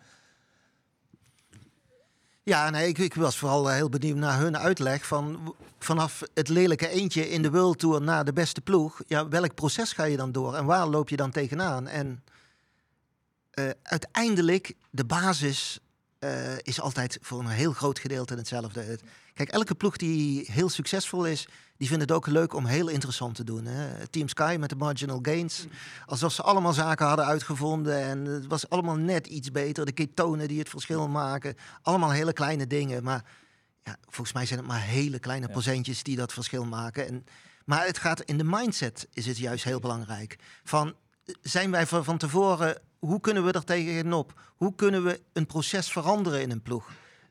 Ja, 2.50 2.70
nee, 2.70 2.88
ik, 2.88 2.98
ik 2.98 3.14
was 3.14 3.38
vooral 3.38 3.70
eh, 3.70 3.76
heel 3.76 3.90
benieuwd 3.90 4.18
naar 4.18 4.40
hun 4.40 4.58
uitleg 4.58 5.06
van 5.08 5.56
vanaf 5.80 6.22
het 6.34 6.48
lelijke 6.48 6.90
eentje 6.90 7.30
in 7.30 7.42
de 7.42 7.52
World 7.52 7.80
Tour 7.80 8.02
naar 8.02 8.26
de 8.26 8.34
beste 8.34 8.62
ploeg. 8.62 9.02
Ja, 9.08 9.28
welk 9.28 9.56
proces 9.56 9.94
ga 9.94 10.04
je 10.04 10.18
dan 10.18 10.32
door 10.32 10.56
en 10.56 10.66
waar 10.66 10.88
loop 10.88 11.10
je 11.10 11.16
dan 11.16 11.32
tegenaan? 11.32 11.88
En 11.88 12.24
eh, 13.52 13.70
uiteindelijk, 13.84 14.74
de 14.90 15.06
basis 15.06 15.80
eh, 16.20 16.58
is 16.62 16.82
altijd 16.82 17.18
voor 17.22 17.40
een 17.40 17.48
heel 17.48 17.72
groot 17.74 18.00
gedeelte 18.00 18.36
hetzelfde. 18.36 18.82
Het- 18.82 19.04
Kijk, 19.34 19.50
elke 19.50 19.76
ploeg 19.76 19.98
die 19.98 20.46
heel 20.52 20.70
succesvol 20.70 21.26
is, 21.26 21.48
die 21.80 21.88
vindt 21.88 22.04
het 22.04 22.12
ook 22.12 22.28
leuk 22.28 22.54
om 22.54 22.66
heel 22.66 22.88
interessant 22.88 23.36
te 23.36 23.44
doen. 23.44 23.66
Hè? 23.66 24.08
Team 24.08 24.28
Sky 24.28 24.56
met 24.60 24.70
de 24.70 24.76
marginal 24.76 25.20
gains. 25.22 25.66
Alsof 26.06 26.34
ze 26.34 26.42
allemaal 26.44 26.74
zaken 26.74 27.08
hadden 27.08 27.26
uitgevonden 27.26 28.02
en 28.02 28.26
het 28.26 28.48
was 28.48 28.70
allemaal 28.70 28.96
net 28.96 29.28
iets 29.28 29.52
beter. 29.52 29.86
De 29.86 29.92
ketonen 29.92 30.48
die 30.48 30.60
het 30.60 30.70
verschil 30.70 31.08
maken. 31.08 31.56
Allemaal 31.82 32.12
hele 32.12 32.34
kleine 32.34 32.68
dingen. 32.68 33.04
Maar 33.04 33.24
ja, 33.84 33.98
volgens 34.04 34.34
mij 34.34 34.46
zijn 34.46 34.60
het 34.60 34.68
maar 34.68 34.82
hele 34.82 35.20
kleine 35.20 35.46
Ja. 35.46 35.52
procentjes 35.52 36.04
die 36.04 36.16
dat 36.16 36.34
verschil 36.34 36.66
maken. 36.66 37.08
En, 37.08 37.26
maar 37.66 37.86
het 37.86 37.98
gaat 37.98 38.22
in 38.22 38.38
de 38.38 38.44
mindset 38.44 39.08
is 39.14 39.26
het 39.26 39.38
juist 39.38 39.64
heel 39.64 39.80
belangrijk. 39.80 40.36
Van 40.64 40.96
zijn 41.42 41.72
wij 41.72 41.88
van, 41.88 42.04
van 42.04 42.18
tevoren, 42.18 42.82
hoe 43.00 43.20
kunnen 43.20 43.46
we 43.46 43.52
er 43.52 43.64
tegenop? 43.64 44.42
Hoe 44.56 44.76
kunnen 44.76 45.04
we 45.04 45.22
een 45.34 45.46
proces 45.46 45.92
veranderen 45.92 46.42
in 46.42 46.52
een 46.52 46.62
ploeg? 46.62 46.90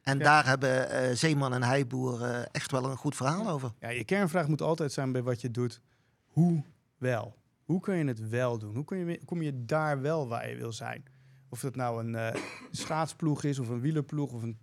En 0.08 0.18
Ja. 0.18 0.24
daar 0.24 0.46
hebben 0.46 0.90
eh, 0.90 1.14
Zeeman 1.14 1.52
en 1.52 1.62
Heijboer 1.62 2.22
eh, 2.22 2.42
echt 2.52 2.70
wel 2.70 2.84
een 2.84 2.96
goed 2.96 3.16
verhaal 3.16 3.48
over. 3.48 3.72
Ja, 3.80 3.88
je 3.88 4.04
kernvraag 4.04 4.48
moet 4.48 4.62
altijd 4.62 4.92
zijn 4.92 5.12
bij 5.12 5.22
wat 5.22 5.40
je 5.40 5.50
doet. 5.50 5.80
Hoe 6.26 6.62
wel? 6.98 7.36
Hoe 7.64 7.80
kun 7.80 7.96
je 7.96 8.04
het 8.04 8.28
wel 8.28 8.58
doen? 8.58 8.74
Hoe 8.74 8.84
kun 8.84 8.98
je, 8.98 9.24
kom 9.24 9.42
je 9.42 9.64
daar 9.64 10.00
wel 10.00 10.28
waar 10.28 10.48
je 10.48 10.56
wil 10.56 10.72
zijn? 10.72 11.02
Of 11.48 11.60
dat 11.60 11.76
nou 11.76 12.04
een 12.04 12.14
eh, 12.14 12.42
schaatsploeg 12.70 13.44
is, 13.44 13.58
of 13.58 13.68
een 13.68 13.80
wielerploeg, 13.80 14.32
of 14.32 14.42
een 14.42 14.58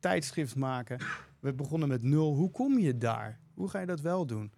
tijdschrift 0.00 0.56
maken. 0.56 0.98
We 1.40 1.52
begonnen 1.52 1.88
met 1.88 2.02
nul. 2.02 2.34
Hoe 2.34 2.50
kom 2.50 2.78
je 2.78 2.98
daar? 2.98 3.40
Hoe 3.54 3.68
ga 3.68 3.80
je 3.80 3.86
dat 3.86 4.00
wel 4.00 4.26
doen? 4.26 4.52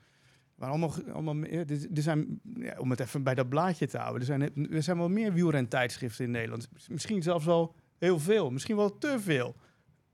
Maar 0.55 0.69
allemaal, 0.69 0.93
allemaal, 1.13 1.45
er 1.45 1.71
er 1.71 2.03
zijn, 2.03 2.41
ja, 2.55 2.79
om 2.79 2.91
het 2.91 3.01
even 3.01 3.23
bij 3.23 3.35
dat 3.35 3.49
blaadje 3.49 3.87
te 3.87 3.99
houden, 3.99 4.21
er 4.21 4.27
zijn, 4.27 4.71
er 4.71 4.83
zijn 4.83 4.97
wel 4.97 5.09
meer 5.09 5.33
wielrentijdschriften 5.33 6.25
in 6.25 6.31
Nederland. 6.31 6.69
Misschien 6.89 7.23
zelfs 7.23 7.45
wel 7.45 7.75
heel 7.99 8.19
veel, 8.19 8.51
misschien 8.51 8.77
wel 8.77 8.99
te 8.99 9.17
veel. 9.21 9.57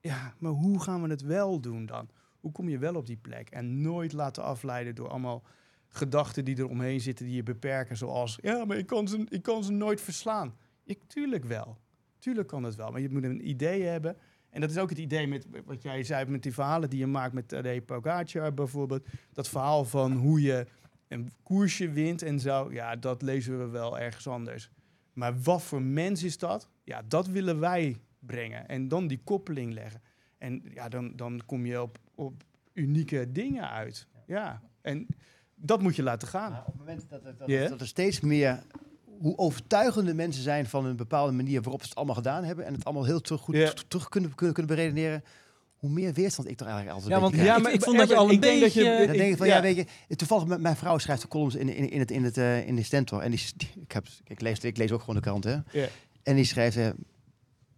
Ja, 0.02 0.34
maar 0.38 0.50
hoe 0.50 0.80
gaan 0.80 1.02
we 1.02 1.08
het 1.08 1.22
wel 1.22 1.60
doen 1.60 1.86
dan? 1.86 2.08
Hoe 2.40 2.52
kom 2.52 2.68
je 2.68 2.78
wel 2.78 2.94
op 2.94 3.06
die 3.06 3.16
plek? 3.16 3.50
En 3.50 3.80
nooit 3.80 4.12
laten 4.12 4.42
afleiden 4.42 4.94
door 4.94 5.08
allemaal 5.08 5.42
gedachten 5.88 6.44
die 6.44 6.56
er 6.56 6.68
omheen 6.68 7.00
zitten 7.00 7.26
die 7.26 7.34
je 7.34 7.42
beperken. 7.42 7.96
Zoals, 7.96 8.38
ja, 8.40 8.64
maar 8.64 8.76
ik 8.76 8.86
kan 8.86 9.08
ze, 9.08 9.26
ik 9.28 9.42
kan 9.42 9.64
ze 9.64 9.72
nooit 9.72 10.00
verslaan. 10.00 10.56
Ik, 10.84 11.00
tuurlijk 11.06 11.44
wel. 11.44 11.78
Tuurlijk 12.18 12.48
kan 12.48 12.62
het 12.62 12.74
wel. 12.74 12.90
Maar 12.90 13.00
je 13.00 13.08
moet 13.08 13.24
een 13.24 13.48
idee 13.48 13.82
hebben. 13.82 14.16
En 14.50 14.60
dat 14.60 14.70
is 14.70 14.78
ook 14.78 14.88
het 14.88 14.98
idee 14.98 15.26
met 15.26 15.46
wat 15.64 15.82
jij 15.82 16.02
zei 16.02 16.30
met 16.30 16.42
die 16.42 16.52
verhalen 16.52 16.90
die 16.90 16.98
je 16.98 17.06
maakt 17.06 17.32
met 17.32 17.48
Tadej 17.48 17.82
Pogacar 17.82 18.54
bijvoorbeeld. 18.54 19.06
Dat 19.32 19.48
verhaal 19.48 19.84
van 19.84 20.12
hoe 20.12 20.40
je 20.40 20.66
een 21.08 21.32
koersje 21.42 21.90
wint 21.90 22.22
en 22.22 22.40
zo. 22.40 22.72
Ja, 22.72 22.96
dat 22.96 23.22
lezen 23.22 23.58
we 23.58 23.66
wel 23.66 23.98
ergens 23.98 24.26
anders. 24.26 24.70
Maar 25.12 25.40
wat 25.40 25.62
voor 25.62 25.82
mens 25.82 26.22
is 26.22 26.38
dat? 26.38 26.68
Ja, 26.84 27.02
dat 27.08 27.26
willen 27.26 27.60
wij 27.60 27.96
brengen. 28.26 28.68
En 28.68 28.88
dan 28.88 29.06
die 29.06 29.20
koppeling 29.24 29.72
leggen. 29.72 30.00
En 30.38 30.62
ja, 30.74 30.88
dan, 30.88 31.12
dan 31.16 31.42
kom 31.46 31.66
je 31.66 31.82
op, 31.82 31.98
op 32.14 32.42
unieke 32.72 33.32
dingen 33.32 33.70
uit. 33.70 34.06
Ja, 34.26 34.62
en 34.80 35.06
dat 35.54 35.82
moet 35.82 35.96
je 35.96 36.02
laten 36.02 36.28
gaan. 36.28 36.50
Maar 36.50 36.60
op 36.60 36.66
het 36.66 36.76
moment 36.78 37.04
dat, 37.08 37.24
dat, 37.38 37.48
Ja. 37.48 37.68
dat 37.68 37.80
er 37.80 37.86
steeds 37.86 38.20
meer 38.20 38.62
hoe 39.18 39.38
overtuigende 39.38 40.14
mensen 40.14 40.42
zijn 40.42 40.66
van 40.66 40.84
een 40.86 40.96
bepaalde 40.96 41.32
manier 41.32 41.62
waarop 41.62 41.80
ze 41.82 41.88
het 41.88 41.96
allemaal 41.96 42.14
gedaan 42.14 42.44
hebben 42.44 42.64
en 42.66 42.72
het 42.74 42.84
allemaal 42.84 43.04
heel 43.04 43.20
terug, 43.20 43.40
goed 43.40 43.84
terug 43.88 44.08
kunnen, 44.08 44.34
kunnen, 44.34 44.54
kunnen 44.54 44.76
beredeneren, 44.76 45.24
hoe 45.76 45.90
meer 45.90 46.12
weerstand 46.12 46.48
ik 46.50 46.60
er 46.60 46.66
eigenlijk 46.66 46.94
altijd 46.94 47.14
Ja, 47.14 47.20
want 47.20 47.32
beetje 47.32 47.46
ja, 47.46 47.58
maar 47.58 47.72
ik 47.72 47.82
vond 47.82 47.96
dat 47.98 48.08
je 48.08 48.16
al 48.16 48.28
een 48.28 48.34
ik 48.34 48.42
denk 48.42 48.60
dat 48.60 48.72
je- 48.74 48.80
beetje- 48.80 49.06
Dan 49.06 49.16
denk 49.16 49.30
ik 49.32 49.36
van, 49.36 49.46
ja. 49.46 49.56
ja, 49.56 49.62
weet 49.62 49.76
je, 50.08 50.16
toevallig 50.16 50.46
met 50.46 50.60
mijn 50.60 50.76
vrouw 50.76 50.98
schrijft 50.98 51.22
de 51.22 51.28
columns 51.28 51.54
in, 51.54 51.68
in, 51.68 51.90
in 51.90 51.98
het, 52.00 52.10
in 52.10 52.24
het, 52.24 52.36
eh, 52.36 52.66
in 52.66 52.76
de 52.76 52.82
Stentor. 52.82 53.20
En 53.20 53.30
die, 53.30 53.40
ik, 53.86 53.92
heb, 53.92 54.06
ik, 54.24 54.40
lees, 54.40 54.58
ik 54.58 54.76
lees 54.76 54.92
ook 54.92 55.00
gewoon 55.00 55.14
de 55.14 55.20
krant, 55.20 55.44
hè. 55.44 55.56
Ja. 55.70 55.86
En 56.22 56.34
die 56.36 56.44
schrijft, 56.44 56.76
eh, 56.76 56.88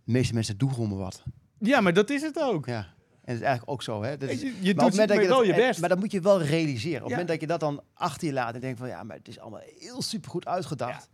de 0.04 0.12
meeste 0.12 0.34
mensen 0.34 0.58
doen 0.58 0.72
gewoon 0.72 0.88
maar 0.88 0.98
wat. 0.98 1.22
Ja, 1.58 1.80
maar 1.80 1.92
dat 1.92 2.10
is 2.10 2.22
het 2.22 2.40
ook. 2.40 2.66
Ja. 2.66 2.76
En 2.78 3.32
dat 3.32 3.34
is 3.34 3.40
eigenlijk 3.40 3.70
ook 3.70 3.82
zo, 3.82 4.02
hè. 4.02 4.16
Dat 4.16 4.28
is, 4.30 4.40
je 4.40 4.74
doet 4.74 4.96
dat 4.96 5.08
je 5.08 5.26
wel 5.28 5.36
dat- 5.38 5.46
je 5.46 5.54
best. 5.54 5.80
Maar 5.80 5.88
dat 5.88 5.98
moet 5.98 6.10
je 6.12 6.20
wel 6.20 6.42
realiseren. 6.42 6.96
Op 6.96 7.02
het 7.02 7.10
Ja. 7.10 7.16
moment 7.16 7.28
dat 7.28 7.40
je 7.40 7.46
dat 7.46 7.60
dan 7.60 7.82
achter 7.94 8.26
je 8.26 8.32
laat 8.32 8.54
en 8.54 8.60
denkt 8.60 8.78
van 8.78 8.88
ja, 8.88 9.02
maar 9.02 9.16
het 9.16 9.28
is 9.28 9.38
allemaal 9.38 9.60
heel 9.78 10.02
supergoed 10.02 10.46
uitgedacht. 10.46 11.08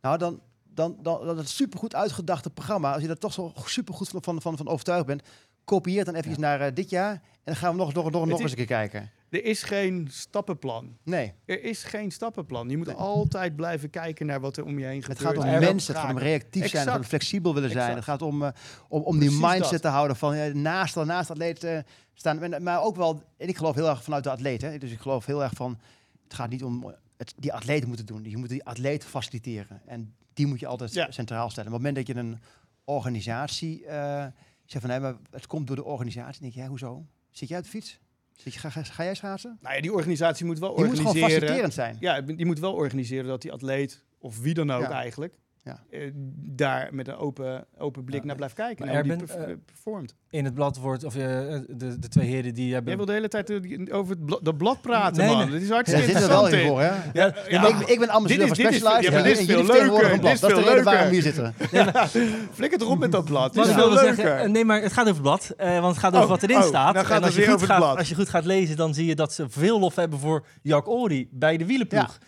Nou, 0.00 0.18
dan, 0.18 0.40
dan, 0.64 0.96
dan, 1.02 1.38
het 1.38 1.48
supergoed 1.48 1.94
uitgedachte 1.94 2.50
programma, 2.50 2.92
als 2.92 3.02
je 3.02 3.08
er 3.08 3.18
toch 3.18 3.32
zo 3.32 3.52
supergoed 3.64 4.08
van, 4.08 4.22
van, 4.22 4.40
van, 4.42 4.56
van 4.56 4.68
overtuigd 4.68 5.06
bent, 5.06 5.22
kopieer 5.64 6.04
dan 6.04 6.14
even 6.14 6.40
naar 6.40 6.60
eh, 6.60 6.74
dit 6.74 6.90
jaar 6.90 7.12
en 7.12 7.20
dan 7.44 7.56
gaan 7.56 7.70
we 7.72 7.76
nog, 7.78 7.92
nog, 7.92 8.10
nog, 8.10 8.26
nog 8.26 8.40
eens 8.40 8.50
een 8.50 8.56
keer 8.56 8.66
kijken. 8.66 9.10
Er 9.30 9.44
is 9.44 9.62
geen 9.62 10.08
stappenplan. 10.10 10.96
Nee, 11.02 11.32
Er 11.44 11.62
is 11.62 11.82
geen 11.84 12.10
stappenplan. 12.10 12.68
Je 12.68 12.76
moet 12.76 12.94
altijd 12.94 13.56
blijven 13.56 13.90
kijken 13.90 14.26
naar 14.26 14.40
wat 14.40 14.56
er 14.56 14.64
om 14.64 14.78
je 14.78 14.84
heen 14.84 15.02
het 15.02 15.04
gebeurt. 15.18 15.36
gaat 15.36 15.36
om 15.36 15.50
en 15.50 15.60
mensen, 15.60 15.94
het 15.94 16.02
gaat 16.02 16.12
om 16.12 16.18
reactief 16.18 16.68
zijn, 16.68 16.82
het 16.82 16.90
gaat 16.90 16.98
om 16.98 17.04
flexibel 17.04 17.54
willen 17.54 17.70
zijn. 17.70 17.80
Exact. 17.82 18.06
Het 18.06 18.08
gaat 18.08 18.22
om, 18.28 18.42
eh, 18.42 18.50
om, 18.88 19.02
om 19.02 19.18
die 19.18 19.30
mindset 19.30 19.70
dat. 19.70 19.82
te 19.82 19.88
houden 19.88 20.16
van 20.16 20.34
eh, 20.34 20.54
naast, 20.54 20.94
naast 20.96 21.26
de 21.26 21.32
atleet 21.32 21.64
eh, 21.64 21.78
staan. 22.14 22.62
Maar 22.62 22.82
ook 22.82 22.96
wel, 22.96 23.22
en 23.36 23.48
ik 23.48 23.56
geloof 23.56 23.74
heel 23.74 23.88
erg 23.88 24.02
vanuit 24.02 24.24
de 24.24 24.30
atleet. 24.30 24.62
Hè. 24.62 24.78
Dus 24.78 24.90
ik 24.90 25.00
geloof 25.00 25.26
heel 25.26 25.42
erg 25.42 25.52
van, 25.52 25.78
het 26.24 26.34
gaat 26.34 26.50
niet 26.50 26.64
om 26.64 26.94
het, 27.16 27.34
die 27.36 27.52
atleet 27.52 27.86
moeten 27.86 28.06
doen. 28.06 28.24
Je 28.24 28.36
moet 28.36 28.48
die 28.48 28.64
atleet 28.64 29.04
faciliteren. 29.04 29.80
En 29.86 30.14
die 30.34 30.46
moet 30.46 30.60
je 30.60 30.66
altijd 30.66 30.92
Ja. 30.92 31.10
centraal 31.10 31.50
stellen. 31.50 31.72
Op 31.72 31.76
het 31.76 31.84
moment 31.84 32.06
dat 32.06 32.16
je 32.16 32.22
een 32.22 32.38
organisatie 32.84 33.86
eh 33.86 34.26
zegt 34.64 34.84
van, 34.84 34.90
nee, 34.90 35.00
maar 35.00 35.16
het 35.30 35.46
komt 35.46 35.66
door 35.66 35.76
de 35.76 35.84
organisatie. 35.84 36.32
Dan 36.32 36.40
denk 36.40 36.52
je, 36.54 36.60
ja, 36.60 36.68
hoezo? 36.68 37.06
Zit 37.30 37.48
jij 37.48 37.58
op 37.58 37.64
de 37.64 37.70
fiets? 37.70 38.00
Zit 38.36 38.54
je, 38.54 38.60
ga, 38.60 38.70
ga, 38.70 39.04
jij 39.04 39.14
schaatsen? 39.14 39.58
Nou 39.60 39.74
ja, 39.74 39.80
die 39.80 39.92
organisatie 39.92 40.46
moet 40.46 40.58
wel 40.58 40.68
Je 40.78 40.84
moet 40.84 40.96
gewoon 40.96 41.06
organiseren. 41.06 41.30
faciliterend 41.40 41.74
zijn. 41.74 41.96
ja, 42.00 42.20
die 42.20 42.46
moet 42.46 42.58
wel 42.58 42.72
organiseren 42.72 43.26
dat 43.26 43.42
die 43.42 43.52
atleet, 43.52 44.02
of 44.18 44.40
wie 44.40 44.54
dan 44.54 44.70
ook 44.70 44.82
Ja. 44.82 44.90
eigenlijk, 44.90 45.38
Ja. 45.66 45.80
eh, 45.90 46.10
daar 46.36 46.88
met 46.92 47.08
een 47.08 47.16
open, 47.16 47.66
open 47.78 48.04
blik 48.04 48.20
Ja. 48.20 48.26
naar 48.26 48.36
blijft 48.36 48.54
kijken. 48.54 48.86
Maar 48.86 48.94
en 48.94 49.00
hoe 49.00 49.16
die 49.16 49.20
Erben, 49.22 49.36
perf- 49.36 49.48
eh, 49.48 49.56
performt. 49.66 50.14
In 50.30 50.44
het 50.44 50.54
blad 50.54 50.76
wordt, 50.78 51.04
of 51.04 51.14
eh, 51.16 51.20
de, 51.68 51.98
de 51.98 52.08
twee 52.08 52.26
heren 52.26 52.54
die 52.54 52.72
hebben... 52.72 52.88
Jij 52.88 52.96
wil 52.96 53.06
de 53.06 53.12
hele 53.12 53.28
tijd 53.28 53.50
over 53.92 54.14
het 54.14 54.24
bla- 54.24 54.38
dat 54.42 54.56
blad 54.56 54.80
praten, 54.80 55.16
Nee, 55.24 55.28
man. 55.34 55.38
nee. 55.38 55.50
Dat 55.52 55.60
is 55.60 55.68
hartstikke 55.70 56.12
we 56.12 56.26
wel 56.26 56.46
in 56.48 56.60
in. 56.60 56.66
voor, 56.68 56.80
hè? 56.80 56.86
Ja, 56.86 57.02
Ja, 57.12 57.34
ja, 57.48 57.66
ik, 57.68 57.78
ik 57.88 57.98
ben 57.98 58.08
ambassadeur 58.08 58.46
Dit 58.46 58.58
is- 58.58 58.62
van 58.64 58.72
Specialized. 58.72 59.12
ja, 59.12 59.22
dit 59.22 59.32
is 59.32 59.38
en 59.38 59.46
veel 59.46 59.64
leuker. 59.64 60.12
een 60.12 60.20
blad. 60.20 60.22
Dit 60.22 60.32
is 60.32 60.40
Dat 60.40 60.50
is 60.50 60.56
de 60.56 60.62
veel 60.62 60.70
reden 60.70 60.84
waarom 60.84 61.08
we 61.10 61.22
leuker. 61.22 61.32
hier 61.60 62.12
zitten. 62.12 62.48
Flikker 62.52 62.80
erop 62.80 62.98
met 62.98 63.12
dat 63.12 63.24
blad. 63.24 63.54
Dit 63.54 63.64
is 63.64 63.70
ik 63.70 63.76
veel 63.76 63.92
leuker. 63.92 64.14
zeggen, 64.14 64.50
nee, 64.52 64.64
maar 64.64 64.82
het 64.82 64.92
gaat 64.92 65.08
over 65.08 65.14
het 65.14 65.22
blad. 65.22 65.50
eh, 65.56 65.72
want 65.80 65.86
het 65.86 65.98
gaat 65.98 66.12
over 66.12 66.24
Oh, 66.24 66.30
wat 66.30 66.42
erin 66.42 66.56
oh, 66.56 66.62
staat. 66.62 66.96
gaat 66.96 67.10
en 67.18 67.22
als 67.24 67.34
je, 67.34 67.46
goed 67.46 67.62
gaat, 67.62 67.76
blad. 67.78 67.96
als 67.98 68.08
je 68.08 68.14
goed 68.14 68.28
gaat 68.28 68.44
lezen, 68.44 68.76
dan 68.76 68.94
zie 68.94 69.06
je 69.06 69.14
dat 69.14 69.32
ze 69.32 69.48
veel 69.48 69.78
lof 69.80 69.94
hebben 69.94 70.18
voor 70.18 70.46
Jack 70.62 70.88
Ori 70.88 71.28
bij 71.30 71.56
de 71.56 71.66
wielenploeg. 71.66 72.18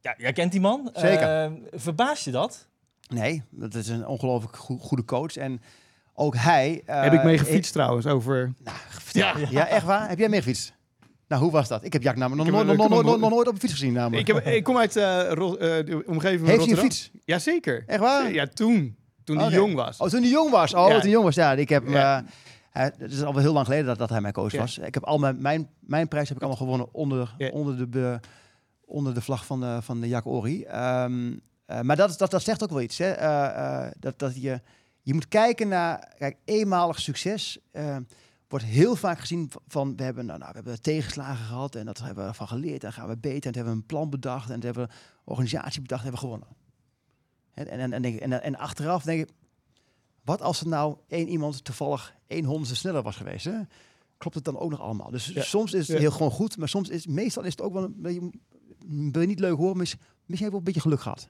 Ja. 0.00 0.14
jij 0.18 0.32
kent 0.32 0.52
die 0.52 0.60
man. 0.60 0.90
Zeker. 0.92 1.52
Verbaast 1.70 2.24
je 2.24 2.30
dat? 2.30 2.68
Nee, 3.08 3.42
dat 3.50 3.74
is 3.74 3.88
een 3.88 4.06
ongelooflijk 4.06 4.56
goe- 4.56 4.78
goede 4.80 5.04
coach. 5.04 5.36
En 5.36 5.60
ook 6.14 6.36
hij... 6.36 6.82
eh, 6.86 7.02
Heb 7.02 7.12
ik 7.12 7.24
mee 7.24 7.38
gefietst 7.38 7.72
trouwens 7.72 8.06
over... 8.06 8.52
Nou, 8.64 8.76
ja. 9.12 9.34
ja, 9.50 9.66
echt 9.68 9.84
waar? 9.84 10.08
Heb 10.08 10.18
jij 10.18 10.28
mee 10.28 10.38
gefietst? 10.42 10.72
Nou, 11.28 11.42
hoe 11.42 11.50
was 11.52 11.68
dat? 11.68 11.84
Ik 11.84 11.92
heb 11.92 12.02
Jack 12.02 12.16
namelijk 12.16 12.36
nog, 12.38 12.46
Ik 12.46 12.52
nooit- 12.52 12.66
nog, 12.66 12.86
ik 12.86 12.92
heb 12.92 13.04
nog, 13.04 13.20
nog, 13.20 13.30
nooit 13.30 13.46
op 13.48 13.54
een 13.54 13.60
fiets 13.60 13.72
gezien 13.72 13.92
namelijk. 13.92 14.28
Ik, 14.28 14.34
heb, 14.34 14.46
ik 14.46 14.64
kom 14.64 14.76
uit 14.76 14.96
eh, 14.96 15.22
Ro- 15.32 15.54
eh, 15.56 15.86
de 15.86 16.02
omgeving 16.06 16.16
van 16.16 16.18
Heeft 16.28 16.40
hij 16.44 16.48
een 16.48 16.56
Rotterdam. 16.56 16.84
fiets? 16.84 17.10
Jazeker. 17.24 17.84
Echt 17.86 18.00
waar? 18.00 18.32
Ja, 18.32 18.46
toen. 18.46 18.96
Toen 19.24 19.36
hij 19.36 19.46
Oké. 19.46 19.54
jong 19.54 19.74
was. 19.74 19.98
Oh, 19.98 20.08
toen 20.08 20.20
hij 20.20 20.30
jong 20.30 20.50
was. 20.50 20.74
Oh, 20.74 20.86
Ja. 20.86 20.92
toen 20.92 21.00
hij 21.00 21.10
jong 21.10 21.24
was. 21.24 21.34
Ja, 21.34 21.52
ik 21.52 21.68
heb... 21.68 21.88
Ja. 21.88 22.18
eh, 22.18 22.24
hij- 22.70 22.92
het 22.98 23.12
is 23.12 23.22
alweer 23.22 23.42
heel 23.42 23.52
lang 23.52 23.64
geleden 23.66 23.86
dat, 23.86 23.98
dat 23.98 24.08
hij 24.10 24.20
mijn 24.20 24.32
coach 24.34 24.52
Ja. 24.52 24.58
was. 24.60 24.78
Ik 24.78 24.94
heb 24.94 25.04
al 25.04 25.18
mijn, 25.18 25.36
mijn, 25.40 25.68
mijn 25.80 26.08
prijs 26.08 26.28
heb 26.28 26.36
ik 26.36 26.42
allemaal 26.42 26.60
gewonnen 26.62 26.88
onder, 26.94 27.34
Ja. 27.38 27.48
onder, 27.50 27.90
de, 27.90 28.20
onder 28.84 29.14
de 29.14 29.20
vlag 29.20 29.46
van, 29.46 29.60
de, 29.60 29.78
van 29.82 30.00
de 30.00 30.08
Jack 30.08 30.26
Ori. 30.26 30.62
Ehm, 30.64 31.32
eh, 31.66 31.80
maar 31.80 31.96
dat, 31.96 32.18
dat, 32.18 32.30
dat 32.30 32.42
zegt 32.42 32.62
ook 32.62 32.70
wel 32.70 32.80
iets. 32.80 32.98
Hè? 32.98 33.10
Eh, 33.10 33.84
eh, 33.86 33.92
dat, 33.98 34.18
dat 34.18 34.42
je, 34.42 34.60
je 35.02 35.14
moet 35.14 35.28
kijken 35.28 35.68
naar... 35.68 36.14
Kijk, 36.18 36.36
eenmalig 36.44 37.00
succes... 37.00 37.58
wordt 38.48 38.64
heel 38.64 38.96
vaak 38.96 39.18
gezien 39.18 39.50
van, 39.68 39.96
we 39.96 40.02
hebben, 40.02 40.26
nou, 40.26 40.38
nou, 40.38 40.50
we 40.50 40.56
hebben 40.56 40.82
tegenslagen 40.82 41.44
gehad 41.44 41.74
en 41.74 41.86
dat 41.86 41.98
hebben 41.98 42.24
we 42.24 42.30
ervan 42.30 42.48
geleerd 42.48 42.84
en 42.84 42.92
gaan 42.92 43.08
we 43.08 43.16
beter 43.16 43.46
en 43.50 43.54
hebben 43.56 43.72
we 43.72 43.78
een 43.80 43.86
plan 43.86 44.10
bedacht 44.10 44.50
en 44.50 44.60
hebben 44.60 44.84
we 44.86 44.90
een 44.92 44.96
organisatie 45.24 45.80
bedacht 45.80 46.04
en 46.04 46.10
hebben 46.10 46.28
we 46.28 46.34
gewonnen. 46.34 46.56
En, 47.54 47.68
en, 47.68 47.92
en, 47.92 48.02
denk 48.02 48.20
en, 48.20 48.42
en 48.42 48.56
achteraf 48.56 49.02
denk 49.02 49.20
ik, 49.28 49.34
wat 50.24 50.42
als 50.42 50.60
er 50.60 50.68
nou 50.68 50.96
één 51.08 51.28
iemand 51.28 51.64
toevallig 51.64 52.14
één 52.26 52.44
honderdste 52.44 52.76
sneller 52.76 53.02
was 53.02 53.16
geweest? 53.16 53.44
Hè? 53.44 53.58
Klopt 54.18 54.34
het 54.36 54.44
dan 54.44 54.58
ook 54.58 54.70
nog 54.70 54.80
allemaal? 54.80 55.10
Dus 55.10 55.26
Ja. 55.26 55.42
soms 55.42 55.72
is 55.72 55.86
het 55.88 55.96
Ja. 55.96 56.02
heel 56.02 56.10
gewoon 56.10 56.30
goed, 56.30 56.56
maar 56.56 56.68
soms 56.68 56.88
is 56.88 57.06
meestal 57.06 57.42
is 57.42 57.50
het 57.50 57.60
ook 57.62 57.72
wel 57.72 57.84
een 57.84 57.94
beetje, 57.96 58.30
niet 59.26 59.38
leuk 59.40 59.56
horen, 59.56 59.76
mis- 59.76 59.96
misschien 59.96 60.26
heb 60.26 60.38
je 60.38 60.48
wel 60.50 60.58
een 60.58 60.64
beetje 60.64 60.80
geluk 60.80 61.00
gehad. 61.00 61.28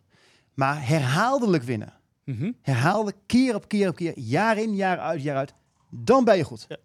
Maar 0.55 0.87
herhaaldelijk 0.89 1.63
winnen, 1.63 1.93
Mhm. 2.25 2.53
herhaaldelijk 2.63 3.17
keer 3.27 3.55
op 3.55 3.69
keer 3.69 3.89
op 3.89 3.97
keer, 3.97 4.19
jaar 4.19 4.59
in, 4.59 4.75
jaar 4.75 4.99
uit, 4.99 5.23
jaar 5.23 5.37
uit, 5.37 5.55
dan 5.91 6.25
ben 6.25 6.37
je 6.37 6.45
goed. 6.45 6.65
Ja. 6.69 6.77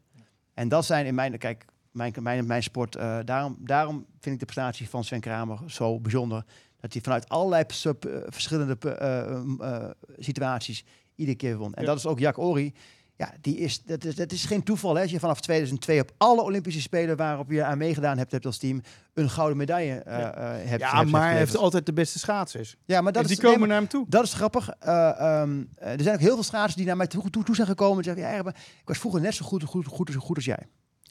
En 0.53 0.67
dat 0.67 0.85
zijn 0.85 1.05
in 1.05 1.15
mijn, 1.15 1.37
kijk, 1.37 1.65
mijn, 1.91 2.13
mijn, 2.21 2.45
mijn 2.45 2.63
sport, 2.63 2.95
eh, 2.95 3.17
daarom, 3.25 3.57
daarom 3.59 4.05
vind 4.19 4.33
ik 4.33 4.39
de 4.39 4.45
prestatie 4.45 4.89
van 4.89 5.03
Sven 5.03 5.19
Kramer 5.19 5.59
zo 5.67 5.99
bijzonder. 5.99 6.45
Dat 6.79 6.93
hij 6.93 7.01
vanuit 7.01 7.29
allerlei 7.29 7.63
sub, 7.67 8.05
eh, 8.05 8.17
verschillende 8.25 8.77
eh, 8.77 9.89
situaties 10.17 10.85
iedere 11.15 11.37
keer 11.37 11.57
won. 11.57 11.73
En 11.73 11.81
Ja. 11.81 11.87
dat 11.87 11.97
is 11.97 12.05
ook 12.05 12.19
Jack 12.19 12.37
Ori. 12.37 12.73
Ja, 13.19 13.33
die 13.41 13.57
is, 13.57 13.83
dat, 13.83 14.03
is, 14.03 14.15
dat 14.15 14.31
is 14.31 14.45
geen 14.45 14.63
toeval. 14.63 14.95
Hè? 14.95 15.01
Als 15.01 15.11
je 15.11 15.19
vanaf 15.19 15.39
2002 15.41 15.99
op 16.01 16.11
alle 16.17 16.41
Olympische 16.41 16.81
Spelen 16.81 17.17
waarop 17.17 17.51
je 17.51 17.63
aan 17.63 17.77
meegedaan 17.77 18.17
hebt, 18.17 18.31
hebt 18.31 18.45
als 18.45 18.57
team, 18.57 18.81
een 19.13 19.29
gouden 19.29 19.57
medaille 19.57 19.93
eh, 19.99 20.19
Ja. 20.19 20.33
eh, 20.33 20.69
hebt 20.69 20.81
Ja, 20.81 20.97
hebt 20.97 21.09
maar 21.11 21.29
hij 21.29 21.37
heeft 21.37 21.57
altijd 21.57 21.85
de 21.85 21.93
beste 21.93 22.19
schaatsers. 22.19 22.75
Ja, 22.85 23.01
maar 23.01 23.11
dat 23.13 23.21
en 23.21 23.27
die 23.27 23.37
is, 23.37 23.43
nee, 23.43 23.51
komen 23.53 23.59
maar- 23.67 23.77
naar 23.77 23.77
hem 23.77 23.87
toe. 23.99 24.05
dat 24.09 24.23
is 24.23 24.33
grappig. 24.33 24.69
Eh, 24.69 25.09
ehm, 25.19 25.63
eh, 25.75 25.91
er 25.93 26.01
zijn 26.01 26.15
ook 26.15 26.21
heel 26.21 26.33
veel 26.33 26.43
schaatsers 26.43 26.75
die 26.75 26.85
naar 26.85 26.97
mij 26.97 27.07
toe, 27.07 27.29
toe, 27.29 27.43
toe 27.43 27.55
zijn 27.55 27.67
gekomen 27.67 27.97
en 27.97 28.03
zeggen: 28.03 28.23
ja, 28.23 28.29
Erben, 28.31 28.53
ik 28.53 28.87
was 28.87 28.97
vroeger 28.97 29.21
net 29.21 29.33
zo 29.35 29.45
goed, 29.45 29.63
goed, 29.63 29.85
goed, 29.85 30.15
goed 30.15 30.35
als 30.35 30.45
jij. 30.45 30.67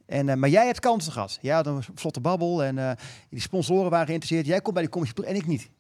En, 0.07 0.29
eh, 0.29 0.37
maar 0.37 0.49
jij 0.49 0.67
hebt 0.67 0.81
kansen 0.81 1.13
gehad. 1.13 1.39
Ja, 1.41 1.63
dan 1.63 1.75
was 1.75 1.89
vlotte 1.95 2.21
babbel 2.21 2.65
en 2.65 2.79
eh, 2.79 2.91
die 3.31 3.41
sponsoren 3.41 3.91
waren 3.91 4.07
geïnteresseerd. 4.07 4.47
Jij 4.47 4.61
komt 4.61 4.75
bij 4.75 4.83
die 4.83 4.93
commissie 4.93 5.25
en 5.25 5.35
ik 5.35 5.47
niet. 5.47 5.71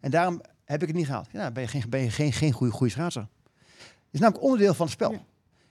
En 0.00 0.10
daarom 0.10 0.40
heb 0.64 0.80
ik 0.82 0.88
het 0.88 0.96
niet 0.96 1.06
gehaald. 1.06 1.28
Ja, 1.32 1.50
ben 1.50 1.62
je 1.62 1.68
geen, 1.68 1.84
ben 1.88 2.00
je 2.00 2.10
geen, 2.10 2.32
geen 2.32 2.52
goede, 2.52 2.72
goede 2.72 2.92
schaatser. 2.92 3.28
Is 4.10 4.20
namelijk 4.20 4.44
onderdeel 4.44 4.74
van 4.74 4.86
het 4.86 4.94
spel. 4.94 5.12
Ja. 5.12 5.24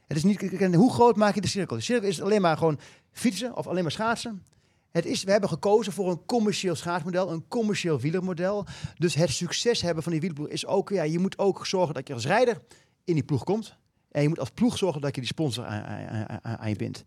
Het 0.08 0.18
is 0.18 0.24
niet, 0.24 0.74
hoe 0.76 0.94
groot 0.94 1.16
maak 1.16 1.36
je 1.36 1.42
de 1.42 1.48
cirkel? 1.48 1.76
De 1.76 1.82
cirkel 1.82 2.10
is 2.10 2.22
alleen 2.22 2.42
maar 2.42 2.58
gewoon 2.58 2.80
fietsen 3.12 3.56
of 3.56 3.68
alleen 3.68 3.84
maar 3.84 3.92
schaatsen. 3.92 4.44
Het 4.92 5.06
is, 5.06 5.24
we 5.24 5.32
hebben 5.32 5.50
gekozen 5.50 5.94
voor 5.94 6.10
een 6.12 6.26
commercieel 6.26 6.76
schaatsmodel, 6.76 7.32
een 7.32 7.48
commercieel 7.48 8.00
wielermodel. 8.00 8.66
Dus 8.98 9.14
het 9.16 9.30
succes 9.30 9.82
hebben 9.82 10.04
van 10.04 10.12
die 10.12 10.22
wielerploeg 10.22 10.50
is 10.50 10.66
ook, 10.66 10.90
ja, 10.90 11.04
je 11.04 11.20
moet 11.20 11.38
ook 11.38 11.66
zorgen 11.66 11.94
dat 11.94 12.08
je 12.08 12.14
als 12.14 12.26
rijder 12.26 12.62
in 13.04 13.14
die 13.14 13.24
ploeg 13.24 13.44
komt. 13.44 13.78
En 14.12 14.22
je 14.22 14.28
moet 14.28 14.40
als 14.40 14.50
ploeg 14.50 14.78
zorgen 14.78 15.02
dat 15.02 15.16
je 15.16 15.22
die 15.22 15.30
sponsor 15.30 15.66
aan, 15.66 15.84
aan, 15.84 16.30
aan- 16.44 16.58
aan 16.58 16.70
je 16.70 16.76
bindt. 16.76 17.06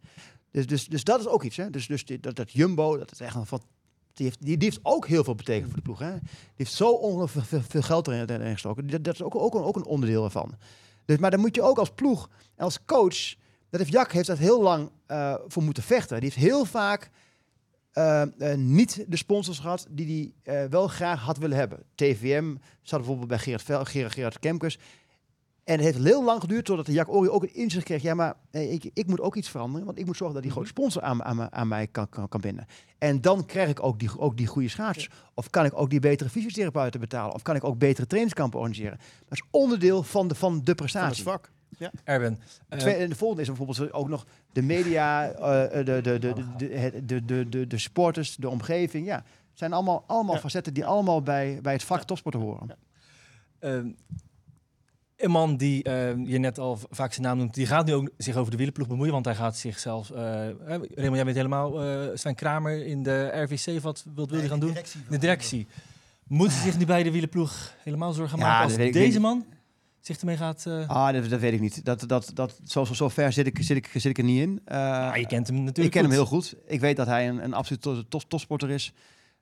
Dus, 0.50 0.66
dus, 0.66 0.86
dus 0.86 1.04
dat 1.04 1.20
is 1.20 1.26
ook 1.26 1.42
iets. 1.42 1.56
Hè? 1.56 1.70
Dus, 1.70 1.86
dus 1.86 2.04
die- 2.04 2.20
dat, 2.20 2.36
dat 2.36 2.52
Jumbo, 2.52 2.96
dat 2.98 3.12
is 3.12 3.20
echt 3.20 3.34
een 3.34 3.44
wat. 3.48 3.62
Die 4.12 4.26
heeft, 4.26 4.44
die, 4.44 4.56
die 4.56 4.68
heeft 4.68 4.80
ook 4.82 5.06
heel 5.06 5.24
veel 5.24 5.34
betekend 5.34 5.66
voor 5.66 5.76
de 5.76 5.82
ploeg. 5.82 5.98
Hè? 5.98 6.10
Die 6.12 6.28
heeft 6.56 6.72
zo 6.72 6.90
ongelooflijk 6.90 7.46
veel, 7.46 7.60
veel 7.68 7.82
geld 7.82 8.08
erin, 8.08 8.28
erin 8.30 8.52
gestoken. 8.52 8.86
Dat, 8.86 9.04
dat 9.04 9.14
is 9.14 9.22
ook, 9.22 9.34
ook, 9.34 9.54
een, 9.54 9.62
ook 9.62 9.76
een 9.76 9.84
onderdeel 9.84 10.24
ervan. 10.24 10.54
Dus, 11.11 11.18
maar 11.18 11.30
dan 11.30 11.40
moet 11.40 11.54
je 11.54 11.62
ook 11.62 11.78
als 11.78 11.90
ploeg 11.90 12.28
als 12.56 12.84
coach. 12.84 13.34
Dat 13.70 13.80
heeft 13.80 13.92
Jack 13.92 14.12
heeft 14.12 14.26
dat 14.26 14.38
heel 14.38 14.62
lang 14.62 14.90
eh, 15.06 15.34
voor 15.46 15.62
moeten 15.62 15.82
vechten. 15.82 16.20
Die 16.20 16.30
heeft 16.30 16.48
heel 16.48 16.64
vaak 16.64 17.11
eh, 17.92 18.22
eh, 18.22 18.58
niet 18.58 19.04
de 19.08 19.16
sponsors 19.16 19.58
gehad 19.58 19.86
die 19.90 20.34
hij 20.42 20.68
wel 20.68 20.88
graag 20.88 21.20
had 21.20 21.38
willen 21.38 21.56
hebben. 21.56 21.82
TVM 21.94 22.54
zat 22.82 22.98
bijvoorbeeld 22.98 23.28
bij 23.28 23.38
Gerard, 23.38 23.62
Vel, 23.62 23.84
Gerard, 23.84 24.12
Gerard. 24.12 24.38
En 25.70 25.76
het 25.76 25.84
heeft 25.84 26.04
heel 26.04 26.24
lang 26.24 26.40
geduurd 26.40 26.64
totdat 26.64 26.86
de 26.86 26.92
Jack 26.92 27.08
Ori 27.08 27.28
ook 27.28 27.42
een 27.42 27.54
inzicht 27.54 27.84
kreeg. 27.84 28.02
Ja, 28.02 28.14
maar 28.14 28.34
eh, 28.50 28.72
ik, 28.72 28.90
ik 28.94 29.06
moet 29.06 29.20
ook 29.20 29.36
iets 29.36 29.48
veranderen. 29.48 29.86
Want 29.86 29.98
ik 29.98 30.06
moet 30.06 30.16
zorgen 30.16 30.34
dat 30.34 30.42
die 30.44 30.52
grote 30.52 30.68
sponsor 30.68 31.02
aan, 31.02 31.24
aan, 31.24 31.52
aan 31.52 31.68
mij 31.68 31.86
kan, 31.86 32.08
kan, 32.08 32.28
kan 32.28 32.40
binden. 32.40 32.66
En 32.98 33.20
dan 33.20 33.46
krijg 33.46 33.68
ik 33.68 33.82
ook 33.82 33.98
die, 33.98 34.18
ook 34.18 34.36
die 34.36 34.46
goede 34.46 34.68
schaatsers. 34.68 35.08
Of 35.34 35.50
kan 35.50 35.64
ik 35.64 35.72
ook 35.74 35.90
die 35.90 36.00
betere 36.00 36.30
fysiotherapeuten 36.30 37.00
betalen. 37.00 37.34
Of 37.34 37.42
kan 37.42 37.56
ik 37.56 37.64
ook 37.64 37.78
betere 37.78 38.06
trainingskampen 38.06 38.58
organiseren. 38.58 38.98
Dat 39.28 39.38
is 39.38 39.42
onderdeel 39.50 40.02
van 40.02 40.28
de, 40.28 40.34
van 40.34 40.50
de 40.52 40.58
Van 40.58 40.66
het 40.66 40.76
prestatie. 40.76 41.22
vak. 41.22 41.50
Erben, 42.04 42.38
eh, 42.68 42.78
Twee, 42.78 42.94
en 42.94 43.08
de 43.08 43.14
volgende 43.16 43.42
is 43.42 43.48
bijvoorbeeld 43.48 43.92
ook 43.92 44.08
nog 44.08 44.26
de 44.52 44.62
media, 44.62 45.30
eh, 45.30 45.84
de, 45.84 45.84
de, 45.84 46.00
de, 46.02 46.18
de, 46.18 46.44
de, 46.56 46.66
het- 46.78 47.08
de, 47.08 47.24
de, 47.24 47.48
de, 47.48 47.66
de 47.66 47.78
sporters, 47.78 48.36
de 48.36 48.48
omgeving. 48.48 49.06
Ja, 49.06 49.16
het 49.16 49.58
zijn 49.58 49.72
allemaal, 49.72 50.04
allemaal 50.06 50.34
Ja. 50.34 50.40
facetten 50.40 50.74
die 50.74 50.84
allemaal 50.86 51.22
bij, 51.22 51.58
bij 51.62 51.72
het 51.72 51.84
vak 51.84 52.02
topsport 52.02 52.34
horen. 52.34 52.76
Ehm, 53.58 53.86
een 55.20 55.30
man 55.30 55.56
die 55.56 55.82
ehm, 55.82 56.20
je 56.26 56.38
net 56.38 56.58
al 56.58 56.78
vaak 56.90 57.12
zijn 57.12 57.26
naam 57.26 57.38
noemt, 57.38 57.54
die 57.54 57.66
gaat 57.66 57.86
nu 57.86 57.94
ook 57.94 58.10
zich 58.16 58.36
over 58.36 58.50
de 58.50 58.56
wielerploeg 58.56 58.88
bemoeien, 58.88 59.12
want 59.12 59.24
hij 59.24 59.34
gaat 59.34 59.56
zichzelf... 59.56 60.10
eh 60.10 60.18
Raymond, 60.66 60.96
jij 60.96 61.24
bent 61.24 61.36
helemaal 61.36 61.82
eh 61.84 62.08
Sven 62.14 62.34
Kramer 62.34 62.86
in 62.86 63.02
de 63.02 63.30
RVC, 63.34 63.80
wat 63.80 64.04
wat 64.14 64.30
wil 64.30 64.38
hij 64.38 64.48
gaan 64.48 64.60
doen? 64.60 64.76
De 65.08 65.18
directie. 65.18 65.66
Moet 66.26 66.48
hij 66.52 66.62
zich 66.62 66.78
nu 66.78 66.84
bij 66.86 67.02
de 67.02 67.10
wielerploeg 67.10 67.74
helemaal 67.84 68.12
zorgen 68.12 68.38
Ja, 68.38 68.44
maken 68.44 68.64
als 68.64 68.76
weet 68.76 68.86
ik 68.86 68.92
deze 68.92 69.20
man 69.20 69.44
zich 70.00 70.18
ermee 70.18 70.36
gaat... 70.36 70.66
eh 70.66 70.88
Ah, 70.88 71.12
dat, 71.12 71.28
dat 71.30 71.40
weet 71.40 71.52
ik 71.52 71.60
niet. 71.60 71.84
Dat, 71.84 72.04
dat, 72.06 72.30
dat, 72.34 72.60
zo, 72.64 72.84
zo, 72.84 72.94
zo 72.94 73.08
ver 73.08 73.32
zit 73.32 73.46
ik, 73.46 73.62
zit, 73.62 73.76
ik, 73.76 73.88
zit 73.92 74.04
ik 74.04 74.18
er 74.18 74.24
niet 74.24 74.40
in. 74.40 74.60
Eh, 74.64 75.08
ah, 75.10 75.16
je 75.16 75.26
kent 75.26 75.46
hem 75.46 75.56
natuurlijk 75.56 75.86
ik 75.86 75.90
ken 75.92 76.02
hem 76.02 76.10
heel 76.10 76.26
goed. 76.26 76.54
Ik 76.66 76.80
weet 76.80 76.96
dat 76.96 77.06
hij 77.06 77.28
een, 77.28 77.44
een 77.44 77.54
absoluut 77.54 77.82
to- 77.82 78.02
to- 78.08 78.20
topsporter 78.28 78.70
is. 78.70 78.92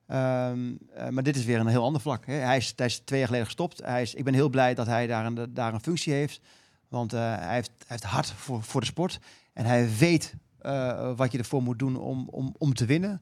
Ehm, 0.09 0.75
eh, 0.93 1.09
maar 1.09 1.23
dit 1.23 1.35
is 1.35 1.45
weer 1.45 1.59
een 1.59 1.67
heel 1.67 1.83
ander 1.83 2.01
vlak. 2.01 2.25
Hè. 2.25 2.33
Hij, 2.33 2.57
is, 2.57 2.73
hij 2.75 2.85
is 2.85 2.99
twee 2.99 3.19
jaar 3.19 3.27
geleden 3.27 3.47
gestopt. 3.47 3.81
Hij 3.83 4.01
is, 4.01 4.13
ik 4.13 4.23
ben 4.23 4.33
heel 4.33 4.49
blij 4.49 4.73
dat 4.73 4.87
hij 4.87 5.07
daar 5.07 5.25
een, 5.25 5.53
daar 5.53 5.73
een 5.73 5.81
functie 5.81 6.13
heeft. 6.13 6.41
Want 6.87 7.13
eh, 7.13 7.19
hij, 7.19 7.53
heeft, 7.53 7.71
hij 7.77 7.85
heeft 7.87 8.03
hart 8.03 8.31
voor, 8.31 8.63
voor 8.63 8.81
de 8.81 8.87
sport. 8.87 9.19
En 9.53 9.65
hij 9.65 9.89
weet 9.97 10.35
eh, 10.59 11.11
wat 11.15 11.31
je 11.31 11.37
ervoor 11.37 11.63
moet 11.63 11.79
doen 11.79 11.97
om, 11.97 12.27
om, 12.29 12.55
om 12.57 12.73
te 12.73 12.85
winnen. 12.85 13.21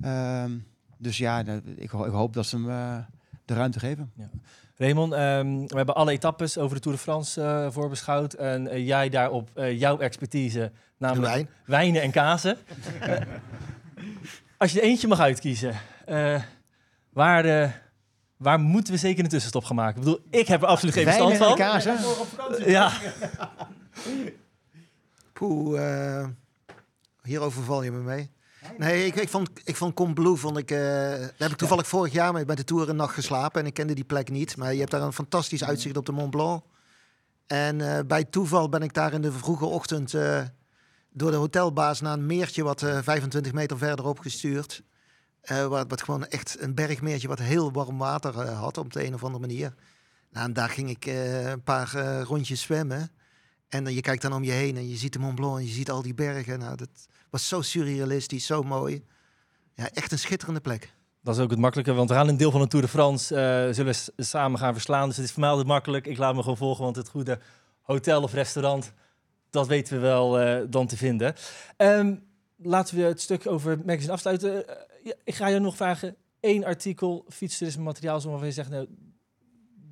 Ehm, 0.00 0.52
dus 0.98 1.18
ja, 1.18 1.44
ik, 1.76 1.76
ik 1.76 1.90
hoop 1.90 2.32
dat 2.32 2.46
ze 2.46 2.56
hem 2.56 2.70
eh, 2.70 2.98
de 3.44 3.54
ruimte 3.54 3.78
geven. 3.78 4.12
Raymond, 4.76 5.12
ehm, 5.12 5.66
we 5.66 5.76
hebben 5.76 5.94
alle 5.94 6.12
etappes 6.12 6.58
over 6.58 6.76
de 6.76 6.82
Tour 6.82 6.96
de 6.96 7.02
France 7.02 7.42
eh, 7.42 7.70
voorbeschouwd. 7.70 8.34
En 8.34 8.84
jij 8.84 9.08
daarop 9.08 9.50
eh, 9.54 9.78
jouw 9.78 9.98
expertise, 9.98 10.72
namelijk 10.98 11.32
wijn. 11.32 11.48
wijnen 11.64 12.02
en 12.02 12.10
kazen. 12.10 12.56
Als 14.58 14.72
je 14.72 14.80
er 14.80 14.86
eentje 14.86 15.08
mag 15.08 15.20
uitkiezen, 15.20 15.74
eh, 16.06 16.42
waar, 17.12 17.44
eh, 17.44 17.70
waar 18.36 18.60
moeten 18.60 18.92
we 18.92 18.98
zeker 18.98 19.24
een 19.24 19.30
tussenstop 19.30 19.64
gaan 19.64 19.76
maken? 19.76 19.96
Ik 19.96 20.04
bedoel, 20.04 20.20
ik 20.30 20.46
heb 20.46 20.62
er 20.62 20.68
absoluut 20.68 20.94
geen 20.94 21.04
verstand 21.04 21.36
van. 21.36 21.54
kaas, 21.54 21.84
hè? 21.84 21.94
Ja, 22.66 22.92
Poeh, 25.32 26.18
eh, 26.18 26.28
hier 27.22 27.40
overval 27.40 27.82
je 27.82 27.90
me 27.90 27.98
mee. 28.02 28.30
Nee, 28.78 29.06
ik, 29.06 29.14
ik 29.14 29.28
vond, 29.28 29.50
ik 29.64 29.76
vond 29.76 29.94
Combloe, 29.94 30.36
vond 30.36 30.56
ik, 30.56 30.70
eh, 30.70 30.78
daar 30.78 31.32
heb 31.36 31.50
ik 31.50 31.56
toevallig 31.56 31.86
vorig 31.86 32.12
jaar 32.12 32.32
mee 32.32 32.44
bij 32.44 32.54
de 32.54 32.64
Tour 32.64 32.88
een 32.88 32.96
nacht 32.96 33.14
geslapen 33.14 33.60
en 33.60 33.66
ik 33.66 33.74
kende 33.74 33.94
die 33.94 34.04
plek 34.04 34.30
niet. 34.30 34.56
Maar 34.56 34.72
je 34.72 34.78
hebt 34.78 34.90
daar 34.90 35.02
een 35.02 35.12
fantastisch 35.12 35.64
uitzicht 35.64 35.96
op 35.96 36.06
de 36.06 36.12
Mont 36.12 36.30
Blanc. 36.30 36.62
En 37.46 37.96
eh, 37.96 38.04
bij 38.06 38.24
toeval 38.24 38.68
ben 38.68 38.82
ik 38.82 38.94
daar 38.94 39.12
in 39.12 39.22
de 39.22 39.32
vroege 39.32 39.64
ochtend 39.64 40.14
eh, 40.14 40.42
door 41.10 41.30
de 41.30 41.36
hotelbaas 41.36 42.00
naar 42.00 42.12
een 42.12 42.26
meertje 42.26 42.62
wat 42.62 42.82
eh, 42.82 42.98
25 43.02 43.52
meter 43.52 43.78
verderop 43.78 44.18
gestuurd. 44.18 44.82
Eh, 45.46 45.66
wat, 45.66 45.86
wat 45.88 46.02
gewoon 46.02 46.26
echt 46.26 46.56
een 46.60 46.74
bergmeertje 46.74 47.28
wat 47.28 47.38
heel 47.38 47.72
warm 47.72 47.98
water 47.98 48.40
eh, 48.40 48.60
had 48.60 48.78
op 48.78 48.92
de 48.92 49.06
een 49.06 49.14
of 49.14 49.24
andere 49.24 49.46
manier. 49.46 49.74
Nou, 50.30 50.46
en 50.46 50.52
daar 50.52 50.68
ging 50.68 50.90
ik 50.90 51.06
eh, 51.06 51.50
een 51.50 51.62
paar 51.62 52.20
rondjes 52.22 52.60
zwemmen. 52.60 53.10
En 53.68 53.84
dan 53.84 53.94
je 53.94 54.00
kijkt 54.00 54.22
dan 54.22 54.32
om 54.32 54.44
je 54.44 54.52
heen 54.52 54.76
en 54.76 54.88
je 54.88 54.96
ziet 54.96 55.12
de 55.12 55.18
Mont 55.18 55.34
Blanc 55.34 55.58
en 55.58 55.64
je 55.64 55.72
ziet 55.72 55.90
al 55.90 56.02
die 56.02 56.14
bergen. 56.14 56.58
Nou, 56.58 56.76
dat 56.76 56.88
was 57.30 57.48
zo 57.48 57.60
surrealistisch, 57.60 58.46
zo 58.46 58.62
mooi. 58.62 59.04
Ja, 59.74 59.90
echt 59.90 60.12
een 60.12 60.18
schitterende 60.18 60.60
plek. 60.60 60.92
dat 61.22 61.36
is 61.36 61.42
ook 61.42 61.50
het 61.50 61.58
makkelijke, 61.58 61.92
want 61.92 62.08
we 62.08 62.14
gaan 62.14 62.28
een 62.28 62.36
deel 62.36 62.50
van 62.50 62.60
de 62.60 62.66
Tour 62.66 62.84
de 62.84 62.90
France 62.90 63.26
zullen 63.72 63.94
we 64.16 64.22
samen 64.22 64.58
gaan 64.58 64.72
verslaan. 64.72 65.08
Dus 65.08 65.16
het 65.16 65.26
is 65.26 65.32
voor 65.32 65.66
makkelijk. 65.66 66.06
Ik 66.06 66.18
laat 66.18 66.34
me 66.34 66.40
gewoon 66.40 66.56
volgen, 66.56 66.84
want 66.84 66.96
het 66.96 67.08
goede 67.08 67.38
hotel 67.82 68.22
of 68.22 68.32
restaurant, 68.32 68.92
dat 69.50 69.66
weten 69.66 69.94
we 69.94 70.00
wel 70.00 70.30
dan 70.70 70.86
te 70.86 70.96
vinden. 70.96 71.34
Ehm, 71.76 72.14
laten 72.56 72.96
we 72.96 73.02
het 73.02 73.20
stuk 73.20 73.46
over 73.46 73.78
magazine 73.84 74.12
afsluiten. 74.12 74.64
Ja, 75.06 75.14
ik 75.24 75.34
ga 75.34 75.46
je 75.46 75.58
nog 75.58 75.76
vragen, 75.76 76.16
één 76.40 76.64
artikel, 76.64 77.24
fietstoerisme 77.28 77.82
materiaal, 77.82 78.20
waarvan 78.20 78.46
je 78.46 78.52
zegt, 78.52 78.70
nou, 78.70 78.86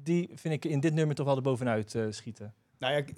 die 0.02 0.30
vind 0.34 0.54
ik 0.54 0.64
in 0.64 0.80
dit 0.80 0.94
nummer 0.94 1.14
toch 1.14 1.26
wel 1.26 1.36
erbovenuit 1.36 1.94
eh 1.94 2.06
schieten. 2.10 2.54
Nou 2.78 2.92
ja, 2.92 2.98
ik, 2.98 3.10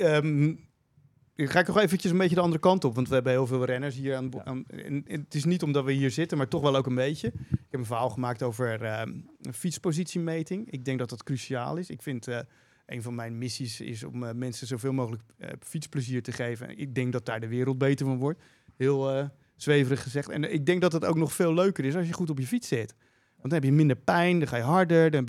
ik 1.34 1.50
ga 1.50 1.60
ik 1.60 1.66
nog 1.66 1.78
eventjes 1.78 2.12
een 2.12 2.18
beetje 2.18 2.34
de 2.34 2.40
andere 2.40 2.60
kant 2.60 2.84
op. 2.84 2.94
Want 2.94 3.08
we 3.08 3.14
hebben 3.14 3.32
heel 3.32 3.46
veel 3.46 3.64
renners 3.64 3.96
hier 3.96 4.16
aan, 4.16 4.44
aan 4.44 4.64
en, 4.66 5.04
en 5.06 5.20
het 5.20 5.34
is 5.34 5.44
niet 5.44 5.62
omdat 5.62 5.84
we 5.84 5.92
hier 5.92 6.10
zitten, 6.10 6.38
maar 6.38 6.48
toch 6.48 6.62
wel 6.62 6.76
ook 6.76 6.86
een 6.86 6.94
beetje. 6.94 7.26
Ik 7.50 7.70
heb 7.70 7.80
een 7.80 7.86
verhaal 7.86 8.10
gemaakt 8.10 8.42
over 8.42 8.84
ehm, 8.84 9.20
fietspositiemeting. 9.52 10.70
Ik 10.70 10.84
denk 10.84 10.98
dat 10.98 11.10
dat 11.10 11.22
cruciaal 11.22 11.76
is. 11.76 11.90
Ik 11.90 12.02
vind 12.02 12.28
eh, 12.28 12.38
een 12.86 13.02
van 13.02 13.14
mijn 13.14 13.38
missies 13.38 13.80
is 13.80 14.04
om 14.04 14.24
eh, 14.24 14.34
mensen 14.34 14.66
zoveel 14.66 14.92
mogelijk 14.92 15.22
fietsplezier 15.60 16.22
te 16.22 16.32
geven. 16.32 16.78
Ik 16.78 16.94
denk 16.94 17.12
dat 17.12 17.26
daar 17.26 17.40
de 17.40 17.48
wereld 17.48 17.78
beter 17.78 18.06
van 18.06 18.18
wordt. 18.18 18.42
Heel 18.76 19.30
zweverig 19.56 20.02
gezegd. 20.02 20.28
En 20.28 20.52
ik 20.52 20.66
denk 20.66 20.80
dat 20.80 20.92
het 20.92 21.04
ook 21.04 21.16
nog 21.16 21.32
veel 21.32 21.54
leuker 21.54 21.84
is 21.84 21.96
als 21.96 22.06
je 22.06 22.12
goed 22.12 22.30
op 22.30 22.38
je 22.38 22.46
fiets 22.46 22.68
zit. 22.68 22.94
Want 23.36 23.50
dan 23.50 23.52
heb 23.52 23.64
je 23.64 23.72
minder 23.72 23.96
pijn, 23.96 24.38
dan 24.38 24.48
ga 24.48 24.56
je 24.56 24.62
harder, 24.62 25.10
dan 25.10 25.28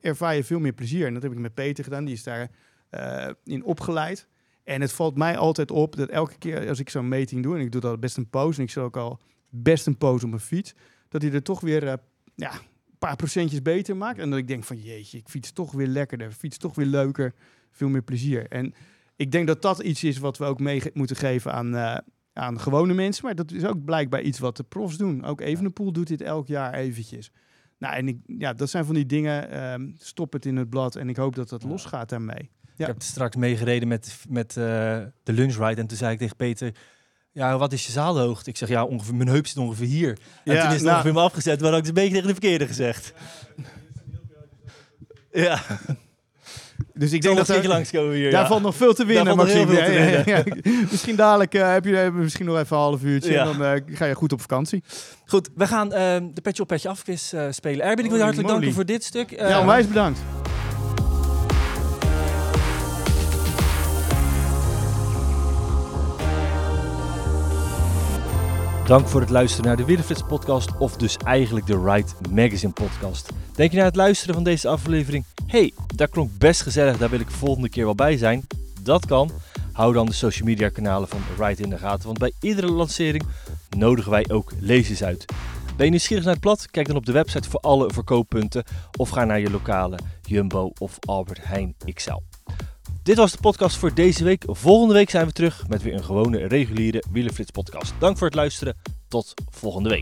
ervaar 0.00 0.34
je 0.36 0.44
veel 0.44 0.58
meer 0.58 0.72
plezier. 0.72 1.06
En 1.06 1.14
dat 1.14 1.22
heb 1.22 1.32
ik 1.32 1.38
met 1.38 1.54
Peter 1.54 1.84
gedaan, 1.84 2.04
die 2.04 2.14
is 2.14 2.22
daar 2.22 2.50
eh, 2.90 3.28
in 3.44 3.64
opgeleid. 3.64 4.26
En 4.64 4.80
het 4.80 4.92
valt 4.92 5.16
mij 5.16 5.36
altijd 5.36 5.70
op 5.70 5.96
dat 5.96 6.08
elke 6.08 6.38
keer 6.38 6.68
als 6.68 6.78
ik 6.78 6.90
zo'n 6.90 7.08
meting 7.08 7.42
doe, 7.42 7.54
en 7.54 7.60
ik 7.60 7.72
doe 7.72 7.80
dat 7.80 8.00
best 8.00 8.16
een 8.16 8.30
pose, 8.30 8.58
en 8.58 8.64
ik 8.64 8.70
zit 8.70 8.82
ook 8.82 8.96
al 8.96 9.20
best 9.48 9.86
een 9.86 9.98
pose 9.98 10.24
op 10.24 10.30
mijn 10.30 10.42
fiets, 10.42 10.74
dat 11.08 11.22
hij 11.22 11.32
er 11.32 11.42
toch 11.42 11.60
weer 11.60 11.86
eh, 11.86 11.94
ja, 12.34 12.52
een 12.52 12.98
paar 12.98 13.16
procentjes 13.16 13.62
beter 13.62 13.96
maakt. 13.96 14.18
En 14.18 14.30
dat 14.30 14.38
ik 14.38 14.48
denk 14.48 14.64
van 14.64 14.76
jeetje, 14.76 15.18
ik 15.18 15.28
fiets 15.28 15.52
toch 15.52 15.72
weer 15.72 15.86
lekkerder, 15.86 16.32
fiets 16.32 16.58
toch 16.58 16.74
weer 16.74 16.86
leuker, 16.86 17.34
veel 17.70 17.88
meer 17.88 18.02
plezier. 18.02 18.46
En 18.48 18.74
ik 19.16 19.32
denk 19.32 19.46
dat 19.46 19.62
dat 19.62 19.82
iets 19.82 20.04
is 20.04 20.18
wat 20.18 20.38
we 20.38 20.44
ook 20.44 20.60
mee 20.60 20.82
moeten 20.92 21.16
geven 21.16 21.52
aan, 21.52 21.76
eh, 21.76 21.98
aan 22.32 22.60
gewone 22.60 22.94
mensen. 22.94 23.24
Maar 23.24 23.34
dat 23.34 23.52
is 23.52 23.64
ook 23.64 23.84
blijkbaar 23.84 24.20
iets 24.22 24.38
wat 24.38 24.56
de 24.56 24.62
profs 24.62 24.96
doen. 24.96 25.24
Ook 25.24 25.40
Evenepoel 25.40 25.92
doet 25.92 26.06
dit 26.06 26.20
elk 26.22 26.46
jaar 26.46 26.74
eventjes. 26.74 27.30
Nou, 27.78 27.94
en 27.94 28.08
ik, 28.08 28.18
ja, 28.26 28.52
dat 28.52 28.70
zijn 28.70 28.84
van 28.84 28.94
die 28.94 29.06
dingen. 29.06 29.50
ehm, 29.50 29.90
stop 29.98 30.32
het 30.32 30.46
in 30.46 30.56
het 30.56 30.70
blad 30.70 30.96
en 30.96 31.08
ik 31.08 31.16
hoop 31.16 31.34
dat 31.34 31.48
dat 31.48 31.62
losgaat 31.62 32.08
daarmee. 32.08 32.50
Ja. 32.76 32.86
Ik 32.88 32.92
heb 32.92 33.02
straks 33.02 33.36
meegereden 33.36 33.88
met, 33.88 34.24
met 34.28 34.48
eh, 34.56 34.64
de 35.22 35.32
lunchride 35.32 35.80
en 35.80 35.86
toen 35.86 35.96
zei 35.96 36.12
ik 36.12 36.18
tegen 36.18 36.36
Peter... 36.36 36.74
Ja, 37.34 37.58
wat 37.58 37.72
is 37.72 37.86
je 37.86 37.92
zaalhoogte? 37.92 38.50
Ik 38.50 38.56
zeg, 38.56 38.68
ja, 38.68 38.84
ongeveer, 38.84 39.14
mijn 39.14 39.28
heup 39.28 39.46
zit 39.46 39.56
ongeveer 39.56 39.86
hier. 39.86 40.18
En 40.44 40.54
Ja, 40.54 40.60
toen 40.60 40.68
is 40.70 40.74
het 40.74 40.82
nou- 40.82 40.94
ongeveer 40.96 41.12
me 41.12 41.20
afgezet, 41.20 41.60
maar 41.60 41.70
had 41.70 41.78
ik 41.78 41.86
het 41.86 41.96
een 41.96 42.02
beetje 42.02 42.12
tegen 42.20 42.26
de 42.34 42.40
verkeerde 42.40 42.66
gezegd. 42.66 43.14
Ja, 45.32 45.60
Dus 46.94 47.12
ik 47.12 47.22
denk 47.22 47.36
dat 47.36 47.48
er, 47.48 47.56
er 47.56 47.68
langskomen 47.68 48.14
hier. 48.14 48.30
daar 48.30 48.40
ja. 48.42 48.46
valt 48.46 48.62
nog 48.62 48.76
veel 48.76 48.94
te 48.94 49.04
winnen, 49.04 49.36
nog 49.36 49.46
heel 49.46 49.66
veel 49.66 49.84
te 49.84 50.22
ja. 50.26 50.42
Misschien 50.90 51.16
dadelijk 51.16 51.54
eh, 51.54 51.72
heb 51.72 51.84
je 51.84 52.00
eh, 52.00 52.12
misschien 52.12 52.46
nog 52.46 52.58
even 52.58 52.76
een 52.76 52.82
half 52.82 53.02
uurtje 53.02 53.32
Ja. 53.32 53.46
en 53.46 53.58
dan 53.58 53.64
eh, 53.64 53.96
ga 53.96 54.04
je 54.04 54.14
goed 54.14 54.32
op 54.32 54.40
vakantie. 54.40 54.82
Goed, 55.26 55.48
we 55.54 55.66
gaan 55.66 55.92
ehm, 55.92 56.28
de 56.34 56.40
Petje 56.40 56.62
op 56.62 56.68
Petje 56.68 56.88
af 56.88 57.02
quiz 57.02 57.32
eh, 57.32 57.46
spelen. 57.50 57.84
Erwin, 57.84 58.04
ik 58.04 58.10
wil 58.10 58.18
je 58.18 58.24
hartelijk 58.24 58.48
danken 58.48 58.72
voor 58.72 58.84
dit 58.84 59.04
stuk. 59.04 59.32
Eh, 59.32 59.48
ja, 59.48 59.60
onwijs 59.60 59.88
bedankt. 59.88 60.20
Dank 68.92 69.08
voor 69.08 69.20
het 69.20 69.30
luisteren 69.30 69.66
naar 69.66 69.76
de 69.76 69.84
Wielerflits 69.84 70.22
podcast 70.22 70.78
of 70.78 70.96
dus 70.96 71.16
eigenlijk 71.16 71.66
de 71.66 71.82
Ride 71.84 72.08
Magazine 72.30 72.72
podcast. 72.72 73.30
Denk 73.54 73.70
je 73.70 73.76
na 73.76 73.84
het 73.84 73.96
luisteren 73.96 74.34
van 74.34 74.44
deze 74.44 74.68
aflevering, 74.68 75.24
hey, 75.46 75.72
dat 75.94 76.10
klonk 76.10 76.30
best 76.38 76.62
gezellig, 76.62 76.98
daar 76.98 77.10
wil 77.10 77.20
ik 77.20 77.30
volgende 77.30 77.68
keer 77.68 77.84
wel 77.84 77.94
bij 77.94 78.16
zijn? 78.16 78.46
Dat 78.82 79.06
kan. 79.06 79.30
Hou 79.72 79.92
dan 79.92 80.06
de 80.06 80.12
social 80.12 80.48
media 80.48 80.68
kanalen 80.68 81.08
van 81.08 81.20
Ride 81.38 81.62
in 81.62 81.70
de 81.70 81.78
gaten, 81.78 82.06
want 82.06 82.18
bij 82.18 82.32
iedere 82.40 82.70
lancering 82.72 83.24
nodigen 83.76 84.10
wij 84.10 84.24
ook 84.30 84.52
lezers 84.58 85.02
uit. 85.04 85.24
Ben 85.76 85.84
je 85.84 85.90
nieuwsgierig 85.90 86.24
naar 86.24 86.32
het 86.34 86.42
blad? 86.42 86.70
Kijk 86.70 86.86
dan 86.86 86.96
op 86.96 87.06
de 87.06 87.12
website 87.12 87.50
voor 87.50 87.60
alle 87.60 87.90
verkooppunten 87.92 88.64
of 88.98 89.08
ga 89.08 89.24
naar 89.24 89.40
je 89.40 89.50
lokale 89.50 89.98
Jumbo 90.22 90.72
of 90.78 90.98
Albert 91.00 91.40
Heijn 91.42 91.74
XL. 91.94 92.31
Dit 93.02 93.16
was 93.16 93.32
de 93.32 93.38
podcast 93.40 93.76
voor 93.76 93.94
deze 93.94 94.24
week. 94.24 94.44
Volgende 94.46 94.94
week 94.94 95.10
zijn 95.10 95.26
we 95.26 95.32
terug 95.32 95.68
met 95.68 95.82
weer 95.82 95.94
een 95.94 96.04
gewone 96.04 96.46
reguliere 96.46 97.02
Wielerflits 97.10 97.50
podcast. 97.50 97.92
Dank 97.98 98.18
voor 98.18 98.26
het 98.26 98.36
luisteren. 98.36 98.76
Tot 99.08 99.34
volgende 99.50 99.88
week. 99.88 100.00